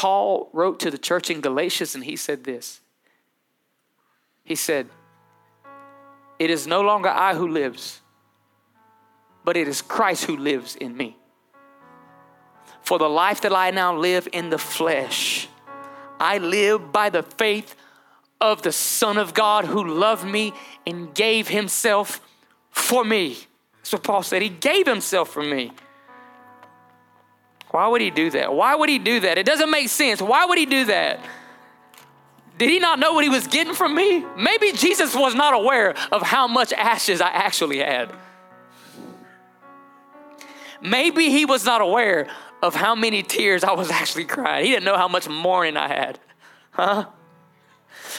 Paul 0.00 0.48
wrote 0.54 0.80
to 0.80 0.90
the 0.90 0.96
church 0.96 1.28
in 1.28 1.42
Galatians 1.42 1.94
and 1.94 2.02
he 2.02 2.16
said 2.16 2.42
this. 2.42 2.80
He 4.44 4.54
said, 4.54 4.88
It 6.38 6.48
is 6.48 6.66
no 6.66 6.80
longer 6.80 7.10
I 7.10 7.34
who 7.34 7.46
lives, 7.46 8.00
but 9.44 9.58
it 9.58 9.68
is 9.68 9.82
Christ 9.82 10.24
who 10.24 10.38
lives 10.38 10.74
in 10.74 10.96
me. 10.96 11.18
For 12.80 12.98
the 12.98 13.10
life 13.10 13.42
that 13.42 13.52
I 13.52 13.72
now 13.72 13.94
live 13.94 14.26
in 14.32 14.48
the 14.48 14.56
flesh, 14.56 15.48
I 16.18 16.38
live 16.38 16.90
by 16.92 17.10
the 17.10 17.22
faith 17.22 17.76
of 18.40 18.62
the 18.62 18.72
Son 18.72 19.18
of 19.18 19.34
God 19.34 19.66
who 19.66 19.84
loved 19.84 20.24
me 20.24 20.54
and 20.86 21.14
gave 21.14 21.48
himself 21.48 22.26
for 22.70 23.04
me. 23.04 23.36
So 23.82 23.98
Paul 23.98 24.22
said, 24.22 24.40
He 24.40 24.48
gave 24.48 24.86
himself 24.86 25.28
for 25.28 25.42
me. 25.42 25.72
Why 27.70 27.86
would 27.86 28.00
he 28.00 28.10
do 28.10 28.30
that? 28.30 28.52
Why 28.52 28.74
would 28.74 28.88
he 28.88 28.98
do 28.98 29.20
that? 29.20 29.38
It 29.38 29.46
doesn't 29.46 29.70
make 29.70 29.88
sense. 29.88 30.20
Why 30.20 30.44
would 30.44 30.58
he 30.58 30.66
do 30.66 30.86
that? 30.86 31.20
Did 32.58 32.68
he 32.68 32.78
not 32.78 32.98
know 32.98 33.14
what 33.14 33.24
he 33.24 33.30
was 33.30 33.46
getting 33.46 33.74
from 33.74 33.94
me? 33.94 34.24
Maybe 34.36 34.72
Jesus 34.72 35.14
was 35.14 35.34
not 35.34 35.54
aware 35.54 35.94
of 36.12 36.22
how 36.22 36.46
much 36.46 36.72
ashes 36.72 37.20
I 37.20 37.28
actually 37.28 37.78
had. 37.78 38.12
Maybe 40.82 41.30
he 41.30 41.44
was 41.44 41.64
not 41.64 41.80
aware 41.80 42.28
of 42.62 42.74
how 42.74 42.94
many 42.94 43.22
tears 43.22 43.64
I 43.64 43.72
was 43.72 43.90
actually 43.90 44.24
crying. 44.24 44.66
He 44.66 44.72
didn't 44.72 44.84
know 44.84 44.96
how 44.96 45.08
much 45.08 45.28
mourning 45.28 45.76
I 45.76 45.88
had. 45.88 46.18
Huh? 46.72 47.06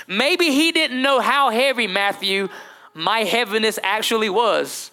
Maybe 0.07 0.51
he 0.51 0.71
didn't 0.71 1.01
know 1.01 1.19
how 1.19 1.49
heavy, 1.49 1.87
Matthew, 1.87 2.49
my 2.93 3.19
heaviness 3.19 3.77
actually 3.83 4.29
was. 4.29 4.91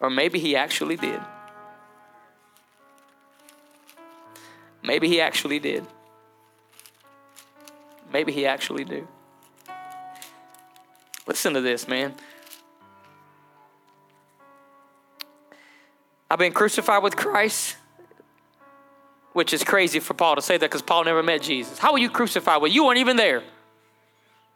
Or 0.00 0.10
maybe 0.10 0.38
he 0.38 0.54
actually 0.54 0.96
did. 0.96 1.20
Maybe 4.88 5.06
he 5.06 5.20
actually 5.20 5.58
did. 5.58 5.84
Maybe 8.10 8.32
he 8.32 8.46
actually 8.46 8.84
did. 8.84 9.06
Listen 11.26 11.52
to 11.52 11.60
this, 11.60 11.86
man. 11.86 12.14
I've 16.30 16.38
been 16.38 16.54
crucified 16.54 17.02
with 17.02 17.16
Christ, 17.16 17.76
which 19.34 19.52
is 19.52 19.62
crazy 19.62 20.00
for 20.00 20.14
Paul 20.14 20.36
to 20.36 20.42
say 20.42 20.56
that 20.56 20.70
because 20.70 20.80
Paul 20.80 21.04
never 21.04 21.22
met 21.22 21.42
Jesus. 21.42 21.78
How 21.78 21.92
were 21.92 21.98
you 21.98 22.08
crucified 22.08 22.62
with? 22.62 22.72
You 22.72 22.86
weren't 22.86 22.98
even 22.98 23.18
there. 23.18 23.42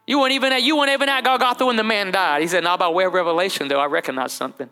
You 0.07 0.19
weren't 0.19 0.33
even 0.33 0.51
at 0.51 0.63
you 0.63 0.75
weren't 0.77 0.89
even 0.89 1.09
at 1.09 1.23
Golgotha 1.23 1.63
when 1.67 1.75
the 1.75 1.83
man 1.83 2.11
died. 2.11 2.41
He 2.41 2.47
said, 2.47 2.63
"Now 2.63 2.75
by 2.75 2.89
way 2.89 3.03
of 3.03 3.13
revelation, 3.13 3.67
though, 3.67 3.79
I 3.79 3.85
recognize 3.85 4.33
something. 4.33 4.71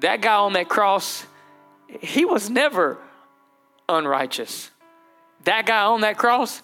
That 0.00 0.22
guy 0.22 0.36
on 0.36 0.54
that 0.54 0.70
cross, 0.70 1.26
he 2.00 2.24
was 2.24 2.48
never 2.48 2.96
unrighteous. 3.88 4.70
That 5.44 5.66
guy 5.66 5.84
on 5.84 6.00
that 6.00 6.18
cross, 6.18 6.62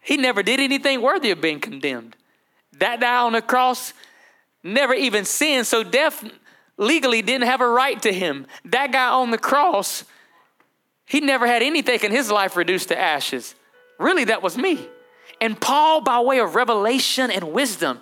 he 0.00 0.16
never 0.16 0.42
did 0.42 0.60
anything 0.60 1.00
worthy 1.00 1.30
of 1.30 1.40
being 1.40 1.60
condemned. 1.60 2.16
That 2.78 3.00
guy 3.00 3.18
on 3.18 3.32
the 3.32 3.42
cross 3.42 3.92
never 4.62 4.94
even 4.94 5.24
sinned, 5.24 5.66
so 5.66 5.82
death 5.82 6.24
legally 6.76 7.22
didn't 7.22 7.46
have 7.46 7.60
a 7.60 7.68
right 7.68 8.00
to 8.02 8.12
him. 8.12 8.46
That 8.64 8.92
guy 8.92 9.08
on 9.08 9.30
the 9.30 9.38
cross, 9.38 10.04
he 11.04 11.20
never 11.20 11.46
had 11.46 11.62
anything 11.62 12.00
in 12.02 12.10
his 12.10 12.30
life 12.30 12.56
reduced 12.56 12.88
to 12.88 12.98
ashes. 12.98 13.54
Really, 13.98 14.24
that 14.24 14.42
was 14.42 14.56
me. 14.56 14.88
And 15.40 15.60
Paul, 15.60 16.00
by 16.00 16.20
way 16.20 16.40
of 16.40 16.54
revelation 16.54 17.30
and 17.30 17.52
wisdom, 17.52 18.00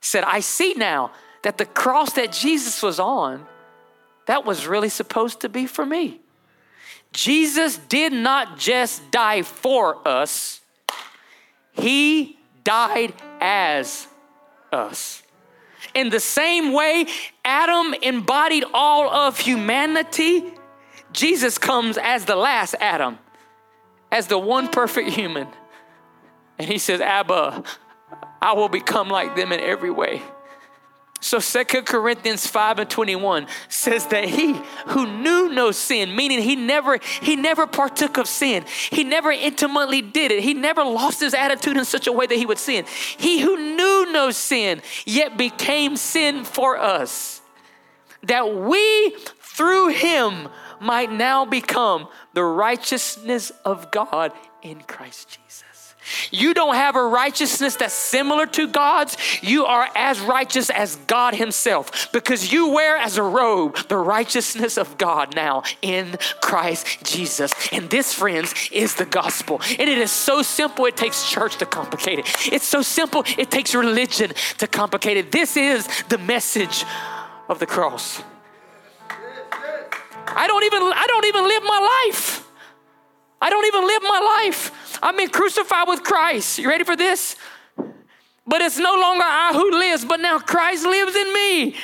said, 0.00 0.24
I 0.24 0.40
see 0.40 0.74
now 0.74 1.12
that 1.42 1.58
the 1.58 1.66
cross 1.66 2.12
that 2.14 2.32
Jesus 2.32 2.82
was 2.82 2.98
on, 2.98 3.46
that 4.26 4.44
was 4.44 4.66
really 4.66 4.88
supposed 4.88 5.40
to 5.40 5.48
be 5.48 5.66
for 5.66 5.84
me. 5.84 6.20
Jesus 7.12 7.76
did 7.76 8.12
not 8.12 8.58
just 8.58 9.10
die 9.10 9.42
for 9.42 10.06
us, 10.06 10.60
He 11.72 12.38
died 12.64 13.14
as 13.40 14.06
us. 14.72 15.22
In 15.94 16.10
the 16.10 16.20
same 16.20 16.72
way 16.72 17.06
Adam 17.44 17.94
embodied 17.94 18.64
all 18.72 19.10
of 19.10 19.38
humanity, 19.38 20.44
Jesus 21.12 21.58
comes 21.58 21.98
as 21.98 22.24
the 22.24 22.36
last 22.36 22.74
Adam, 22.80 23.18
as 24.12 24.28
the 24.28 24.38
one 24.38 24.68
perfect 24.68 25.10
human. 25.10 25.48
And 26.58 26.68
he 26.68 26.78
says, 26.78 27.00
Abba, 27.00 27.64
I 28.40 28.52
will 28.52 28.68
become 28.68 29.08
like 29.08 29.34
them 29.34 29.52
in 29.52 29.60
every 29.60 29.90
way. 29.90 30.22
So 31.20 31.38
Second 31.38 31.84
Corinthians 31.84 32.46
5 32.46 32.78
and 32.80 32.90
21 32.90 33.46
says 33.68 34.06
that 34.06 34.24
he 34.24 34.58
who 34.86 35.06
knew 35.06 35.50
no 35.50 35.70
sin, 35.70 36.16
meaning 36.16 36.40
he 36.40 36.56
never 36.56 36.98
he 37.20 37.36
never 37.36 37.66
partook 37.66 38.16
of 38.16 38.26
sin. 38.26 38.64
He 38.90 39.04
never 39.04 39.30
intimately 39.30 40.00
did 40.00 40.32
it. 40.32 40.42
He 40.42 40.54
never 40.54 40.82
lost 40.82 41.20
his 41.20 41.34
attitude 41.34 41.76
in 41.76 41.84
such 41.84 42.06
a 42.06 42.12
way 42.12 42.26
that 42.26 42.36
he 42.36 42.46
would 42.46 42.58
sin. 42.58 42.86
He 43.18 43.40
who 43.40 43.56
knew 43.56 44.10
no 44.10 44.30
sin 44.30 44.80
yet 45.04 45.36
became 45.36 45.96
sin 45.96 46.44
for 46.44 46.78
us. 46.78 47.42
That 48.22 48.54
we 48.54 49.10
through 49.40 49.88
him 49.88 50.48
might 50.80 51.12
now 51.12 51.44
become 51.44 52.08
the 52.32 52.44
righteousness 52.44 53.52
of 53.64 53.90
God 53.90 54.32
in 54.62 54.80
Christ 54.82 55.38
Jesus. 55.38 55.69
You 56.30 56.54
don't 56.54 56.74
have 56.74 56.96
a 56.96 57.04
righteousness 57.04 57.76
that's 57.76 57.94
similar 57.94 58.46
to 58.46 58.68
God's. 58.68 59.16
You 59.42 59.66
are 59.66 59.88
as 59.94 60.20
righteous 60.20 60.70
as 60.70 60.96
God 61.06 61.34
Himself 61.34 62.12
because 62.12 62.52
you 62.52 62.68
wear 62.68 62.96
as 62.96 63.16
a 63.16 63.22
robe 63.22 63.76
the 63.88 63.96
righteousness 63.96 64.76
of 64.76 64.98
God 64.98 65.34
now 65.34 65.62
in 65.82 66.16
Christ 66.40 67.04
Jesus. 67.04 67.52
And 67.72 67.90
this, 67.90 68.14
friends, 68.14 68.54
is 68.72 68.94
the 68.94 69.06
gospel. 69.06 69.60
And 69.78 69.88
it 69.88 69.98
is 69.98 70.10
so 70.10 70.42
simple, 70.42 70.86
it 70.86 70.96
takes 70.96 71.30
church 71.30 71.56
to 71.58 71.66
complicate 71.66 72.20
it. 72.20 72.52
It's 72.52 72.66
so 72.66 72.82
simple, 72.82 73.24
it 73.38 73.50
takes 73.50 73.74
religion 73.74 74.32
to 74.58 74.66
complicate 74.66 75.16
it. 75.16 75.32
This 75.32 75.56
is 75.56 75.88
the 76.08 76.18
message 76.18 76.84
of 77.48 77.58
the 77.58 77.66
cross. 77.66 78.22
I 80.26 80.46
don't 80.46 80.64
even 80.64 80.82
I 80.82 81.06
don't 81.06 81.26
even 81.26 81.44
live 81.44 81.62
my 81.64 82.04
life. 82.06 82.46
I 83.42 83.50
don't 83.50 83.66
even 83.66 83.86
live 83.86 84.02
my 84.02 84.42
life. 84.44 84.72
I've 85.02 85.16
been 85.16 85.30
crucified 85.30 85.88
with 85.88 86.02
Christ. 86.02 86.58
You 86.58 86.68
ready 86.68 86.84
for 86.84 86.96
this? 86.96 87.36
But 88.46 88.60
it's 88.62 88.78
no 88.78 88.94
longer 88.94 89.24
I 89.24 89.52
who 89.52 89.70
lives, 89.70 90.04
but 90.04 90.20
now 90.20 90.38
Christ 90.38 90.84
lives 90.84 91.14
in 91.14 91.32
me. 91.32 91.76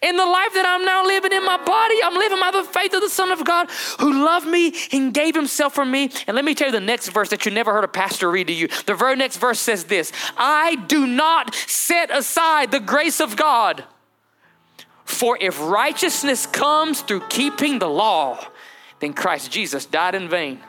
In 0.00 0.16
the 0.16 0.26
life 0.26 0.52
that 0.54 0.66
I'm 0.66 0.84
now 0.84 1.04
living 1.04 1.32
in 1.32 1.44
my 1.44 1.56
body, 1.56 1.96
I'm 2.04 2.14
living 2.14 2.38
by 2.38 2.50
the 2.50 2.64
faith 2.64 2.92
of 2.92 3.00
the 3.00 3.08
Son 3.08 3.30
of 3.30 3.44
God 3.44 3.70
who 4.00 4.24
loved 4.24 4.46
me 4.46 4.74
and 4.92 5.14
gave 5.14 5.34
himself 5.34 5.74
for 5.74 5.84
me. 5.84 6.10
And 6.26 6.34
let 6.34 6.44
me 6.44 6.54
tell 6.54 6.68
you 6.68 6.72
the 6.72 6.80
next 6.80 7.08
verse 7.08 7.30
that 7.30 7.46
you 7.46 7.52
never 7.52 7.72
heard 7.72 7.84
a 7.84 7.88
pastor 7.88 8.30
read 8.30 8.48
to 8.48 8.52
you. 8.52 8.68
The 8.86 8.94
very 8.94 9.16
next 9.16 9.38
verse 9.38 9.58
says 9.58 9.84
this 9.84 10.12
I 10.36 10.76
do 10.76 11.06
not 11.06 11.54
set 11.54 12.10
aside 12.10 12.70
the 12.70 12.80
grace 12.80 13.20
of 13.20 13.36
God. 13.36 13.84
For 15.04 15.38
if 15.40 15.60
righteousness 15.60 16.46
comes 16.46 17.02
through 17.02 17.20
keeping 17.28 17.78
the 17.78 17.88
law, 17.88 18.46
then 19.00 19.12
Christ 19.12 19.50
Jesus 19.50 19.86
died 19.86 20.14
in 20.14 20.28
vain. 20.28 20.60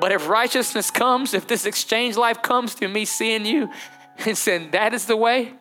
But 0.00 0.12
if 0.12 0.28
righteousness 0.28 0.90
comes, 0.90 1.34
if 1.34 1.46
this 1.46 1.66
exchange 1.66 2.16
life 2.16 2.42
comes 2.42 2.74
through 2.74 2.88
me 2.88 3.04
seeing 3.04 3.44
you 3.44 3.70
and 4.26 4.36
saying 4.36 4.70
that 4.72 4.94
is 4.94 5.06
the 5.06 5.16
way, 5.16 5.52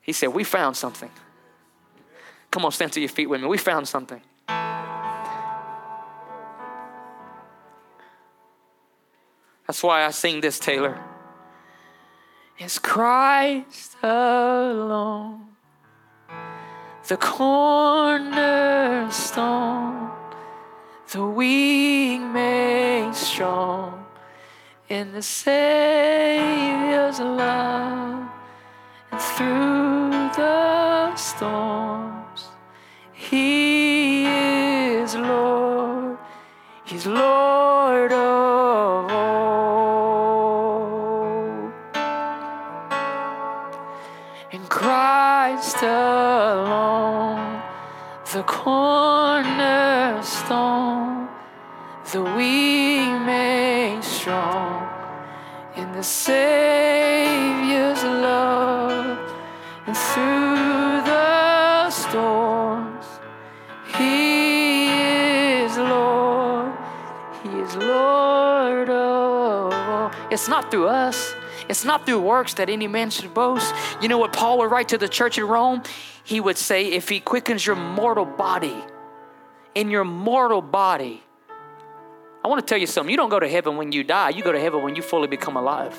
he 0.00 0.12
said, 0.12 0.28
We 0.28 0.44
found 0.44 0.76
something. 0.76 1.10
Come 2.50 2.64
on, 2.64 2.72
stand 2.72 2.92
to 2.92 3.00
your 3.00 3.10
feet 3.10 3.28
with 3.28 3.42
me. 3.42 3.46
We 3.46 3.58
found 3.58 3.86
something. 3.86 4.22
That's 9.66 9.82
why 9.82 10.06
I 10.06 10.10
sing 10.12 10.40
this, 10.40 10.58
Taylor. 10.58 10.98
It's 12.58 12.78
Christ 12.78 13.96
alone, 14.02 15.48
the 17.06 17.18
cornerstone? 17.18 20.17
The 21.12 21.24
weak 21.24 22.20
made 22.20 23.14
strong 23.14 24.04
in 24.90 25.10
the 25.12 25.22
Savior's 25.22 27.18
love 27.18 28.28
and 29.10 29.20
through 29.20 30.10
the 30.36 31.16
storms. 31.16 32.48
He 33.14 34.26
is 34.26 35.14
Lord, 35.14 36.18
He's 36.84 37.06
Lord 37.06 38.12
of 38.12 39.10
all. 39.10 40.28
In 44.52 44.66
Christ 44.66 45.82
alone, 45.82 46.97
the 48.32 48.42
cornerstone, 48.42 51.28
the 52.12 52.22
we 52.22 53.08
made 53.24 54.02
strong 54.02 54.86
in 55.76 55.90
the 55.92 56.02
Savior's 56.02 58.04
love 58.04 59.18
and 59.86 59.96
through 59.96 61.00
the 61.08 61.88
storms. 61.88 63.06
He 63.96 64.88
is 65.62 65.78
Lord, 65.78 66.74
He 67.42 67.48
is 67.48 67.76
Lord 67.76 68.90
of 68.90 69.72
all. 69.72 70.10
It's 70.30 70.48
not 70.48 70.70
through 70.70 70.88
us. 70.88 71.27
It's 71.68 71.84
not 71.84 72.06
through 72.06 72.20
works 72.20 72.54
that 72.54 72.70
any 72.70 72.86
man 72.86 73.10
should 73.10 73.34
boast. 73.34 73.74
You 74.00 74.08
know 74.08 74.18
what 74.18 74.32
Paul 74.32 74.58
would 74.58 74.70
write 74.70 74.88
to 74.88 74.98
the 74.98 75.08
church 75.08 75.38
in 75.38 75.44
Rome? 75.44 75.82
He 76.24 76.40
would 76.40 76.56
say, 76.56 76.92
if 76.92 77.08
he 77.08 77.20
quickens 77.20 77.66
your 77.66 77.76
mortal 77.76 78.24
body, 78.24 78.76
in 79.74 79.90
your 79.90 80.04
mortal 80.04 80.62
body, 80.62 81.22
I 82.44 82.48
want 82.48 82.60
to 82.60 82.66
tell 82.66 82.78
you 82.78 82.86
something. 82.86 83.10
You 83.10 83.16
don't 83.16 83.28
go 83.28 83.40
to 83.40 83.48
heaven 83.48 83.76
when 83.76 83.92
you 83.92 84.02
die, 84.04 84.30
you 84.30 84.42
go 84.42 84.52
to 84.52 84.60
heaven 84.60 84.82
when 84.82 84.96
you 84.96 85.02
fully 85.02 85.28
become 85.28 85.56
alive. 85.56 85.94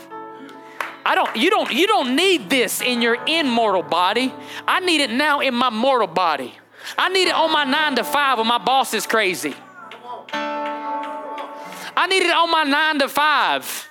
I 1.06 1.16
don't 1.16 1.36
you 1.36 1.50
don't 1.50 1.72
you 1.72 1.88
don't 1.88 2.16
need 2.16 2.50
this 2.50 2.82
in 2.82 3.02
your 3.02 3.18
immortal 3.26 3.82
body. 3.84 4.34
I 4.68 4.80
need 4.80 5.02
it 5.02 5.10
now 5.10 5.40
in 5.40 5.56
my 5.56 5.70
mortal 5.70 6.08
body. 6.08 6.54
I 6.98 7.10
need 7.10 7.28
it 7.28 7.36
on 7.36 7.52
my 7.52 7.64
9 7.66 7.96
to 7.98 8.04
5 8.04 8.38
when 8.38 8.48
my 8.48 8.58
boss 8.58 8.94
is 8.94 9.06
crazy. 9.06 9.54
I 10.32 12.08
need 12.08 12.24
it 12.24 12.32
on 12.32 12.50
my 12.52 12.64
9 12.64 13.00
to 13.00 13.10
5 13.10 13.89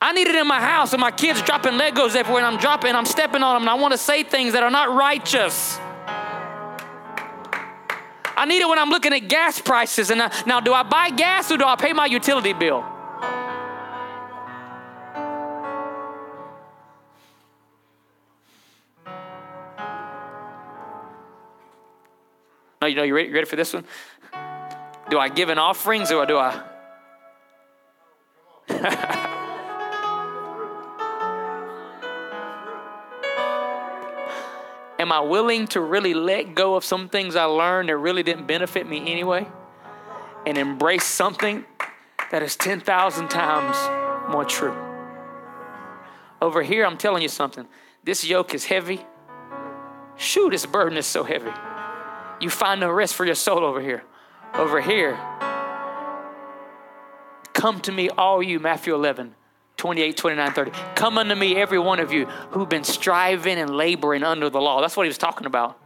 I 0.00 0.12
need 0.12 0.26
it 0.26 0.34
in 0.34 0.46
my 0.46 0.60
house 0.60 0.92
and 0.92 1.00
my 1.00 1.10
kids 1.10 1.40
dropping 1.42 1.72
Legos 1.72 2.14
everywhere 2.14 2.44
and 2.44 2.54
I'm 2.54 2.60
dropping, 2.60 2.88
and 2.88 2.96
I'm 2.96 3.06
stepping 3.06 3.42
on 3.42 3.54
them 3.54 3.62
and 3.62 3.70
I 3.70 3.74
want 3.74 3.92
to 3.92 3.98
say 3.98 4.22
things 4.22 4.52
that 4.52 4.62
are 4.62 4.70
not 4.70 4.94
righteous. 4.94 5.78
I 8.38 8.44
need 8.46 8.60
it 8.60 8.68
when 8.68 8.78
I'm 8.78 8.90
looking 8.90 9.14
at 9.14 9.28
gas 9.28 9.58
prices 9.60 10.10
and 10.10 10.20
I, 10.20 10.30
now 10.46 10.60
do 10.60 10.74
I 10.74 10.82
buy 10.82 11.08
gas 11.08 11.50
or 11.50 11.56
do 11.56 11.64
I 11.64 11.76
pay 11.76 11.94
my 11.94 12.04
utility 12.04 12.52
bill? 12.52 12.84
No, 22.82 22.88
you 22.88 22.94
know, 22.94 23.02
you 23.02 23.14
ready, 23.14 23.30
ready 23.30 23.46
for 23.46 23.56
this 23.56 23.72
one? 23.72 23.86
Do 25.08 25.18
I 25.18 25.30
give 25.30 25.48
in 25.48 25.56
offerings 25.58 26.12
or 26.12 26.26
do 26.26 26.36
I? 26.36 26.62
I 35.16 35.20
willing 35.20 35.66
to 35.68 35.80
really 35.80 36.12
let 36.12 36.54
go 36.54 36.74
of 36.74 36.84
some 36.84 37.08
things 37.08 37.36
I 37.36 37.44
learned 37.44 37.88
that 37.88 37.96
really 37.96 38.22
didn't 38.22 38.46
benefit 38.46 38.86
me 38.86 39.10
anyway 39.10 39.48
and 40.44 40.58
embrace 40.58 41.04
something 41.04 41.64
that 42.30 42.42
is 42.42 42.54
10,000 42.56 43.28
times 43.28 44.30
more 44.30 44.44
true? 44.44 44.76
Over 46.42 46.62
here, 46.62 46.84
I'm 46.84 46.98
telling 46.98 47.22
you 47.22 47.30
something. 47.30 47.66
This 48.04 48.26
yoke 48.26 48.52
is 48.52 48.66
heavy. 48.66 49.06
Shoot, 50.16 50.50
this 50.50 50.66
burden 50.66 50.98
is 50.98 51.06
so 51.06 51.24
heavy. 51.24 51.52
You 52.38 52.50
find 52.50 52.78
no 52.80 52.90
rest 52.90 53.14
for 53.14 53.24
your 53.24 53.36
soul 53.36 53.64
over 53.64 53.80
here. 53.80 54.04
Over 54.52 54.82
here, 54.82 55.18
come 57.54 57.80
to 57.80 57.90
me, 57.90 58.10
all 58.10 58.42
you, 58.42 58.60
Matthew 58.60 58.94
11. 58.94 59.34
28, 59.86 60.16
29, 60.16 60.52
30. 60.52 60.70
Come 60.96 61.16
unto 61.16 61.36
me, 61.36 61.54
every 61.54 61.78
one 61.78 62.00
of 62.00 62.12
you 62.12 62.26
who've 62.50 62.68
been 62.68 62.82
striving 62.82 63.56
and 63.56 63.70
laboring 63.70 64.24
under 64.24 64.50
the 64.50 64.60
law. 64.60 64.80
That's 64.80 64.96
what 64.96 65.04
he 65.04 65.08
was 65.08 65.16
talking 65.16 65.46
about. 65.46 65.78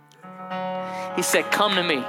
He 1.16 1.22
said, 1.22 1.52
Come 1.52 1.74
to 1.74 1.82
me. 1.82 2.02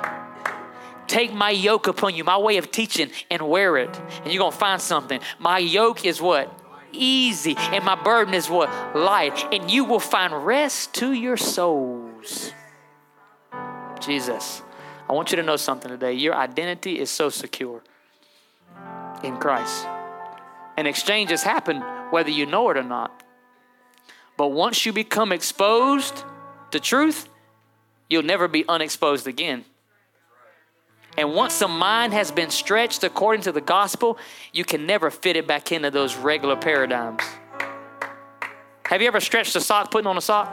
Take 1.05 1.33
my 1.33 1.49
yoke 1.49 1.87
upon 1.87 2.15
you, 2.15 2.23
my 2.23 2.37
way 2.37 2.55
of 2.55 2.71
teaching, 2.71 3.11
and 3.29 3.41
wear 3.41 3.75
it. 3.75 3.93
And 4.23 4.31
you're 4.31 4.39
going 4.39 4.53
to 4.53 4.57
find 4.57 4.81
something. 4.81 5.19
My 5.37 5.57
yoke 5.57 6.05
is 6.05 6.21
what? 6.21 6.49
Easy. 6.93 7.55
And 7.57 7.83
my 7.83 8.01
burden 8.01 8.33
is 8.33 8.49
what? 8.49 8.69
Light. 8.95 9.53
And 9.53 9.69
you 9.69 9.83
will 9.83 9.99
find 9.99 10.45
rest 10.45 10.93
to 10.95 11.11
your 11.11 11.35
souls. 11.35 12.53
Jesus, 13.99 14.61
I 15.09 15.11
want 15.11 15.31
you 15.31 15.35
to 15.35 15.43
know 15.43 15.57
something 15.57 15.91
today. 15.91 16.13
Your 16.13 16.35
identity 16.35 16.99
is 16.99 17.09
so 17.09 17.27
secure 17.27 17.83
in 19.25 19.35
Christ. 19.35 19.85
And 20.81 20.87
exchanges 20.87 21.43
happen 21.43 21.79
whether 22.09 22.31
you 22.31 22.47
know 22.47 22.71
it 22.71 22.75
or 22.75 22.81
not. 22.81 23.21
But 24.35 24.47
once 24.47 24.83
you 24.83 24.91
become 24.91 25.31
exposed 25.31 26.23
to 26.71 26.79
truth, 26.79 27.29
you'll 28.09 28.23
never 28.23 28.47
be 28.47 28.65
unexposed 28.67 29.27
again. 29.27 29.63
And 31.19 31.35
once 31.35 31.59
the 31.59 31.67
mind 31.67 32.13
has 32.13 32.31
been 32.31 32.49
stretched 32.49 33.03
according 33.03 33.43
to 33.43 33.51
the 33.51 33.61
gospel, 33.61 34.17
you 34.53 34.65
can 34.65 34.87
never 34.87 35.11
fit 35.11 35.35
it 35.35 35.45
back 35.45 35.71
into 35.71 35.91
those 35.91 36.15
regular 36.15 36.55
paradigms. 36.55 37.21
Have 38.85 39.03
you 39.03 39.07
ever 39.07 39.19
stretched 39.19 39.55
a 39.55 39.61
sock 39.61 39.91
putting 39.91 40.07
on 40.07 40.17
a 40.17 40.21
sock? 40.21 40.49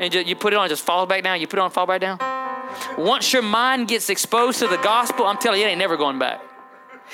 And 0.00 0.14
you 0.14 0.34
put 0.34 0.54
it 0.54 0.56
on, 0.56 0.64
it 0.64 0.70
just 0.70 0.82
falls 0.82 1.10
back 1.10 1.22
down. 1.22 1.42
You 1.42 1.46
put 1.46 1.58
it 1.58 1.62
on, 1.62 1.70
fall 1.70 1.86
back 1.86 2.00
down. 2.00 2.18
Once 2.96 3.34
your 3.34 3.42
mind 3.42 3.88
gets 3.88 4.08
exposed 4.08 4.60
to 4.60 4.66
the 4.66 4.78
gospel, 4.78 5.26
I'm 5.26 5.36
telling 5.36 5.60
you, 5.60 5.66
it 5.66 5.72
ain't 5.72 5.78
never 5.78 5.98
going 5.98 6.18
back. 6.18 6.40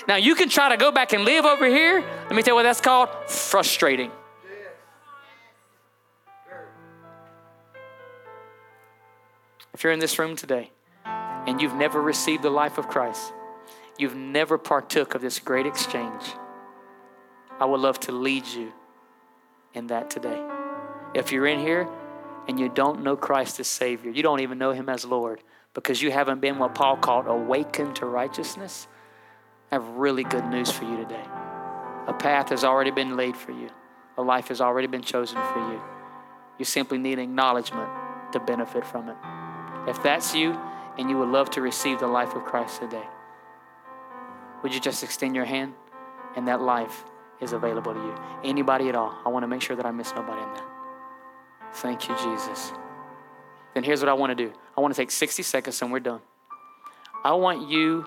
Now 0.09 0.17
you 0.17 0.35
can 0.35 0.49
try 0.49 0.69
to 0.71 0.77
go 0.77 0.91
back 0.91 1.13
and 1.13 1.25
live 1.25 1.45
over 1.45 1.67
here. 1.67 2.01
Let 2.01 2.35
me 2.35 2.43
tell 2.43 2.53
you 2.53 2.57
what 2.57 2.63
that's 2.65 2.81
called 2.81 3.09
frustrating. 3.29 4.11
If 9.75 9.85
you're 9.85 9.93
in 9.93 10.01
this 10.01 10.19
room 10.19 10.37
today 10.37 10.71
and 11.05 11.61
you've 11.61 11.75
never 11.75 12.01
received 12.01 12.43
the 12.43 12.51
life 12.51 12.79
of 12.79 12.89
Christ, 12.89 13.33
you've 13.99 14.15
never 14.15 14.59
partook 14.59 15.15
of 15.15 15.21
this 15.21 15.39
great 15.39 15.67
exchange, 15.67 16.23
I 17.59 17.65
would 17.65 17.81
love 17.81 17.99
to 18.01 18.13
lead 18.13 18.47
you 18.47 18.73
in 19.75 19.87
that 19.89 20.11
today. 20.11 20.41
If 21.15 21.33
you're 21.33 21.47
in 21.47 21.61
here 21.61 21.89
and 22.49 22.59
you 22.59 22.69
don't 22.69 23.03
know 23.03 23.17
Christ 23.17 23.61
as 23.61 23.69
Savior, 23.69 24.11
you 24.11 24.23
don't 24.23 24.41
even 24.41 24.59
know 24.59 24.73
Him 24.73 24.89
as 24.89 25.05
Lord 25.05 25.41
because 25.75 26.03
you 26.03 26.11
haven't 26.11 26.41
been 26.41 26.59
what 26.59 26.75
Paul 26.75 26.97
called 26.97 27.27
awakened 27.27 27.97
to 27.97 28.07
righteousness, 28.07 28.87
I 29.73 29.77
have 29.77 29.89
really 29.97 30.23
good 30.23 30.45
news 30.45 30.71
for 30.71 30.85
you 30.85 30.99
today. 30.99 31.25
A 32.07 32.13
path 32.13 32.51
has 32.51 32.63
already 32.63 32.91
been 32.91 33.17
laid 33.17 33.35
for 33.35 33.53
you, 33.53 33.71
a 34.19 34.23
life 34.23 34.49
has 34.49 34.61
already 34.61 34.87
been 34.87 35.01
chosen 35.01 35.39
for 35.55 35.73
you. 35.73 35.81
You 36.59 36.67
simply 36.67 36.99
need 36.99 37.19
acknowledgement 37.19 37.89
to 38.33 38.41
benefit 38.41 38.85
from 38.85 39.09
it. 39.09 39.17
If 39.89 40.03
that's 40.03 40.35
you 40.35 40.61
and 40.99 41.09
you 41.09 41.17
would 41.17 41.31
love 41.31 41.49
to 41.53 41.63
receive 41.63 42.01
the 42.01 42.07
life 42.07 42.35
of 42.35 42.45
Christ 42.45 42.83
today, 42.83 43.03
would 44.63 44.75
you 44.75 44.81
just 44.81 45.03
extend 45.03 45.35
your 45.35 45.47
hand? 45.47 45.73
And 46.37 46.47
that 46.49 46.61
life 46.61 47.05
is 47.41 47.55
available 47.55 47.95
to 47.95 48.01
you. 48.01 48.15
Anybody 48.45 48.91
at 48.91 48.95
all. 48.95 49.19
I 49.25 49.31
want 49.31 49.43
to 49.43 49.49
make 49.49 49.63
sure 49.63 49.75
that 49.75 49.87
I 49.87 49.91
miss 49.91 50.13
nobody 50.15 50.41
in 50.41 50.49
that. 50.55 50.65
Thank 51.75 52.09
you, 52.09 52.17
Jesus. 52.17 52.73
Then 53.75 53.85
here's 53.85 54.01
what 54.01 54.11
I 54.11 54.13
want 54.13 54.37
to 54.37 54.47
do 54.47 54.53
I 54.77 54.81
want 54.83 54.95
to 54.95 55.01
take 55.01 55.11
60 55.11 55.43
seconds 55.43 55.81
and 55.81 55.91
we're 55.91 56.01
done. 56.01 56.21
I 57.25 57.33
want 57.33 57.71
you 57.71 58.07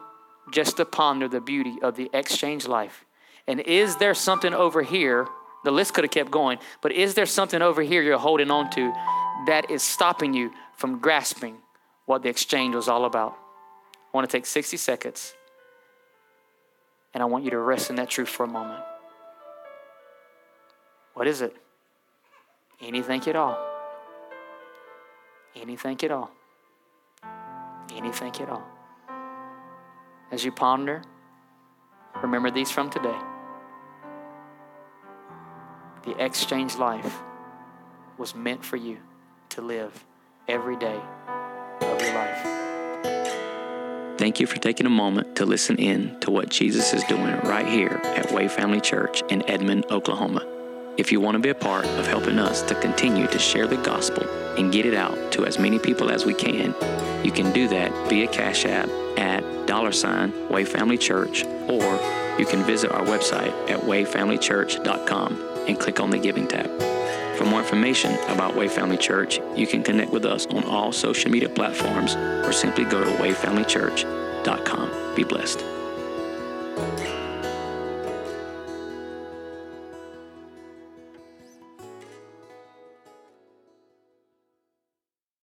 just 0.52 0.78
to 0.78 0.86
ponder 0.86 1.28
the 1.28 1.42
beauty 1.42 1.78
of 1.82 1.96
the 1.96 2.10
exchange 2.14 2.68
life. 2.68 3.06
And 3.48 3.60
is 3.60 3.98
there 3.98 4.14
something 4.14 4.54
over 4.54 4.82
here? 4.82 5.28
The 5.64 5.72
list 5.72 5.94
could 5.94 6.04
have 6.04 6.12
kept 6.12 6.32
going, 6.32 6.60
but 6.82 6.92
is 6.92 7.16
there 7.16 7.26
something 7.26 7.62
over 7.62 7.82
here 7.82 8.02
you're 8.02 8.18
holding 8.20 8.52
on 8.52 8.70
to 8.72 8.94
that 9.46 9.70
is 9.70 9.84
stopping 9.84 10.34
you 10.34 10.52
from 10.76 11.00
grasping 11.00 11.58
what 12.06 12.22
the 12.22 12.30
exchange 12.30 12.76
was 12.76 12.88
all 12.88 13.06
about. 13.06 13.38
I 13.94 14.18
want 14.18 14.30
to 14.30 14.38
take 14.38 14.46
60 14.46 14.78
seconds 14.78 15.34
and 17.14 17.22
I 17.22 17.26
want 17.26 17.44
you 17.44 17.52
to 17.52 17.60
rest 17.60 17.90
in 17.90 17.96
that 17.98 18.10
truth 18.10 18.30
for 18.30 18.44
a 18.44 18.48
moment. 18.48 18.84
What 21.14 21.28
is 21.28 21.42
it? 21.42 21.56
Anything 22.82 23.22
at 23.28 23.36
all. 23.36 23.58
Anything 25.56 25.98
at 26.04 26.12
all. 26.12 26.30
Anything 27.94 28.36
at 28.42 28.50
all. 28.50 28.75
As 30.32 30.44
you 30.44 30.52
ponder, 30.52 31.04
remember 32.22 32.52
these 32.52 32.72
from 32.72 32.90
today. 32.90 33.18
The 36.04 36.24
exchange 36.24 36.76
life 36.76 37.22
was 38.18 38.36
meant 38.36 38.64
for 38.64 38.78
you 38.78 38.98
to 39.50 39.62
live 39.62 40.06
every 40.48 40.78
day 40.78 41.00
of 41.82 42.02
your 42.02 42.14
life. 42.14 42.66
Thank 44.18 44.40
you 44.40 44.48
for 44.48 44.58
taking 44.58 44.86
a 44.86 44.90
moment 44.90 45.36
to 45.38 45.46
listen 45.46 45.78
in 45.78 46.20
to 46.22 46.32
what 46.32 46.50
Jesus 46.50 46.94
is 46.94 47.04
doing 47.04 47.38
right 47.42 47.68
here 47.68 48.00
at 48.04 48.32
Way 48.32 48.48
Family 48.48 48.80
Church 48.80 49.22
in 49.30 49.48
Edmond, 49.50 49.86
Oklahoma. 49.92 50.55
If 50.98 51.12
you 51.12 51.20
want 51.20 51.36
to 51.36 51.40
be 51.40 51.50
a 51.50 51.56
part 51.56 51.86
of 51.86 52.08
helping 52.08 52.40
us 52.40 52.62
to 52.64 52.76
continue 52.76 53.28
to 53.28 53.38
share 53.38 53.68
the 53.68 53.76
gospel 53.78 54.24
and 54.58 54.72
get 54.72 54.86
it 54.86 54.94
out 54.94 55.34
to 55.34 55.46
as 55.46 55.60
many 55.60 55.78
people 55.78 56.10
as 56.10 56.26
we 56.26 56.34
can, 56.34 56.74
you 57.24 57.32
can 57.32 57.52
do 57.52 57.68
that 57.68 57.92
via 58.08 58.28
Cash 58.28 58.66
App 58.66 58.88
at 59.18 59.44
dollar 59.68 59.92
sign 59.92 60.48
Way 60.48 60.64
Family 60.64 60.98
Church, 60.98 61.44
or 61.68 62.00
you 62.40 62.46
can 62.46 62.64
visit 62.64 62.92
our 62.92 63.04
website 63.04 63.52
at 63.70 63.82
wayfamilychurch.com 63.82 65.66
and 65.68 65.78
click 65.78 66.00
on 66.00 66.12
the 66.12 66.18
Giving 66.18 66.48
tab. 66.48 66.70
For 67.38 67.44
more 67.44 67.60
information 67.60 68.14
about 68.30 68.56
Way 68.56 68.70
Family 68.70 68.98
Church, 68.98 69.42
you 69.54 69.68
can 69.68 69.84
connect 69.84 70.12
with 70.12 70.26
us 70.26 70.46
on 70.48 70.64
all 70.64 70.94
social 70.94 71.30
media 71.30 71.50
platforms 71.50 72.16
or 72.16 72.54
simply 72.54 72.86
go 72.86 73.04
to 73.04 73.12
wayfamilychurch.com. 73.12 75.16
Be 75.16 75.26
blessed. 75.26 75.60